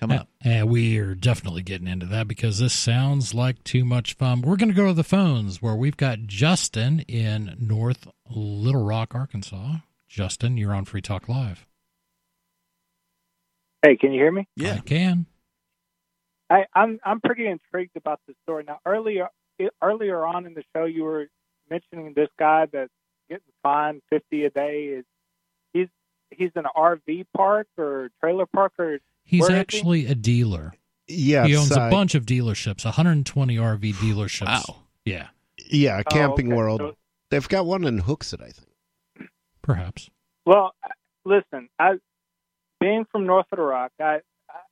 [0.00, 0.28] Come up.
[0.42, 4.42] And we are definitely getting into that because this sounds like too much fun.
[4.42, 9.14] We're going to go to the phones where we've got Justin in North Little Rock,
[9.14, 9.76] Arkansas.
[10.18, 11.66] Justin, you're on Free Talk Live.
[13.82, 14.46] Hey, can you hear me?
[14.54, 14.74] Yeah.
[14.74, 15.26] I can.
[16.48, 18.62] I, I'm I'm pretty intrigued about this story.
[18.64, 19.28] Now, earlier
[19.82, 21.26] earlier on in the show, you were
[21.68, 22.92] mentioning this guy that's
[23.28, 24.84] getting fined fifty a day.
[24.98, 25.04] Is
[25.72, 25.88] he's
[26.30, 29.60] he's an RV park or trailer park or He's where is he?
[29.60, 30.74] actually a dealer.
[31.08, 34.46] Yes, he owns uh, a bunch of dealerships, 120 RV dealerships.
[34.68, 34.76] Wow.
[35.04, 35.28] Yeah,
[35.70, 36.56] Yeah, Oh, Camping okay.
[36.56, 36.80] World.
[36.80, 36.96] So-
[37.30, 38.68] They've got one in Hooksett, I think.
[39.64, 40.10] Perhaps.
[40.46, 40.74] Well,
[41.24, 41.94] listen, I
[42.80, 44.20] being from North Little Rock, I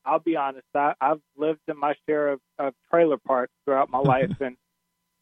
[0.05, 3.99] I'll be honest, I, I've lived in my share of, of trailer parks throughout my
[4.15, 4.57] life, and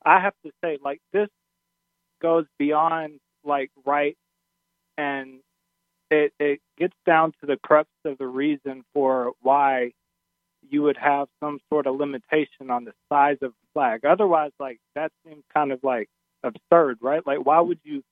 [0.05, 1.29] I have to say, like this
[2.21, 4.17] goes beyond like right,
[4.99, 5.41] and
[6.11, 9.93] it it gets down to the crux of the reason for why
[10.69, 14.05] you would have some sort of limitation on the size of the flag.
[14.05, 16.09] Otherwise, like that seems kind of like
[16.43, 17.27] absurd, right?
[17.27, 18.03] Like, why would you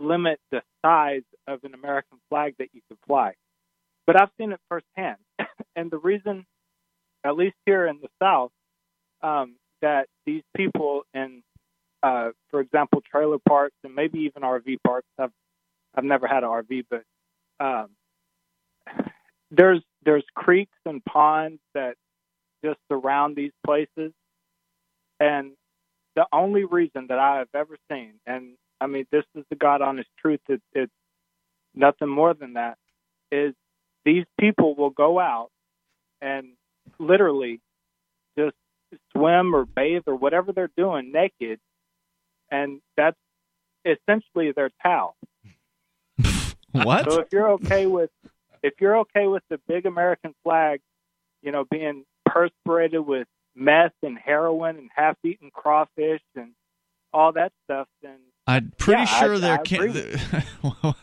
[0.00, 3.34] limit the size of an American flag that you could fly?
[4.06, 5.18] But I've seen it firsthand,
[5.76, 6.46] and the reason,
[7.24, 8.50] at least here in the South,
[9.22, 11.42] um, that these people in,
[12.02, 15.06] uh, for example, trailer parks and maybe even RV parks.
[15.18, 15.32] I've
[15.94, 17.02] I've never had an RV, but
[17.60, 17.88] um,
[19.50, 21.94] there's there's creeks and ponds that
[22.64, 24.12] just surround these places,
[25.18, 25.52] and
[26.16, 29.82] the only reason that I have ever seen, and I mean this is the God
[29.82, 30.92] honest truth, it, it's
[31.74, 32.78] nothing more than that,
[33.30, 33.54] is
[34.04, 35.50] these people will go out
[36.20, 36.48] and
[36.98, 37.60] literally
[38.38, 38.56] just
[39.12, 41.60] swim or bathe or whatever they're doing naked,
[42.50, 43.18] and that's
[43.84, 45.16] essentially their towel.
[46.72, 47.10] What?
[47.10, 48.10] So if you're okay with
[48.62, 50.80] if you're okay with the big American flag,
[51.42, 53.26] you know, being perspirated with
[53.56, 56.52] meth and heroin and half-eaten crawfish and
[57.12, 58.18] all that stuff, then
[58.50, 59.82] I'm pretty Yeah, sure I- there I can.
[59.90, 60.14] agree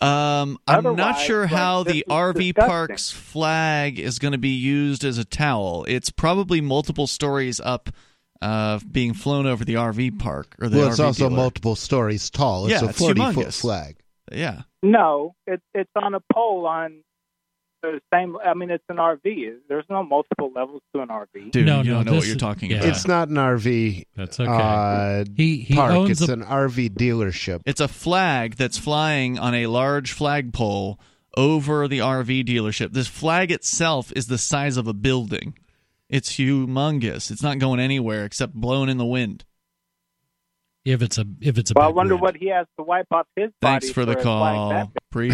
[0.00, 2.54] um, I'm not sure how this the RV disgusting.
[2.68, 5.84] park's flag is going to be used as a towel.
[5.88, 7.90] It's probably multiple stories up,
[8.42, 11.36] uh, being flown over the RV park or the well, it's RV also dealer.
[11.36, 12.66] multiple stories tall.
[12.66, 13.96] It's Yeah, a 40 foot flag.
[14.32, 17.02] Yeah, no, it's it's on a pole on
[17.92, 18.36] the same.
[18.44, 19.56] I mean, it's an RV.
[19.68, 21.50] There's no multiple levels to an RV.
[21.52, 22.78] dude, No, you no, don't know what you're talking yeah.
[22.78, 22.88] about.
[22.88, 24.50] It's not an RV That's okay.
[24.50, 25.92] uh, he he park.
[25.92, 27.60] owns It's a an RV dealership.
[27.66, 30.98] It's a flag that's flying on a large flagpole
[31.36, 32.92] over the RV dealership.
[32.92, 35.58] This flag itself is the size of a building.
[36.08, 37.30] It's humongous.
[37.30, 39.44] It's not going anywhere except blown in the wind.
[40.84, 42.22] if it's a if it's a Well, I wonder wind.
[42.22, 43.80] what he has to wipe off his body.
[43.80, 44.68] Thanks for the call.
[44.70, 44.88] that.
[45.10, 45.30] Pre-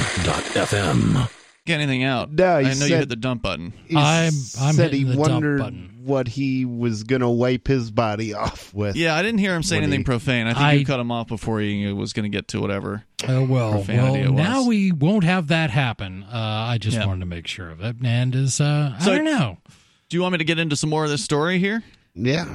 [0.00, 1.28] LRN.FM.
[1.66, 2.32] Get anything out?
[2.32, 3.72] No, he I know you said- hit the dump button.
[3.86, 5.90] He I'm- I'm said hitting he the dump wondered button.
[6.04, 8.96] what he was going to wipe his body off with.
[8.96, 10.46] Yeah, I didn't hear him say When anything he- profane.
[10.46, 13.04] I think I- you cut him off before he was going to get to whatever.
[13.28, 14.36] Oh well, profanity well it was.
[14.42, 16.24] now we won't have that happen.
[16.24, 17.06] Uh, I just Yeah.
[17.06, 19.58] wanted to make sure of it, and is uh, I So- don't know.
[20.08, 21.84] Do you want me to get into some more of this story here?
[22.14, 22.46] Yeah.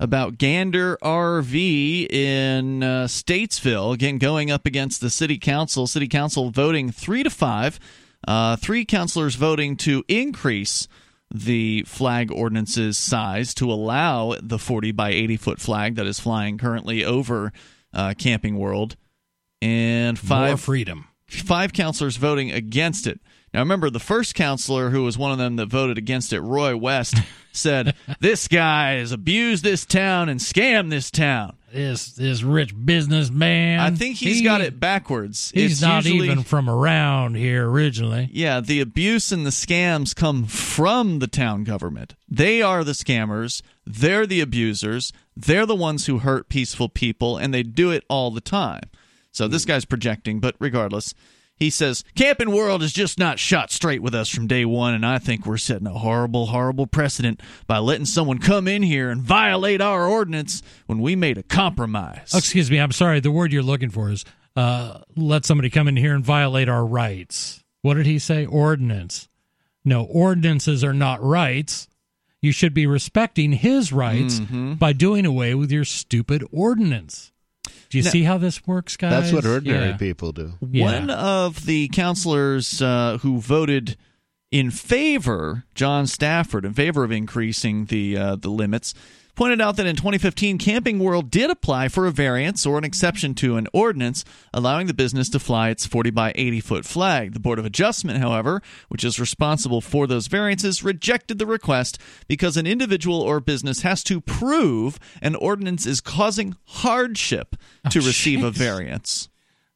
[0.00, 5.86] About Gander RV in uh, Statesville, again going up against the city council.
[5.86, 7.78] City council voting three to five.
[8.26, 10.88] Uh, three councilors voting to increase
[11.32, 16.56] the flag ordinance's size to allow the 40 by 80 foot flag that is flying
[16.58, 17.52] currently over
[17.92, 18.96] uh, Camping World,
[19.60, 21.06] and More five freedom.
[21.26, 23.20] five councilors voting against it.
[23.54, 26.76] Now, remember, the first counselor who was one of them that voted against it, Roy
[26.76, 27.14] West,
[27.52, 31.56] said, This guy has abused this town and scammed this town.
[31.72, 33.78] This this rich businessman.
[33.80, 35.52] I think he's he- got it backwards.
[35.54, 38.28] He's It's not usually- even from around here originally.
[38.32, 42.16] Yeah, the abuse and the scams come from the town government.
[42.28, 43.62] They are the scammers.
[43.86, 45.12] They're the abusers.
[45.36, 48.90] They're the ones who hurt peaceful people, and they do it all the time.
[49.30, 49.68] So this hmm.
[49.68, 51.14] guy's projecting, but regardless,
[51.56, 55.06] he says Camping World is just not shot straight with us from day one, and
[55.06, 59.20] I think we're setting a horrible, horrible precedent by letting someone come in here and
[59.22, 62.32] violate our ordinance when we made a compromise.
[62.34, 62.78] Oh, excuse me.
[62.78, 63.20] I'm sorry.
[63.20, 64.24] The word you're looking for is
[64.56, 67.62] uh, let somebody come in here and violate our rights.
[67.82, 68.46] What did he say?
[68.46, 69.28] Ordinance.
[69.84, 71.86] No, ordinances are not rights.
[72.40, 74.78] You should be respecting his rights Mhm.
[74.78, 77.32] by doing away with your stupid ordinance.
[77.90, 79.10] Do you Now- see how this works, guys?
[79.10, 79.96] That's what ordinary Yeah.
[79.96, 80.54] people do.
[80.60, 83.96] One of the counselors uh, who voted
[84.50, 88.94] in favor, John Stafford, in favor of increasing the uh, the limits,
[89.34, 93.34] pointed out that in 2015, Camping World did apply for a variance or an exception
[93.34, 97.32] to an ordinance allowing the business to fly its 40 by 80 foot flag.
[97.32, 101.98] The Board of Adjustment, however, which is responsible for those variances, rejected the request
[102.28, 108.00] because an individual or business has to prove an ordinance is causing hardship oh, to
[108.00, 109.28] Oh, receive a variance.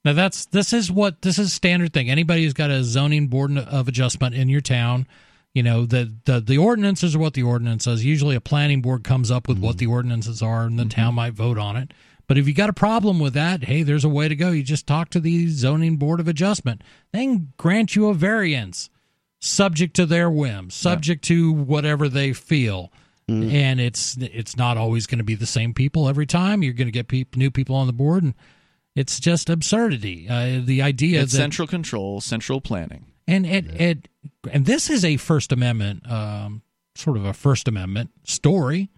[0.05, 2.09] Now that's this is what this is standard thing.
[2.09, 5.06] Anybody who's got a zoning board of adjustment in your town,
[5.59, 8.05] you know the the the ordinances are what the ordinance says.
[8.05, 9.78] Usually, a planning board comes up with what mm-hmm.
[9.78, 10.90] the ordinances are, and the mm-hmm.
[10.90, 11.93] town might vote on it.
[12.28, 14.52] But if you got a problem with that, hey, there's a way to go.
[14.52, 16.85] You just talk to the zoning board of adjustment.
[17.12, 18.89] They can grant you a variance,
[19.40, 22.93] subject to their whim, subject to whatever they feel.
[23.28, 23.51] Mm-hmm.
[23.51, 26.62] And it's it's not always going to be the same people every time.
[26.62, 28.35] You're going to get peop new people on the board, and
[28.94, 30.28] it's just absurdity.
[30.28, 33.06] Uh, the idea It's that central control, central planning.
[33.26, 34.09] and and, and
[34.51, 36.63] and this is a First Amendment, um,
[36.95, 38.91] sort of a First Amendment story.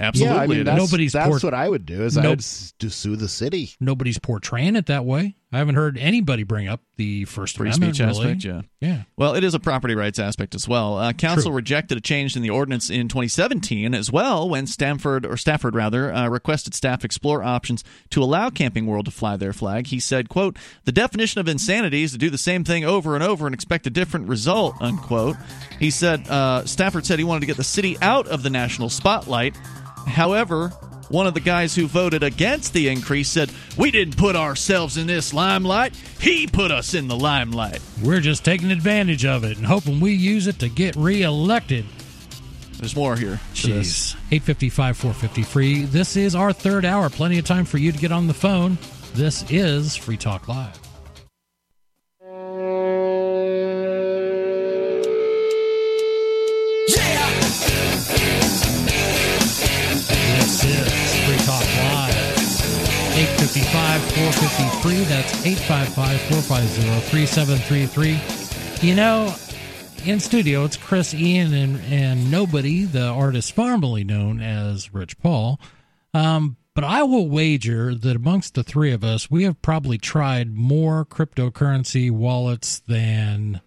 [0.00, 2.04] Absolutely, yeah, I mean, that's, Nobody's that's por- what I would do.
[2.04, 2.24] Is Nope.
[2.26, 3.70] I'd s- to sue the city.
[3.80, 5.34] Nobody's portraying it that way.
[5.50, 7.96] I haven't heard anybody bring up the First free Amendment.
[7.96, 8.32] speech really.
[8.32, 8.44] aspect.
[8.44, 8.60] Yeah.
[8.80, 9.02] Yeah.
[9.16, 10.98] Well, it is a property rights aspect as well.
[10.98, 11.56] Uh, council True.
[11.56, 16.12] rejected a change in the ordinance in 2017 as well when Stanford or Stafford rather
[16.12, 19.86] uh, requested staff explore options to allow Camping World to fly their flag.
[19.86, 23.24] He said, "quote The definition of insanity is to do the same thing over and
[23.24, 25.36] over and expect a different result." Unquote.
[25.78, 28.90] He said uh, Stafford said he wanted to get the city out of the national
[28.90, 29.56] spotlight.
[30.06, 30.72] However.
[31.08, 35.06] One of the guys who voted against the increase said, We didn't put ourselves in
[35.06, 35.96] this limelight.
[36.20, 37.80] He put us in the limelight.
[38.02, 41.86] We're just taking advantage of it and hoping we use it to get reelected.
[42.78, 43.40] There's more here.
[43.54, 44.14] Jeez.
[44.30, 45.82] 855 450 free.
[45.82, 47.10] This is our third hour.
[47.10, 48.78] Plenty of time for you to get on the phone.
[49.14, 50.87] This is Free Talk Live.
[63.58, 65.04] 855 453.
[65.04, 68.88] That's 855 450 3733.
[68.88, 69.34] You know,
[70.04, 75.58] in studio, it's Chris Ian and, and nobody, the artist formerly known as Rich Paul.
[76.14, 80.54] Um, but I will wager that amongst the three of us, we have probably tried
[80.54, 83.60] more cryptocurrency wallets than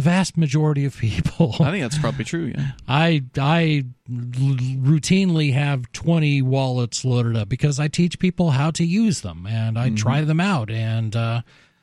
[0.00, 1.54] the vast majority of people.
[1.60, 2.52] I think that's probably true.
[2.56, 2.70] Yeah.
[2.88, 9.20] I I routinely have 20 wallets loaded up because I teach people how to use
[9.20, 11.42] them and I try them out and uh,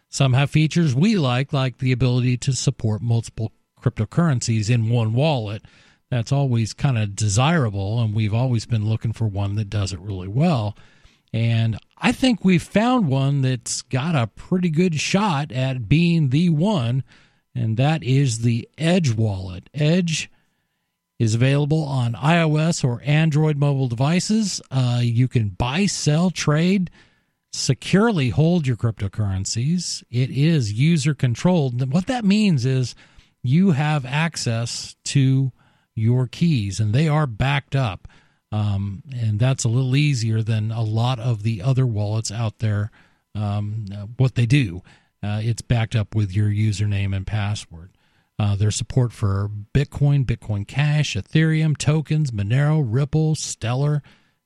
[0.09, 5.61] some have features we like like the ability to support multiple cryptocurrencies in one wallet.
[6.09, 9.99] That's always kind of desirable and we've always been looking for one that does it
[9.99, 10.75] really well.
[11.31, 16.49] And I think we've found one that's got a pretty good shot at being the
[16.49, 17.03] one
[17.57, 19.69] and that is the Edge wallet.
[19.73, 20.29] Edge
[21.19, 24.61] is available on iOS or Android mobile devices.
[24.69, 26.91] Uh, you can buy, sell, trade,
[27.51, 30.03] securely hold your cryptocurrencies.
[30.11, 31.91] It is user controlled.
[31.91, 32.93] What that means is
[33.41, 35.51] you have access to
[35.95, 38.07] your keys and they are backed up.
[38.51, 42.91] Um, and that's a little easier than a lot of the other wallets out there.
[43.35, 43.85] Um,
[44.17, 44.81] what they do,
[45.23, 47.91] uh, it's backed up with your username and password.
[48.39, 54.03] Uh, there's support for Bitcoin, Bitcoin Cash, Ethereum, tokens, Monero, Ripple, Stellar,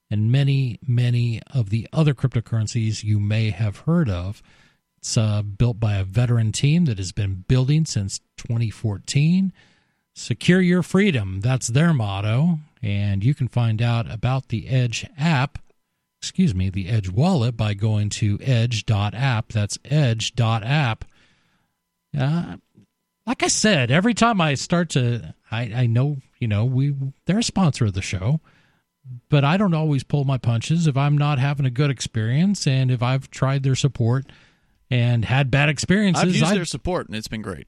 [0.10, 4.41] and many, many of the other cryptocurrencies you may have heard of.
[4.98, 9.52] It's uh, built by a veteran team that has been building since 2014.
[10.14, 11.39] Secure your freedom.
[11.41, 12.60] That's their motto.
[12.84, 15.60] And you can find out about the Edge app,
[16.22, 19.52] excuse me, the Edge wallet by going to edge.app.
[19.52, 21.06] That's edge.app.
[22.18, 22.57] Uh,
[23.26, 26.93] like I said, every time I start to, I, I know, you know, we
[27.26, 28.39] they're a sponsor of the show,
[29.30, 32.91] but I don't always pull my punches if I'm not having a good experience and
[32.91, 34.26] if I've tried their support
[34.89, 36.23] and had bad experiences.
[36.23, 37.68] I've used I- their support and it's been great.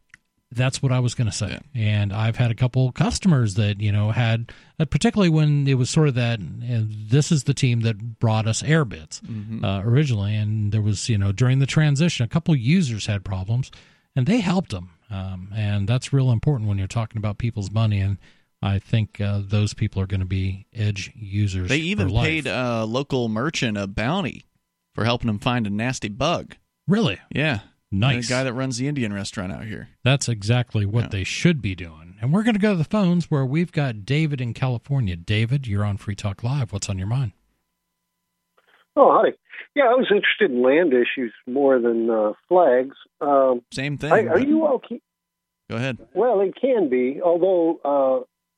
[0.55, 1.59] That's what I was going to say.
[1.73, 5.89] And I've had a couple customers that you know had, uh, particularly when it was
[5.89, 6.39] sort of that.
[6.39, 9.63] And this is the team that brought us Airbitz Mhm.
[9.63, 13.71] uh, originally, and there was you know during the transition, a couple users had problems,
[14.15, 14.91] and they helped them.
[15.09, 17.99] Um, and that's real important when you're talking about people's money.
[17.99, 18.17] And
[18.63, 21.69] I think uh, those people are going to be Edge users.
[21.69, 24.45] They even paid a local merchant a bounty
[24.95, 26.55] for helping them find a nasty bug.
[26.87, 27.19] Really?
[27.33, 27.59] Yeah.
[27.93, 28.27] Nice.
[28.27, 29.89] The guy that runs the Indian restaurant out here.
[30.03, 31.09] That's exactly what Yeah.
[31.09, 32.15] they should be doing.
[32.21, 35.15] And we're going to go to the phones where we've got David in California.
[35.15, 36.73] David, you're on Free Talk Live.
[36.73, 37.33] What's on your mind?
[38.95, 39.33] Oh, hi.
[39.75, 42.95] Yeah, I was interested in land issues more than uh, flags.
[43.21, 44.11] Um, Same thing.
[44.11, 45.01] I, are but- you okay?
[45.69, 45.97] Go ahead.
[46.13, 47.19] Well, it can be.
[47.23, 47.79] Although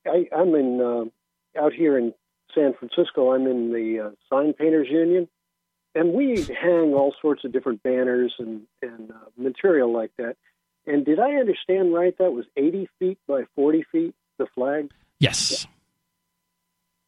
[0.06, 2.14] uh, I, I'm in uh, out here in
[2.54, 5.28] San Francisco, I'm in the uh, Sign Painters Union,
[5.96, 10.36] and we hang all sorts of different banners and and uh, material like that.
[10.86, 12.16] And did I understand right?
[12.20, 14.16] That was 80 feet by 40 feet.
[14.38, 14.92] The flag.
[15.20, 15.66] Yes.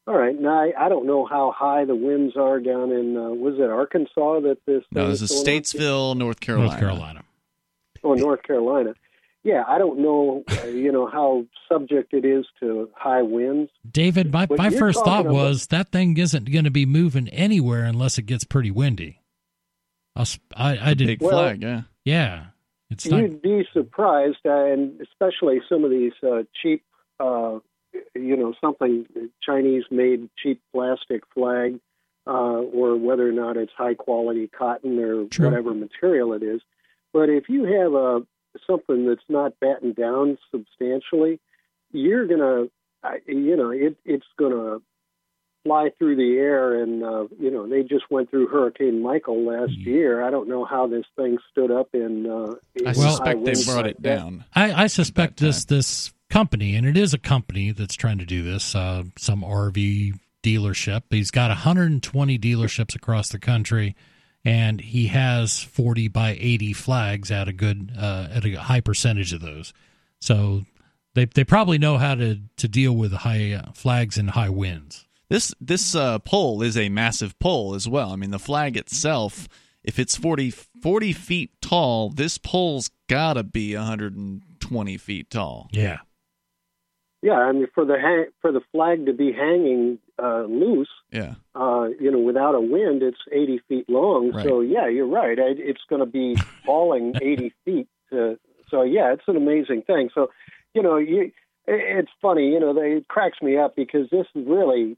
[0.08, 0.34] All right.
[0.40, 3.70] Now I, I don't know how high the winds are down in uh, was it
[3.70, 5.32] Arkansas that this No, thing this is?
[5.32, 6.70] Statesville, North Carolina.
[6.70, 7.24] North Carolina.
[8.04, 8.94] Oh, North Carolina.
[9.48, 13.72] Yeah, I don't know, uh, you know, how subject it is to high winds.
[13.90, 17.30] David, my, But my first thought about- was that thing isn't going to be moving
[17.30, 19.22] anywhere unless it gets pretty windy.
[20.54, 21.08] I did.
[21.08, 21.84] Big Well- flag, yeah.
[22.04, 22.48] Yeah.
[22.90, 23.22] It's not.
[23.22, 26.84] You'd be surprised, uh, and especially some of these uh, cheap,
[27.22, 27.60] uh,
[28.16, 29.06] you know, something
[29.44, 31.80] Chinese-made cheap plastic flag,
[32.26, 32.32] uh,
[32.80, 35.48] or whether or not it's high-quality cotton or True.
[35.50, 36.62] whatever material it is.
[37.14, 38.26] But if you have a
[38.66, 41.40] something that's not battened down substantially,
[41.92, 42.68] you're gonna,
[43.28, 44.80] you know, it, it's gonna
[45.68, 46.82] fly through the air.
[46.82, 50.24] And uh, you know, they just went through Hurricane Michael last year.
[50.24, 52.26] I don't know how this thing stood up in.
[52.26, 54.46] Uh, in I suspect they brought like it down.
[54.56, 58.26] I, I suspect That this this company, and it is a company that's trying to
[58.26, 58.76] do this.
[58.76, 60.14] Uh, some RV
[60.44, 61.04] dealership.
[61.10, 63.96] He's got 120 dealerships across the country,
[64.48, 69.34] and he has 40 by 80 flags at a good uh, at a high percentage
[69.34, 69.74] of those.
[70.22, 70.64] So
[71.16, 75.06] they they probably know how to to deal with high uh, flags and high winds.
[75.28, 78.12] This this uh, pole is a massive pole as well.
[78.12, 79.50] I mean, the flag itself,
[79.84, 85.68] if it's 40, 40 feet tall, this pole's got to be 120 feet tall.
[85.74, 85.98] Yeah.
[87.28, 91.34] Yeah, I mean, for the hang- for the flag to be hanging uh, loose, Yeah.
[91.56, 94.32] uh, you know, without a wind, it's 80 feet long.
[94.32, 94.46] Right.
[94.46, 95.38] So yeah, you're right.
[95.38, 97.88] I- It's going to be falling 80 feet.
[98.12, 98.40] To,
[98.72, 100.10] so yeah, it's an amazing thing.
[100.16, 100.22] So,
[100.74, 101.22] you know, you,
[101.68, 102.46] it- it's funny.
[102.54, 104.96] You know, they, it cracks me up because this is really,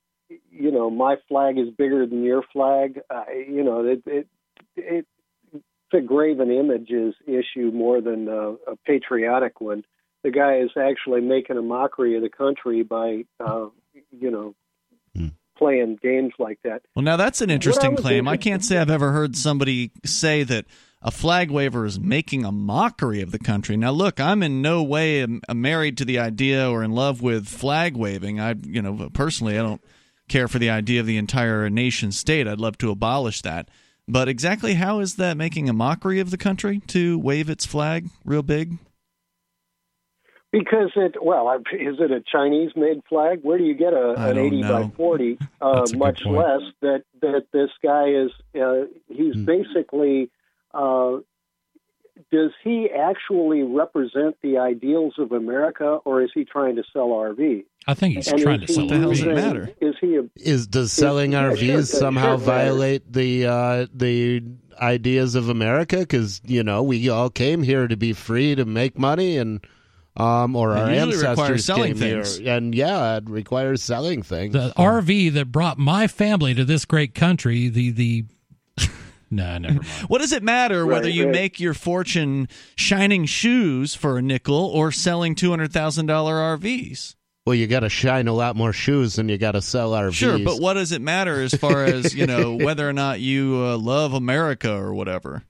[0.51, 3.01] you know, my flag is bigger than your flag.
[3.09, 3.23] Uh,
[3.57, 4.27] you know, it, it,
[4.77, 5.05] it
[5.51, 9.83] it's a graven images issue more than a, a patriotic one.
[10.23, 13.67] The guy is actually making a mockery of the country by, uh,
[14.11, 14.55] you know,
[15.59, 16.81] playing games like that.
[16.95, 18.27] Well, now that's an interesting was claim.
[18.27, 20.65] I can't say I've ever heard somebody say that
[21.01, 23.77] a flag waver is making a mockery of the country.
[23.77, 27.21] Now, look, I'm in no way am- am married to the idea or in love
[27.21, 28.39] with flag waving.
[28.39, 29.81] I, you know, personally, I don't
[30.29, 32.47] care for the idea of the entire nation state.
[32.47, 33.69] I'd love to abolish that.
[34.07, 38.09] But exactly how is that making a mockery of the country to wave its flag
[38.25, 38.77] real big?
[40.51, 43.39] Because it, well, I- is it a Chinese-made flag?
[43.43, 45.37] Where do you get a, I an don't 80 by 40?
[45.61, 48.31] Uh, That's a good much less that that this guy is.
[48.59, 50.29] Uh, he's basically.
[50.73, 51.17] Uh,
[52.31, 57.65] does he actually represent the ideals of America, or is he trying to sell RV?
[57.87, 59.69] I think he's And trying is to sell he What the hell does it matter?
[59.81, 62.45] Is he a Is does selling yeah, RVs sure, sure, somehow sure.
[62.45, 64.43] violate the uh, the
[64.79, 65.97] ideas of America?
[65.97, 69.65] Because you know we all came here to be free to make money, and
[70.19, 72.39] um, or It our ancestors selling came here, things.
[72.45, 74.53] and yeah, it requires selling things.
[74.53, 77.69] The RV that brought my family to this great country.
[77.69, 78.25] The the.
[79.31, 79.85] no, never mind.
[80.07, 81.31] What does it matter whether you right.
[81.31, 85.69] make your fortune shining shoes for a nickel or selling $200,000
[86.07, 87.15] RVs?
[87.45, 90.13] well, you got to shine a lot more shoes than you got to sell RVs.
[90.13, 93.55] Sure, but what does it matter as far as, you know, whether or not you
[93.65, 95.41] uh, love America or whatever?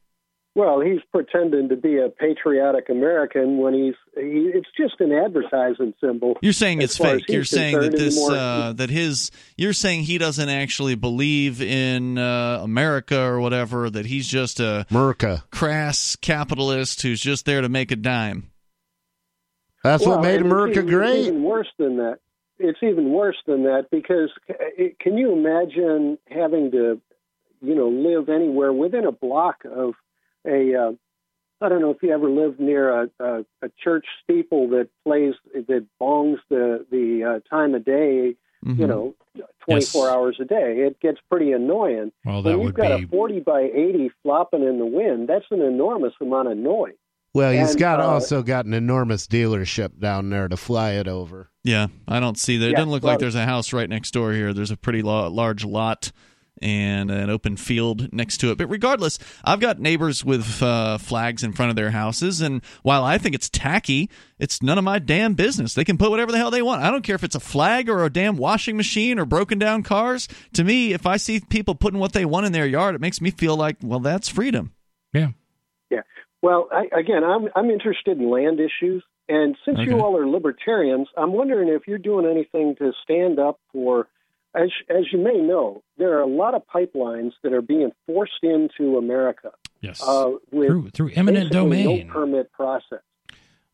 [0.55, 5.93] Well, he's pretending to be a patriotic American when he's he, it's just an advertising
[6.01, 6.37] symbol.
[6.41, 7.25] You're saying it's fake.
[7.29, 12.59] You're saying that this uh, that his you're saying he doesn't actually believe in uh,
[12.63, 15.43] America or whatever that he's just a Merca.
[15.51, 18.49] crass capitalist who's just there to make a dime.
[19.83, 21.19] That's Well, what made and America even- great.
[21.27, 22.17] Even worse than that.
[22.57, 24.29] It's even worse than that because
[24.77, 26.99] c- can you imagine having to,
[27.61, 29.93] you know, live anywhere within a block of
[30.47, 30.75] a.
[30.75, 30.91] Uh,
[31.61, 35.33] I don't know if you ever lived near a, a, a church steeple that plays
[35.53, 38.35] that bongs the the uh, time of day.
[38.65, 38.77] Mhm.
[38.79, 39.15] You know,
[39.61, 40.13] twenty four Yes.
[40.15, 40.79] hours a day.
[40.79, 42.11] It gets pretty annoying.
[42.25, 45.45] Well, when you've would got be a forty by eighty flopping in the wind, that's
[45.51, 46.95] an enormous amount of noise.
[47.33, 51.07] Well, he's And, got uh, also got an enormous dealership down there to fly it
[51.07, 51.49] over.
[51.63, 52.65] Yeah, I don't see that.
[52.65, 54.53] It Yeah, doesn't look well- like there's a house right next door here.
[54.53, 56.11] There's a pretty lo- large lot,
[56.61, 58.57] and an open field next to it.
[58.57, 63.03] But regardless, I've got neighbors with uh, flags in front of their houses, and while
[63.03, 65.73] I think it's tacky, it's none of my damn business.
[65.73, 66.81] They can put whatever the hell they want.
[66.81, 69.83] I don't care if it's a flag or a damn washing machine or broken down
[69.83, 70.27] cars.
[70.53, 73.21] To me, if I see people putting what they want in their yard, it makes
[73.21, 74.71] me feel like, well, that's freedom.
[75.13, 75.29] Yeah.
[75.89, 76.01] Yeah.
[76.41, 79.89] Well, I, again, I'm I'm interested in land issues, and since Okay.
[79.91, 84.07] you all are libertarians, I'm wondering if you're doing anything to stand up for.
[84.55, 88.43] As as you may know, there are a lot of pipelines that are being forced
[88.43, 89.51] into America.
[89.81, 90.01] Yes.
[90.01, 92.07] Uh, with Through- through eminent domain.
[92.07, 92.99] no permit process.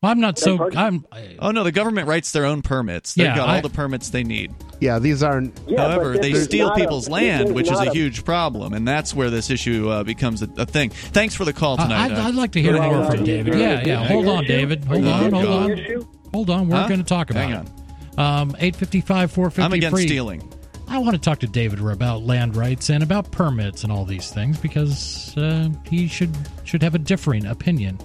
[0.02, 0.70] Well, I'm not so.
[0.76, 1.06] I'm.
[1.38, 3.14] Oh no, the government writes their own permits.
[3.14, 4.52] They've Yeah, got I- all the permits they need.
[4.78, 5.58] Yeah, these aren't.
[5.74, 9.48] However, they steal people's land, which is a a- huge problem, and that's where this
[9.48, 10.90] issue uh, becomes a, a thing.
[10.90, 12.10] Thanks for the call tonight.
[12.10, 13.54] I'd, uh, I'd like to hear more uh, from David.
[13.58, 14.04] Yeah, yeah.
[14.06, 14.84] Hold on, David.
[14.84, 16.06] Hold on, hold on.
[16.34, 16.68] Hold on.
[16.68, 16.88] We're Huh?
[16.88, 18.18] going to talk about Hang it.
[18.18, 20.06] Um, 855 450 I'm against free.
[20.06, 20.52] stealing.
[20.88, 24.30] I want to talk to David about land rights and about permits and all these
[24.30, 26.34] things because uh, he should
[26.64, 27.98] should have a differing opinion.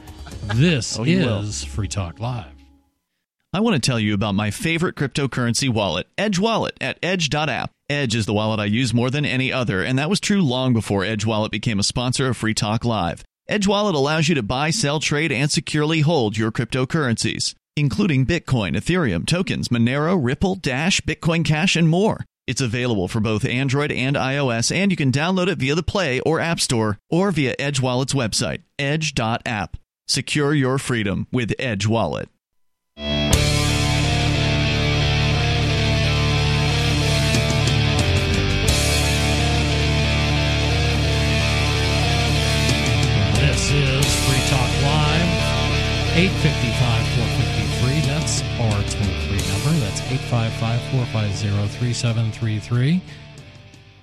[0.55, 2.45] This Oh, is Free Talk Live.
[3.53, 7.69] I want to tell you about my favorite cryptocurrency wallet, Edge Wallet at edge.app.
[7.89, 10.73] Edge is the wallet I use more than any other, and that was true long
[10.73, 13.23] before Edge Wallet became a sponsor of Free Talk Live.
[13.49, 18.77] Edge Wallet allows you to buy, sell, trade, and securely hold your cryptocurrencies, including Bitcoin,
[18.77, 22.23] Ethereum, tokens, Monero, Ripple, Dash, Bitcoin Cash, and more.
[22.51, 26.19] It's available for both Android and iOS, and you can download it via the Play
[26.19, 29.77] or App Store or via Edge Wallet's website, edge.app.
[30.05, 32.27] Secure your freedom with Edge Wallet.
[32.97, 33.37] This
[43.71, 45.21] is Free Talk Live.
[46.17, 46.90] 855
[50.11, 53.01] 855 450 3733.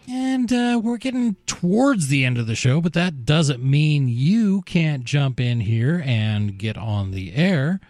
[0.09, 4.63] And uh, we're getting towards the end of the show, but that doesn't mean you
[4.63, 7.81] can't jump in here and get on the air.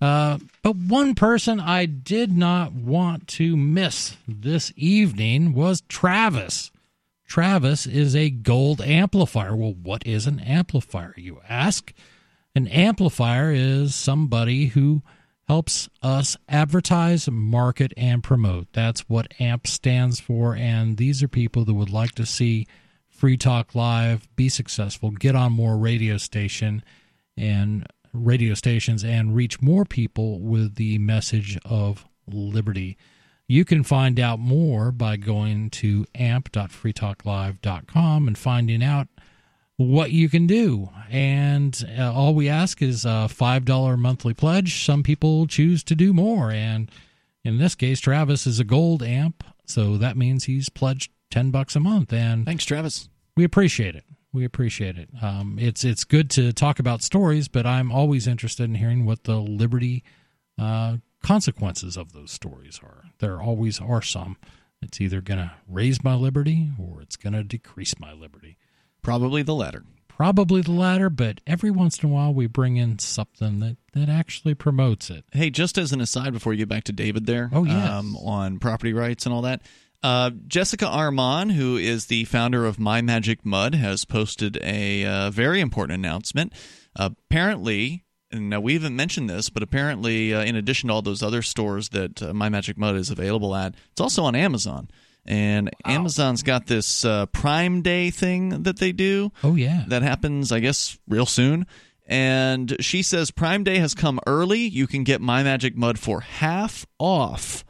[0.00, 6.72] Uh, but one person I did not want to miss this evening was Travis.
[7.28, 9.54] Travis is a gold amplifier.
[9.54, 11.92] Well, what is an amplifier, you ask?
[12.56, 15.02] An amplifier is somebody who
[15.48, 18.68] helps us advertise, market, and promote.
[18.72, 20.54] That's what AMP stands for.
[20.54, 22.66] And these are people that would like to see
[23.08, 26.82] Free Talk Live be successful, get on more radio station
[27.36, 32.96] and radio stations, and reach more people with the message of liberty.
[33.46, 39.08] You can find out more by going to amp.freetalklive.com and finding out
[39.82, 40.90] what you can do.
[41.10, 44.84] And uh, all we ask is a $5 monthly pledge.
[44.84, 46.50] Some people choose to do more.
[46.50, 46.90] And
[47.44, 49.44] in this case, Travis is a gold amp.
[49.66, 52.12] So that means he's pledged 10 bucks a month.
[52.12, 53.08] And thanks, Travis.
[53.36, 54.04] We appreciate it.
[54.32, 55.10] We appreciate it.
[55.20, 59.24] Um, it's it's good to talk about stories, but I'm always interested in hearing what
[59.24, 60.04] the liberty
[60.58, 63.04] uh, consequences of those stories are.
[63.18, 64.38] There always are some.
[64.80, 68.56] It's either going to raise my liberty or it's going to decrease my liberty.
[69.02, 69.84] Probably the latter.
[70.08, 74.08] Probably the latter, but every once in a while we bring in something that, that
[74.08, 75.24] actually promotes it.
[75.32, 77.88] Hey, just as an aside before you get back to David there, Oh, yes.
[77.90, 79.62] um, on property rights and all that,
[80.04, 85.30] uh, Jessica Armand, who is the founder of My Magic Mud, has posted a uh,
[85.30, 86.52] very important announcement.
[86.94, 91.22] apparently, and now we haven't mentioned this, but apparently, uh, in addition to all those
[91.22, 94.88] other stores that uh, My Magic Mud is available at, it's also on Amazon.
[95.24, 99.30] And Amazon's got this uh, Prime Day thing that they do.
[99.44, 99.84] Oh, yeah.
[99.86, 101.66] That happens, I guess, real soon.
[102.06, 104.60] And she says Prime Day has come early.
[104.60, 107.64] You can get My Magic Mud for half off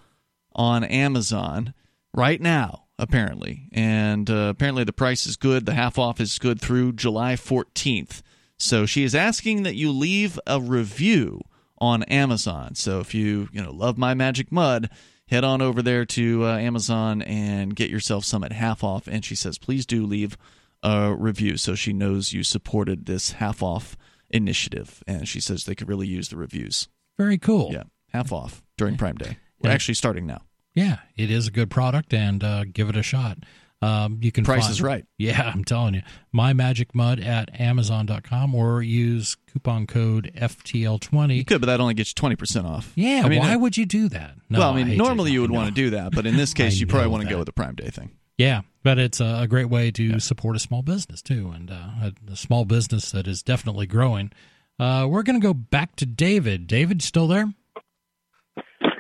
[0.55, 1.75] on Amazon
[2.15, 3.69] right now, apparently.
[3.73, 5.67] And uh, apparently the price is good.
[5.67, 8.23] The half off is good through July 14th.
[8.57, 11.43] So she is asking that you leave a review
[11.79, 12.75] on Amazon.
[12.75, 14.89] So if you, you know, love My Magic Mud,
[15.33, 19.09] head on over there to uh, Amazon and get yourself some at half off.
[19.09, 20.37] And she says, please do leave
[20.83, 23.97] a review so she knows you supported this half off
[24.31, 25.03] initiative.
[25.07, 26.89] And she says they could really use the reviews.
[27.19, 27.71] Very cool.
[27.73, 29.39] Yeah, half off during Prime Day.
[29.61, 29.75] We're Yeah.
[29.75, 30.43] actually starting now.
[30.75, 33.39] Yeah, it is a good product, and uh, give it a shot.
[33.83, 35.05] Um, you can Price find- is right.
[35.19, 36.03] Yeah, I'm telling you.
[36.31, 41.37] My Magic Mud at Amazon.com or use coupon code FTL20.
[41.37, 42.93] You could, but that only gets you 20% off.
[42.95, 44.37] Yeah, I mean, why uh, would you do that?
[44.49, 46.55] No, well, I mean, to- normally you would want to do that, but in this
[46.55, 48.13] case, you probably want to go with the Prime Day thing.
[48.39, 51.75] Yeah, but it's a, a great way to support a small business too, and uh,
[52.03, 54.31] a, a small business that is definitely growing.
[54.79, 56.67] Uh, we're going to go back to David.
[56.67, 57.53] David, still there?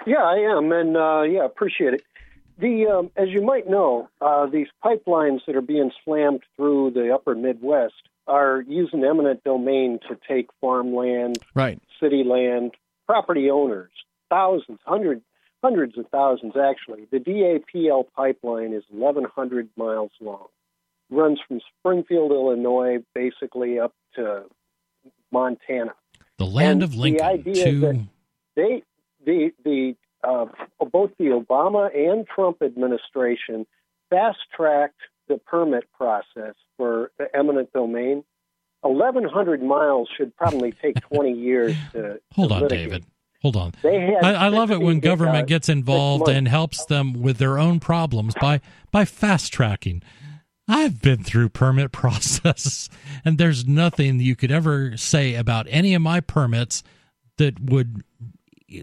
[0.06, 2.02] Yeah, I am, and uh, yeah, appreciate it.
[2.58, 7.12] The um, as you might know, uh, these pipelines that are being slammed through the
[7.14, 7.94] upper Midwest
[8.26, 11.80] are using eminent domain to take farmland, Right.
[12.00, 12.72] city land,
[13.06, 13.90] property owners,
[14.30, 15.22] thousands, hundreds,
[15.62, 17.06] hundreds of thousands actually.
[17.10, 20.46] The DAPL pipeline is 1,100 miles long.
[21.10, 24.44] Runs from Springfield, Illinois, basically up to
[25.32, 25.94] Montana.
[26.38, 28.06] The land And of the idea to that
[28.56, 28.82] they
[29.24, 30.46] the the uh,
[30.92, 33.66] both the Obama and Trump administration
[34.10, 38.24] fast tracked the permit process for the eminent domain.
[38.84, 42.90] Eleven hundred miles should probably take twenty years to Hold to on, litigate.
[42.90, 43.06] David.
[43.42, 43.72] Hold on.
[43.82, 47.58] They had I, I love it when government gets involved and helps them with their
[47.58, 50.02] own problems by by fast tracking.
[50.68, 52.88] I've been through permit process,
[53.24, 56.82] and there's nothing you could ever say about any of my permits
[57.38, 58.04] that would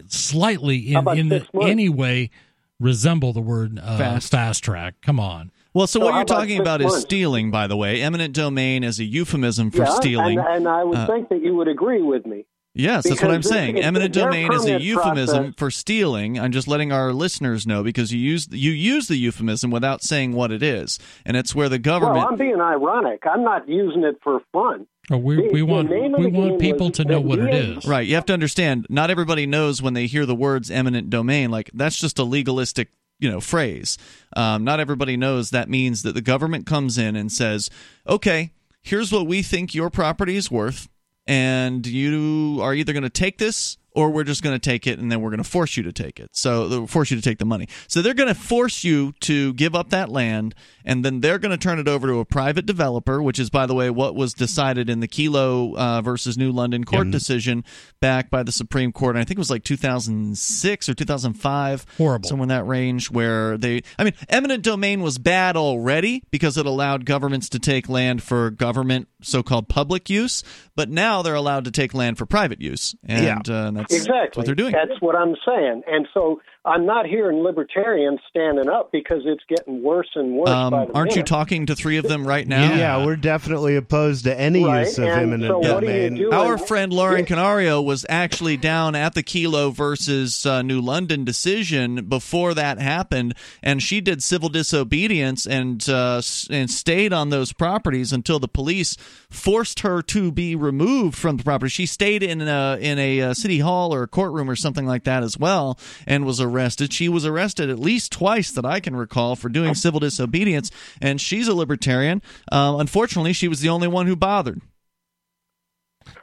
[0.08, 2.30] slightly in, in any way
[2.78, 4.30] resemble the word uh, Fast.
[4.30, 4.94] fast track.
[5.02, 5.50] Come on.
[5.72, 8.02] Well, so, So what you're talking six about is stealing, by the way.
[8.02, 10.38] Eminent domain is a euphemism for yeah, stealing.
[10.38, 12.46] and, and I would Uh, think that you would agree with me.
[12.72, 13.76] Yes, that's what I'm saying.
[13.76, 16.38] if- if Eminent their domain is a euphemism process- for stealing.
[16.38, 20.32] I'm just letting our listeners know because you use you use the euphemism without saying
[20.34, 22.18] what it is, and it's where the government.
[22.18, 23.24] Well, I'm being ironic.
[23.26, 24.86] I'm not using it for fun.
[25.10, 27.84] Or we The- we want we want people to know what it is.
[27.86, 28.86] Right, you have to understand.
[28.90, 31.50] Not everybody knows when they hear the words eminent domain.
[31.50, 33.98] Like that's just a legalistic, you know, phrase.
[34.36, 37.70] Um, not everybody knows that means that the government comes in and says,
[38.06, 38.52] "Okay,
[38.82, 40.88] here's what we think your property is worth,
[41.26, 44.98] and you are either going to take this." Or we're just going to take it,
[45.00, 46.30] and then we're going to force you to take it.
[46.32, 47.68] So they'll force you to take the money.
[47.88, 50.54] So they're going to force you to give up that land,
[50.84, 53.66] and then they're going to turn it over to a private developer, which is, by
[53.66, 57.12] the way, what was decided in the Kelo uh, versus New London court Yeah.
[57.12, 57.64] decision
[58.00, 59.16] back by the Supreme Court.
[59.16, 61.86] And I think it was like 2006 or 2005.
[61.98, 62.28] Horrible.
[62.28, 66.66] Somewhere in that range where they, I mean, eminent domain was bad already because it
[66.66, 70.42] allowed governments to take land for government so called public use.
[70.76, 72.94] But now they're allowed to take land for private use.
[73.04, 73.38] And, Yeah.
[73.54, 74.72] uh, and that's exactly what they're doing.
[74.72, 75.82] That's what I'm saying.
[75.86, 80.50] And so I'm not hearing libertarians standing up because it's getting worse and worse.
[80.50, 82.74] Um, by the aren't you talking to three of them right now?
[82.74, 86.10] Yeah, we're definitely opposed to any Right, use of and eminent so what do you
[86.10, 86.34] domain.
[86.34, 92.04] Our friend Lauren Canario was actually down at the Kelo versus uh, New London decision
[92.04, 96.20] before that happened, and she did civil disobedience and uh,
[96.50, 98.98] and stayed on those properties until the police
[99.30, 101.70] forced her to be removed from the property.
[101.70, 105.04] She stayed in a in a uh, city hall or a courtroom or something like
[105.04, 106.49] that as well, and was arrested.
[106.92, 110.70] She was arrested at least twice that I can recall for doing civil disobedience,
[111.00, 112.22] and she's a libertarian.
[112.50, 114.60] Uh, unfortunately, she was the only one who bothered.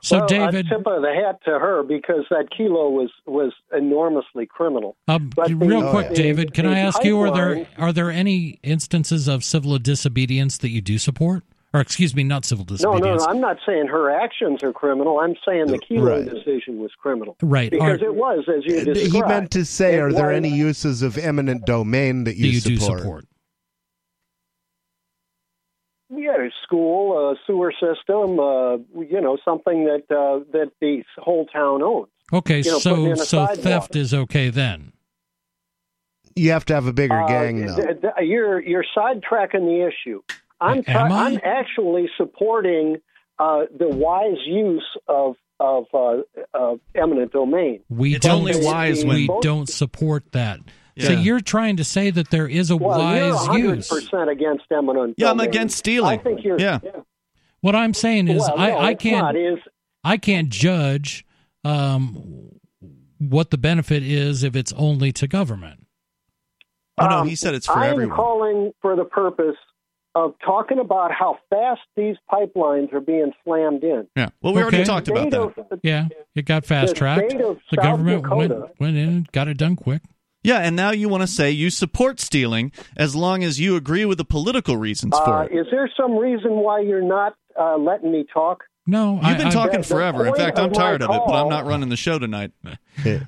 [0.02, 3.54] So well, David, I tip of the hat to her because that Kelo was was
[3.76, 4.96] enormously criminal.
[5.08, 6.16] Um, But the- real quick, yeah.
[6.16, 10.58] David, can the I ask you are there are there any instances of civil disobedience
[10.60, 11.44] that you do support?
[11.78, 13.04] Or excuse me, not civil disobedience.
[13.04, 15.20] no, no, no I'm not saying her actions are criminal.
[15.20, 16.26] I'm saying the Kelo Right.
[16.30, 17.36] decision was criminal.
[17.42, 17.70] Right.
[17.72, 19.14] Because Are- it was, as you described.
[19.14, 22.50] He meant to say, are there was- any uses of eminent domain that that you,
[22.52, 23.00] you do support?
[23.02, 23.26] support.
[26.10, 31.84] Yeah, school, uh, sewer system, uh, you know, something that uh, that the whole town
[31.84, 32.08] owns.
[32.32, 34.94] Okay, You know, so so theft is okay then.
[36.36, 37.76] You have to have a bigger Uh, gang, though.
[37.76, 40.22] th- th- you're you're sidetracking the issue.
[40.60, 41.26] I'm Am try- I?
[41.30, 42.98] I'm actually supporting
[43.40, 46.18] uh, the wise use of of uh,
[46.54, 47.82] of eminent domain.
[47.90, 50.60] We It's don't only wise when- we don't support that.
[51.00, 53.88] So you're trying to say that there is a Well, you're wise 100 use.
[53.88, 55.14] percent against eminent.
[55.20, 56.20] Yeah, I'm against stealing.
[56.20, 56.60] I think you're.
[56.60, 56.80] Yeah.
[57.62, 59.60] What I'm saying is Well, I, no, I it's can't is
[60.04, 61.24] I can't judge
[61.64, 62.50] um,
[63.20, 65.86] what the benefit is if it's only to government.
[66.98, 68.16] Oh no, Um, he said it's for I am everyone.
[68.16, 69.56] calling for the purpose
[70.24, 74.08] of talking about how fast these pipelines are being slammed in.
[74.16, 74.30] yeah.
[74.42, 75.42] Well, we already talked about that.
[75.42, 77.32] of- Yeah, it got fast tracked.
[77.32, 80.02] state of The government Dakota- went went in and got it done quick.
[80.44, 84.06] Yeah, and now you want to say you support stealing as long as you agree
[84.06, 85.52] with the political reasons for Uh, it.
[85.52, 88.64] is there some reason why you're not uh, letting me talk?
[88.86, 90.26] No, You've I, been I- talking the forever.
[90.28, 92.52] In fact, I'm my tired of it, but I'm not running the show tonight.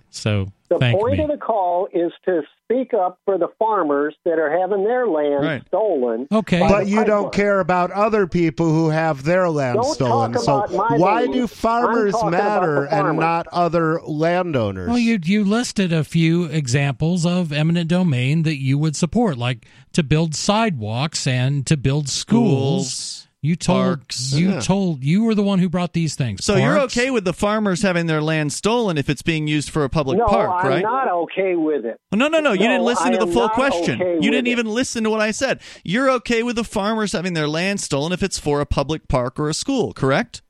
[0.10, 1.23] So The thank point me.
[1.23, 5.43] of the call is to speak up for the farmers that are having their land
[5.43, 5.63] Right.
[5.67, 6.27] stolen.
[6.31, 6.59] Okay.
[6.59, 7.31] But you don't pipeline.
[7.31, 10.33] care about other people who have their land Don't stolen.
[10.33, 11.33] talk So about my why land.
[11.33, 14.89] do farmers matter the and not other landowners?
[14.89, 19.65] Well, you you listed a few examples of eminent domain that you would support, like
[19.93, 22.91] to build sidewalks and to build schools.
[22.93, 23.25] Schools.
[23.41, 24.34] You told Parks.
[24.34, 24.60] you Yeah.
[24.60, 26.44] told you were the one who brought these things.
[26.44, 29.86] So you're okay with the farmers having their land stolen if it's being used for
[29.86, 30.82] a public no, park, I'm right?
[30.84, 31.99] not okay with it.
[32.11, 32.52] No, no, no.
[32.52, 34.02] You No, didn't listen I to the full question.
[34.02, 34.52] okay you didn't it.
[34.52, 35.61] even listen to what I said.
[35.86, 39.40] You're okay with the farmers having their land stolen if it's for a public park
[39.40, 40.41] or a school, correct?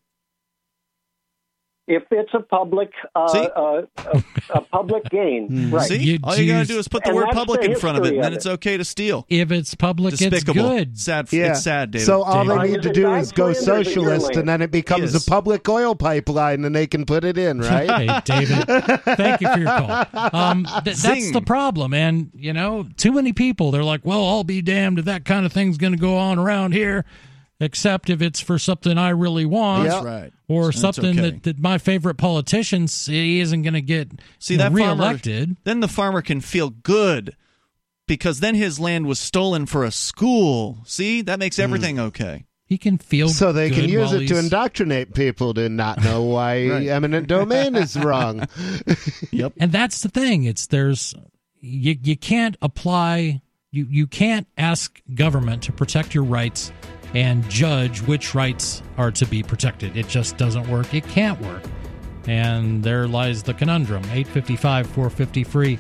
[1.90, 3.40] If it's a public, uh, See?
[3.56, 5.88] uh, a, a public gain, right?
[5.88, 5.98] See?
[5.98, 7.98] You All you got to do is put the And word public the in front
[7.98, 9.26] of it, and then of it's okay to steal.
[9.28, 10.72] If it's public, Despicable.
[10.74, 11.00] it's good.
[11.00, 11.34] Sad.
[11.34, 11.52] Yeah.
[11.52, 12.06] It's sad, David.
[12.06, 12.62] So all David.
[12.62, 14.48] they need to do is go Is it God's land or is it socialist, and
[14.48, 17.90] then it becomes a public oil pipeline, and they can put it in, right?
[17.90, 18.66] Hey, David,
[19.18, 20.06] thank you for your call.
[20.34, 21.94] Um, th- that's the problem.
[21.96, 25.46] And, you know, too many people, they're like, well, I'll be damned if that kind
[25.46, 27.04] of thing's going to go on around here,
[27.60, 29.84] except if it's for something I really want.
[29.86, 29.90] Yeah.
[29.92, 30.34] That's right.
[30.48, 31.30] Or That's something okay.
[31.32, 35.04] that, that my favorite politician s- isn't going to get See you know, that farmer,
[35.04, 35.58] reelected.
[35.64, 37.36] then the farmer can feel good
[38.08, 40.80] because then his land was stolen for a school.
[40.86, 41.64] See, that makes mm.
[41.64, 42.46] everything okay.
[42.66, 43.36] He can feel good.
[43.36, 46.88] so they can use while it to indoctrinate people to not know why Right.
[46.88, 48.48] eminent domain is wrong.
[49.32, 49.54] Yep.
[49.60, 50.44] And that's the thing.
[50.44, 51.14] It's there's
[51.60, 53.42] you you can't apply
[53.72, 56.72] you you can't ask government to protect your rights
[57.14, 59.98] and judge which rights are to be protected.
[59.98, 60.94] It just doesn't work.
[60.94, 61.64] It can't work.
[62.28, 64.04] And there lies the conundrum.
[64.06, 65.80] 855 450 free.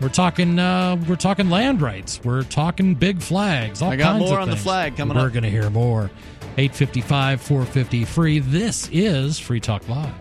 [0.00, 2.20] We're talking uh we're talking land rights.
[2.24, 3.80] We're talking big flags.
[3.80, 5.32] All I got more on the flag coming We're up.
[5.32, 6.10] going to hear more.
[6.58, 8.38] 855 450 free.
[8.40, 10.12] This is Free Talk Live.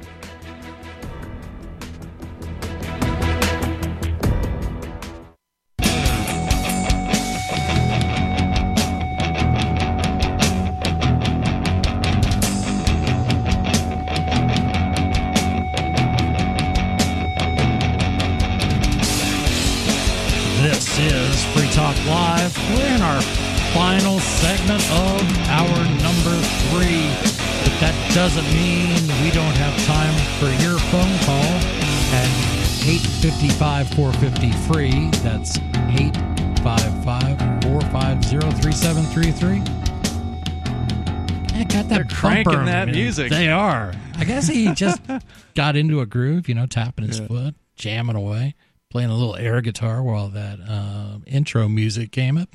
[43.18, 43.32] Music.
[43.38, 43.94] They are.
[44.18, 45.02] I guess he just
[45.56, 48.56] got into a groove, you know, tapping his foot, jamming away,
[48.90, 52.50] playing a little air guitar while that uh, intro music came up.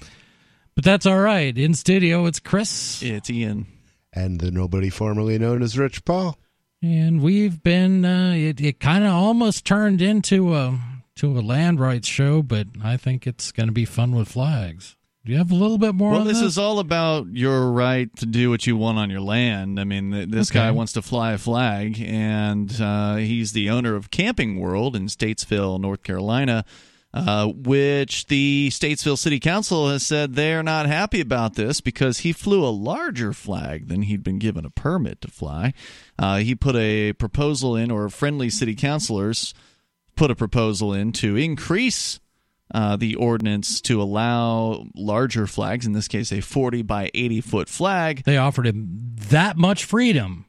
[0.75, 1.57] But that's all right.
[1.57, 3.67] In studio, it's Chris, It's Ian.
[4.13, 6.39] and the nobody formerly known as Rich Paul.
[6.83, 8.05] and we've been.
[8.05, 10.79] Uh, it it kind of almost turned into a
[11.17, 14.97] to a land rights show, but I think it's going to be fun with flags.
[15.25, 16.13] Do you have a little bit more?
[16.13, 19.11] Well, on this this is all about your right to do what you want on
[19.11, 19.79] your land.
[19.79, 20.61] I mean, th- this Okay.
[20.61, 25.07] guy wants to fly a flag, and uh, he's the owner of Camping World in
[25.09, 26.65] Statesville, North Carolina,
[27.13, 32.33] uh, which the Statesville City Council has said they're not happy about this because he
[32.33, 35.75] flew a larger flag than he'd been given a permit to fly.
[36.19, 39.53] Uh, he put a proposal in, or friendly city councilors
[40.17, 42.21] put a proposal in to increase
[42.73, 47.69] uh, the ordinance to allow larger flags, in this case, a 40 by 80 foot
[47.69, 48.23] flag.
[48.25, 48.87] They offered him
[49.31, 50.47] that much freedom,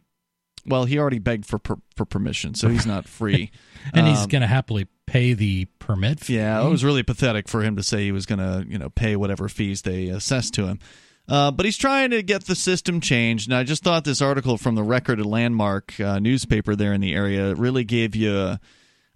[0.65, 3.52] Well, he already begged for per- for permission, so he's not free.
[3.93, 6.35] and he's Um, going to happily pay the permit fee.
[6.38, 8.89] Yeah, it was really pathetic for him to say he was going to, you know,
[8.89, 10.80] pay whatever fees they assessed to him.
[11.27, 13.48] Uh, but he's trying to get the system changed.
[13.49, 17.02] And I just thought this article from the Record and Landmark uh, newspaper there in
[17.02, 18.60] the area really gave you a,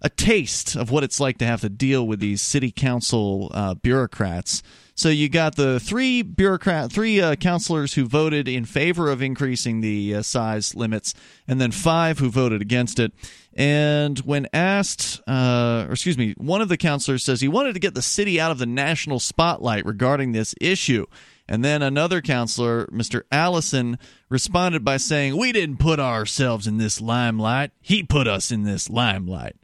[0.02, 3.74] a taste of what it's like to have to deal with these city council uh,
[3.74, 4.62] bureaucrats.
[4.94, 9.80] So you got the three bureaucrat, three uh, councilors who voted in favor of increasing
[9.80, 11.12] the uh, size limits,
[11.46, 13.12] and then five who voted against it.
[13.54, 17.80] And when asked, uh, or excuse me, one of the councilors says he wanted to
[17.80, 21.06] get the city out of the national spotlight regarding this issue.
[21.48, 23.22] And then another counselor, Mr.
[23.30, 23.98] Allison,
[24.28, 27.70] responded by saying, We didn't put ourselves in this limelight.
[27.80, 29.56] He put us in this limelight.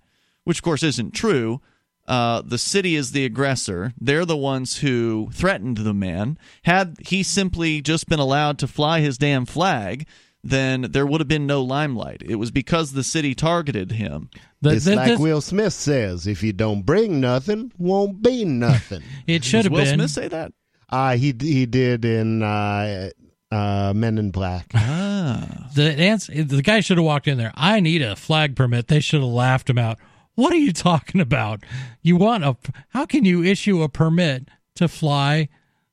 [0.45, 1.61] Which, of course, isn't true.
[2.09, 3.93] Uh, the city is the aggressor.
[4.01, 6.37] They're the ones who threatened the man.
[6.65, 10.07] Had he simply just been allowed to fly his damn flag,
[10.43, 12.21] then there would have been no limelight.
[12.27, 14.31] It was because the city targeted him.
[14.61, 18.45] The- it's the- like this- Will Smith says: "If you don't bring nothing, won't be
[18.45, 19.99] nothing." it should Does have Will been.
[20.01, 20.53] Will Smith say that?
[20.89, 23.11] uh, he he did in uh,
[23.53, 24.73] uh, Men in Black.
[25.25, 25.69] Ah.
[25.77, 27.53] The answer, the guy should have walked in there.
[27.55, 28.89] I need a flag permit.
[28.89, 29.99] They should have laughed him out.
[30.35, 31.65] What are you talking about?
[32.01, 32.57] You want a?
[32.89, 35.49] How can you issue a permit to fly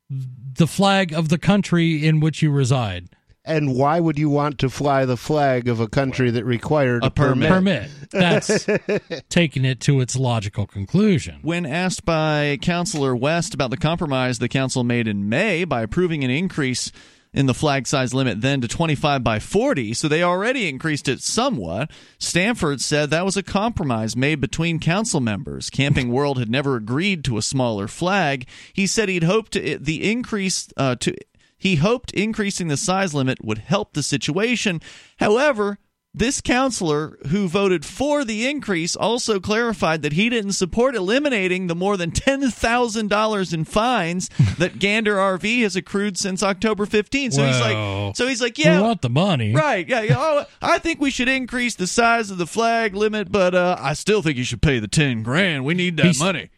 [0.09, 3.09] the flag of the country in which you reside?
[3.45, 7.07] And why would you want to fly the flag of a country that required a,
[7.07, 7.49] A permit.
[7.49, 7.89] Permit.
[8.11, 8.67] That's
[9.29, 11.39] taking it to its logical conclusion.
[11.41, 16.23] When asked by Councilor West about the compromise the council made in May by approving
[16.23, 16.91] an increase
[17.33, 21.21] in the flag size limit then to 25 by 40, so they already increased it
[21.21, 21.91] somewhat.
[22.17, 25.69] Stanford said that was a compromise made between council members.
[25.69, 28.47] Camping World had never agreed to a smaller flag.
[28.73, 31.15] He said he'd hoped to, the increase uh, to
[31.59, 34.81] he hoped increasing the size limit would help the situation.
[35.17, 35.77] However,
[36.19, 41.75] this counselor who voted for the increase also clarified that he didn't support eliminating the
[41.75, 47.31] more than $10,000 in fines that Gander RV has accrued since October 15.
[47.31, 49.53] So he's like so he's like, yeah, we want the money.
[49.53, 49.87] Right.
[49.87, 50.01] Yeah.
[50.01, 50.15] yeah.
[50.17, 53.93] Oh, I think we should increase the size of the flag limit, but uh, I
[53.93, 55.65] still think you should pay the 10 grand.
[55.65, 56.49] We need that He's- money.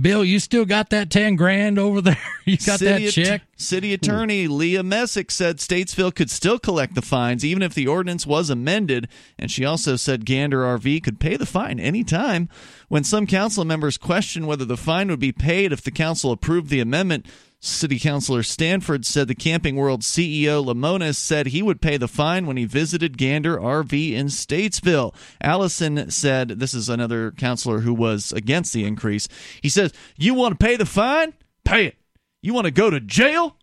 [0.00, 2.18] Bill, you still got that ten grand over there?
[2.46, 3.42] You got City that at- check?
[3.56, 8.26] City Attorney Leah Messick said Statesville could still collect the fines even if the ordinance
[8.26, 9.06] was amended,
[9.38, 12.48] and she also said Gander RV could pay the fine anytime.
[12.88, 16.70] When some council members questioned whether the fine would be paid if the council approved
[16.70, 17.26] the amendment,
[17.62, 22.46] City Councilor Stanford said the Camping World CEO Lemonis said he would pay the fine
[22.46, 25.14] when he visited Gander RV in Statesville.
[25.42, 29.28] Allison said, this is another counselor who was against the increase.
[29.60, 31.34] He says, You want to pay the fine?
[31.64, 31.96] Pay it.
[32.42, 33.56] You want to go to jail?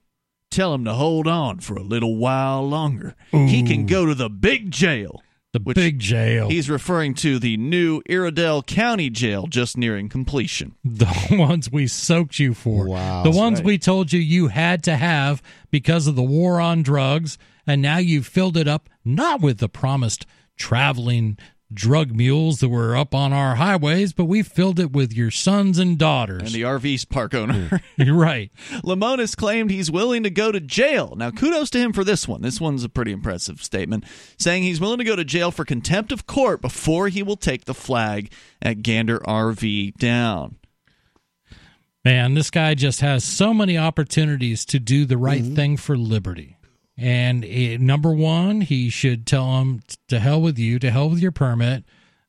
[0.52, 3.16] Tell him to hold on for a little while longer.
[3.32, 5.22] He can go to the big jail.
[5.60, 6.50] The big jail.
[6.50, 10.76] He's referring to the new Iredell County Jail just nearing completion.
[10.84, 12.88] The ones we soaked you for.
[12.88, 13.24] Wow.
[13.24, 13.66] The ones right.
[13.66, 17.98] we told you you had to have because of the war on drugs, and now
[17.98, 20.26] you've filled it up not with the promised
[20.58, 21.38] traveling
[21.74, 25.78] drug mules that were up on our highways, but we filled it with your sons
[25.78, 26.42] and daughters.
[26.44, 27.82] And the RV park owner.
[27.98, 28.52] You're right.
[28.84, 31.16] Lemonis claimed he's willing to go to jail.
[31.18, 32.42] Now, kudos to him for this one.
[32.42, 34.06] This one's a pretty impressive statement,
[34.38, 37.66] saying he's willing to go to jail for contempt of court before he will take
[37.66, 38.32] the flag
[38.62, 40.58] at Gander RV down.
[42.06, 45.56] Man, this guy just has so many opportunities to do the right mm-hmm.
[45.56, 46.57] thing for liberty.
[46.98, 51.20] And eh, number one, he should tell him to hell with you, to hell with
[51.20, 51.84] your permit.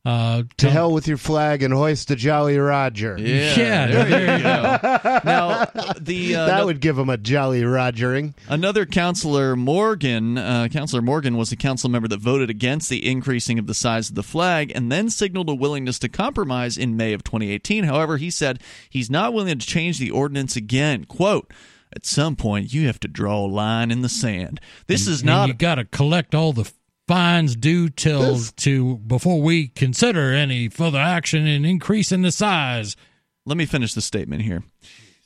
[0.05, 3.17] Uh, To tell- hell with your flag and hoist a Jolly Roger.
[3.19, 5.19] Yeah, there, there you go.
[5.25, 5.65] now,
[5.99, 8.33] the uh, that no- would give him a Jolly Rogering.
[8.47, 13.59] Another counselor, Morgan, uh, Counselor Morgan was a council member that voted against the increasing
[13.59, 17.11] of the size of the flag and then signaled a willingness to compromise in May
[17.13, 17.83] of 2018.
[17.83, 21.03] However, he said he's not willing to change the ordinance again.
[21.03, 21.51] Quote,
[21.95, 24.59] at some point, you have to draw a line in the sand.
[24.87, 25.47] This is and not.
[25.47, 26.71] You got to collect all the
[27.07, 32.95] fines due till to before we consider any further action in increasing the size.
[33.45, 34.63] Let me finish the statement here.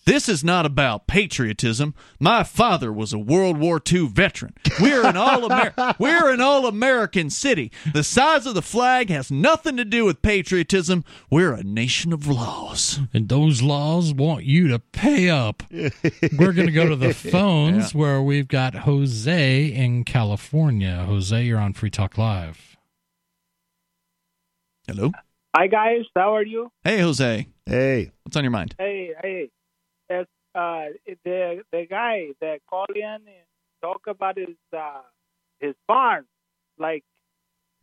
[0.05, 1.95] This is not about patriotism.
[2.19, 4.53] My father was a World War II veteran.
[4.81, 7.71] We're an all Amer- we're an all American city.
[7.93, 11.05] The size of the flag has nothing to do with patriotism.
[11.29, 12.99] We're a nation of laws.
[13.13, 15.63] And those laws want you to pay up.
[15.71, 21.05] We're going to go to the phones where we've got Jose in California.
[21.07, 22.75] Jose, you're on Free Talk Live.
[24.85, 25.11] Hello.
[25.55, 26.71] Hi guys, how are you?
[26.83, 27.47] Hey, Jose.
[27.65, 28.11] Hey.
[28.23, 28.73] What's on your mind?
[28.79, 29.52] Hey, hey, it's,
[30.55, 30.85] uh,
[31.25, 33.23] the the guy that called in and
[33.81, 35.01] talk about his uh,
[35.59, 36.25] his farm,
[36.77, 37.03] like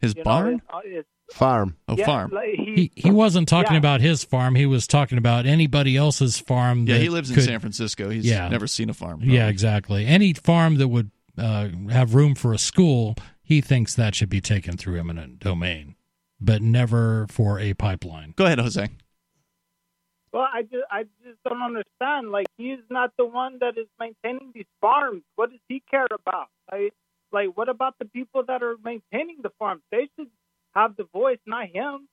[0.00, 0.62] His you barn?
[0.72, 1.76] Know, uh, it's, Farm.
[1.86, 2.32] Oh, yeah, farm.
[2.32, 3.78] Like He he wasn't talking Yeah.
[3.78, 4.56] about his farm.
[4.56, 6.86] He was talking about anybody else's farm.
[6.88, 8.10] Yeah, that he lives in could- San Francisco.
[8.10, 8.48] He's Yeah.
[8.48, 9.20] never seen a farm.
[9.22, 10.06] Yeah, exactly.
[10.06, 14.40] Any farm that would uh, have room for a school, he thinks that should be
[14.40, 15.94] taken through eminent domain,
[16.40, 18.32] but never for a pipeline.
[18.36, 18.88] Go ahead, Jose.
[20.32, 22.30] Well, I just I just don't understand.
[22.30, 25.22] Like he's not the one that is maintaining these farms.
[25.36, 26.48] What does he care about?
[26.70, 26.92] Like,
[27.32, 29.82] like what about the people that are maintaining the farms?
[29.90, 30.28] They should
[30.74, 32.08] have the voice, not him.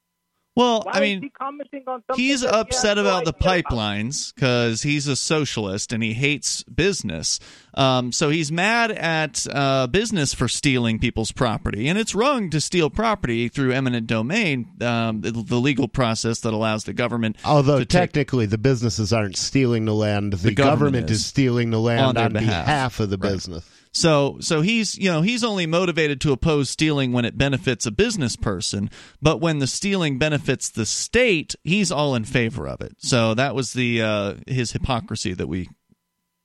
[0.57, 2.23] Well, Why I mean, he commenting on something?
[2.25, 6.13] he's that he has upset no about the pipelines because he's a socialist and he
[6.13, 7.39] hates business.
[7.75, 12.59] Um, so he's mad at uh, business for stealing people's property, and it's wrong to
[12.59, 17.37] steal property through eminent domain, um, the, the legal process that allows the government.
[17.45, 21.19] Although to take- technically the businesses aren't stealing the land, the, The government government, is.
[21.19, 21.25] is.
[21.27, 22.65] stealing the land On on, behalf.
[22.65, 22.99] behalf.
[22.99, 23.33] of the Right.
[23.33, 23.63] business.
[23.97, 27.91] So, so he's you know he's only motivated to oppose stealing when it benefits a
[27.91, 28.91] business person,
[29.23, 32.93] but when the stealing benefits the state, he's all in favor of it.
[32.99, 35.69] So that was the uh, his hypocrisy that we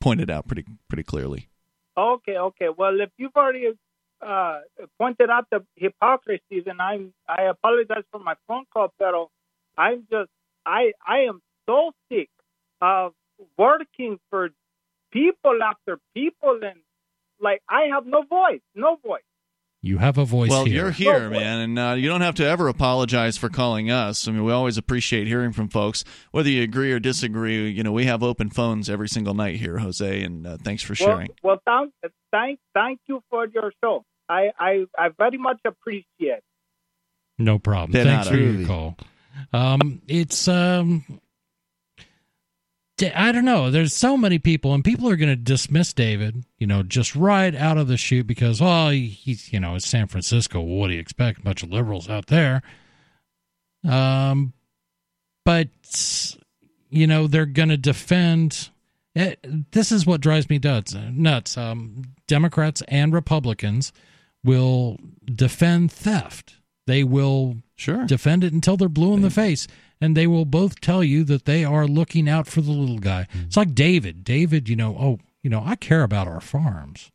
[0.01, 1.51] pointed out pretty pretty clearly.
[1.95, 2.69] Okay, okay.
[2.75, 3.69] Well, if you've already
[4.27, 4.61] uh,
[4.99, 9.31] pointed out the hypocrisy, then I'm I apologize for my phone call, pero
[9.77, 10.31] I'm just
[10.65, 12.31] I I am so sick
[12.81, 13.13] of
[13.59, 14.49] working for
[15.13, 16.81] people after people and
[17.43, 19.23] like I have no voice, no voice.
[19.85, 20.85] You have a voice well, here.
[20.85, 24.29] you're here, man, and uh, you don't have to ever apologize for calling us.
[24.29, 27.69] I mean, we always appreciate hearing from folks, whether you agree or disagree.
[27.69, 30.95] You know, we have open phones every single night here, Jose, and uh, thanks for
[30.95, 31.31] sharing.
[31.43, 34.05] Well, well, thank, thank, thank you for your show.
[34.29, 36.07] I, I, I very much appreciate.
[36.21, 36.45] it.
[37.39, 37.91] No problem.
[37.91, 38.37] De Thanks nada.
[38.39, 38.97] for your call.
[39.53, 41.19] Um, it's um, d-
[43.03, 43.71] I don't know.
[43.71, 46.45] There's so many people, and people are going to dismiss David.
[46.59, 50.07] You know, just right out of the chute because, well, he's you know, it's San
[50.09, 50.61] Francisco.
[50.61, 51.39] What do you expect?
[51.41, 52.63] A bunch of liberals out there.
[53.89, 54.53] Um,
[55.45, 55.69] but
[56.91, 58.69] you know, they're going to defend.
[59.17, 59.35] eh,
[59.73, 60.95] This is what drives me nuts.
[60.95, 61.57] Nuts.
[61.57, 63.93] Um, Democrats and Republicans
[64.45, 66.57] will defend theft.
[66.87, 69.67] They will sure defend it until they're blue in the face,
[70.03, 73.29] and they will both tell you that they are looking out for the little guy.
[73.31, 73.47] Mm-hmm.
[73.47, 74.25] It's like David.
[74.25, 77.13] David, you know, oh, you know, I care about our farms.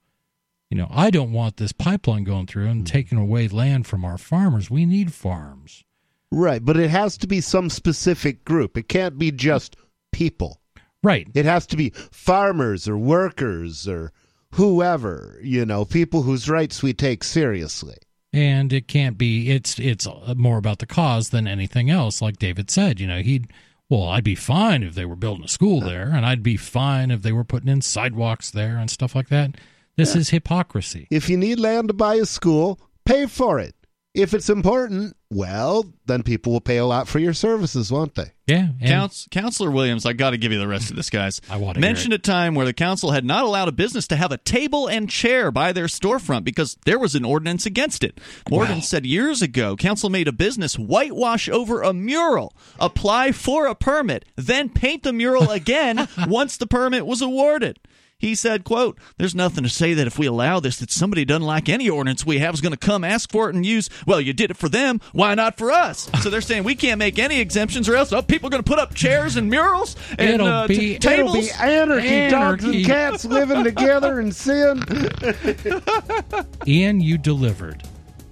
[0.70, 2.94] You know, I don't want this pipeline going through and mm-hmm.
[2.94, 4.70] taking away land from our farmers.
[4.70, 5.84] We need farms.
[6.32, 8.78] Right, but it has to be some specific group.
[8.78, 9.76] It can't be just
[10.12, 10.62] people.
[11.04, 11.28] Right.
[11.34, 14.12] It has to be farmers or workers or
[14.52, 17.98] whoever, you know, people whose rights we take seriously.
[18.34, 22.22] And it can't be it's it's more about the cause than anything else.
[22.22, 23.52] Like david said you know he'd
[23.90, 27.10] well i'd be fine if they were building a school there and i'd be fine
[27.10, 29.56] if they were putting in sidewalks there and stuff like that.
[29.96, 31.08] This is hypocrisy.
[31.10, 33.74] If you need land to buy a school, pay for it.
[34.18, 38.32] If it's important, well, then people will pay a lot for your services, won't they?
[38.48, 38.70] Yeah.
[38.84, 41.40] Couns- Counselor Williams, I got to give you the rest of this, guys.
[41.50, 44.08] I want to hear mentioned a time where the council had not allowed a business
[44.08, 48.04] to have a table and chair by their storefront because there was an ordinance against
[48.04, 48.20] it.
[48.50, 53.76] Morgan said years ago, council made a business whitewash over a mural, apply for a
[53.76, 57.80] permit, then paint the mural again once the permit was awarded.
[58.20, 61.44] He said, quote, There's nothing to say that if we allow this, that somebody doesn't
[61.44, 64.20] like any ordinance we have is going to come ask for it and use, well,
[64.20, 66.10] you did it for them, why not for us?
[66.28, 68.68] So they're saying we can't make any exemptions or else oh, people are going to
[68.70, 71.36] put up chairs and murals and It'll uh, t- be- tables.
[71.38, 74.84] It'll be anarchy, dogs and cats living together in sin.
[76.68, 77.84] ian you delivered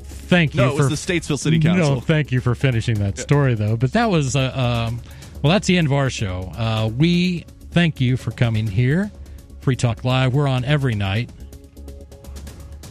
[0.03, 1.95] thank you No, it for was the Statesville City Council.
[1.95, 4.51] no thank you for finishing that story though but that was uh,
[4.89, 4.99] um,
[5.41, 9.09] well that's the end of our show uh, we thank you for coming here
[9.65, 11.29] free talk live we're on every night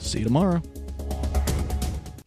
[0.04, 0.62] See you tomorrow.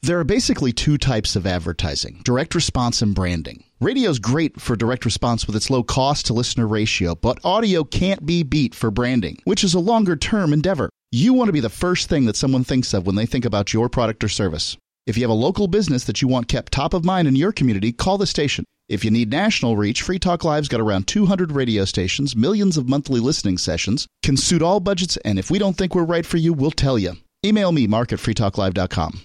[0.02, 3.64] There are basically two types of advertising direct response and branding.
[3.80, 8.26] Radio's great for direct response with its low cost to listener ratio, but audio can't
[8.26, 10.90] be beat for branding, which is a longer term endeavor.
[11.11, 13.74] You want to be the first thing that someone thinks of when they think about
[13.74, 14.76] your product or service.
[15.07, 17.53] If you have a local business that you want kept top of mind in your
[17.53, 18.65] community, call the station.
[18.89, 22.89] If you need national reach, Free Talk Live's got around 200 radio stations, millions of
[22.89, 26.35] monthly listening sessions, can suit all budgets, and if we don't think we're right for
[26.35, 27.13] you, we'll tell you.
[27.45, 29.21] Email me, mark at freetalklive.com.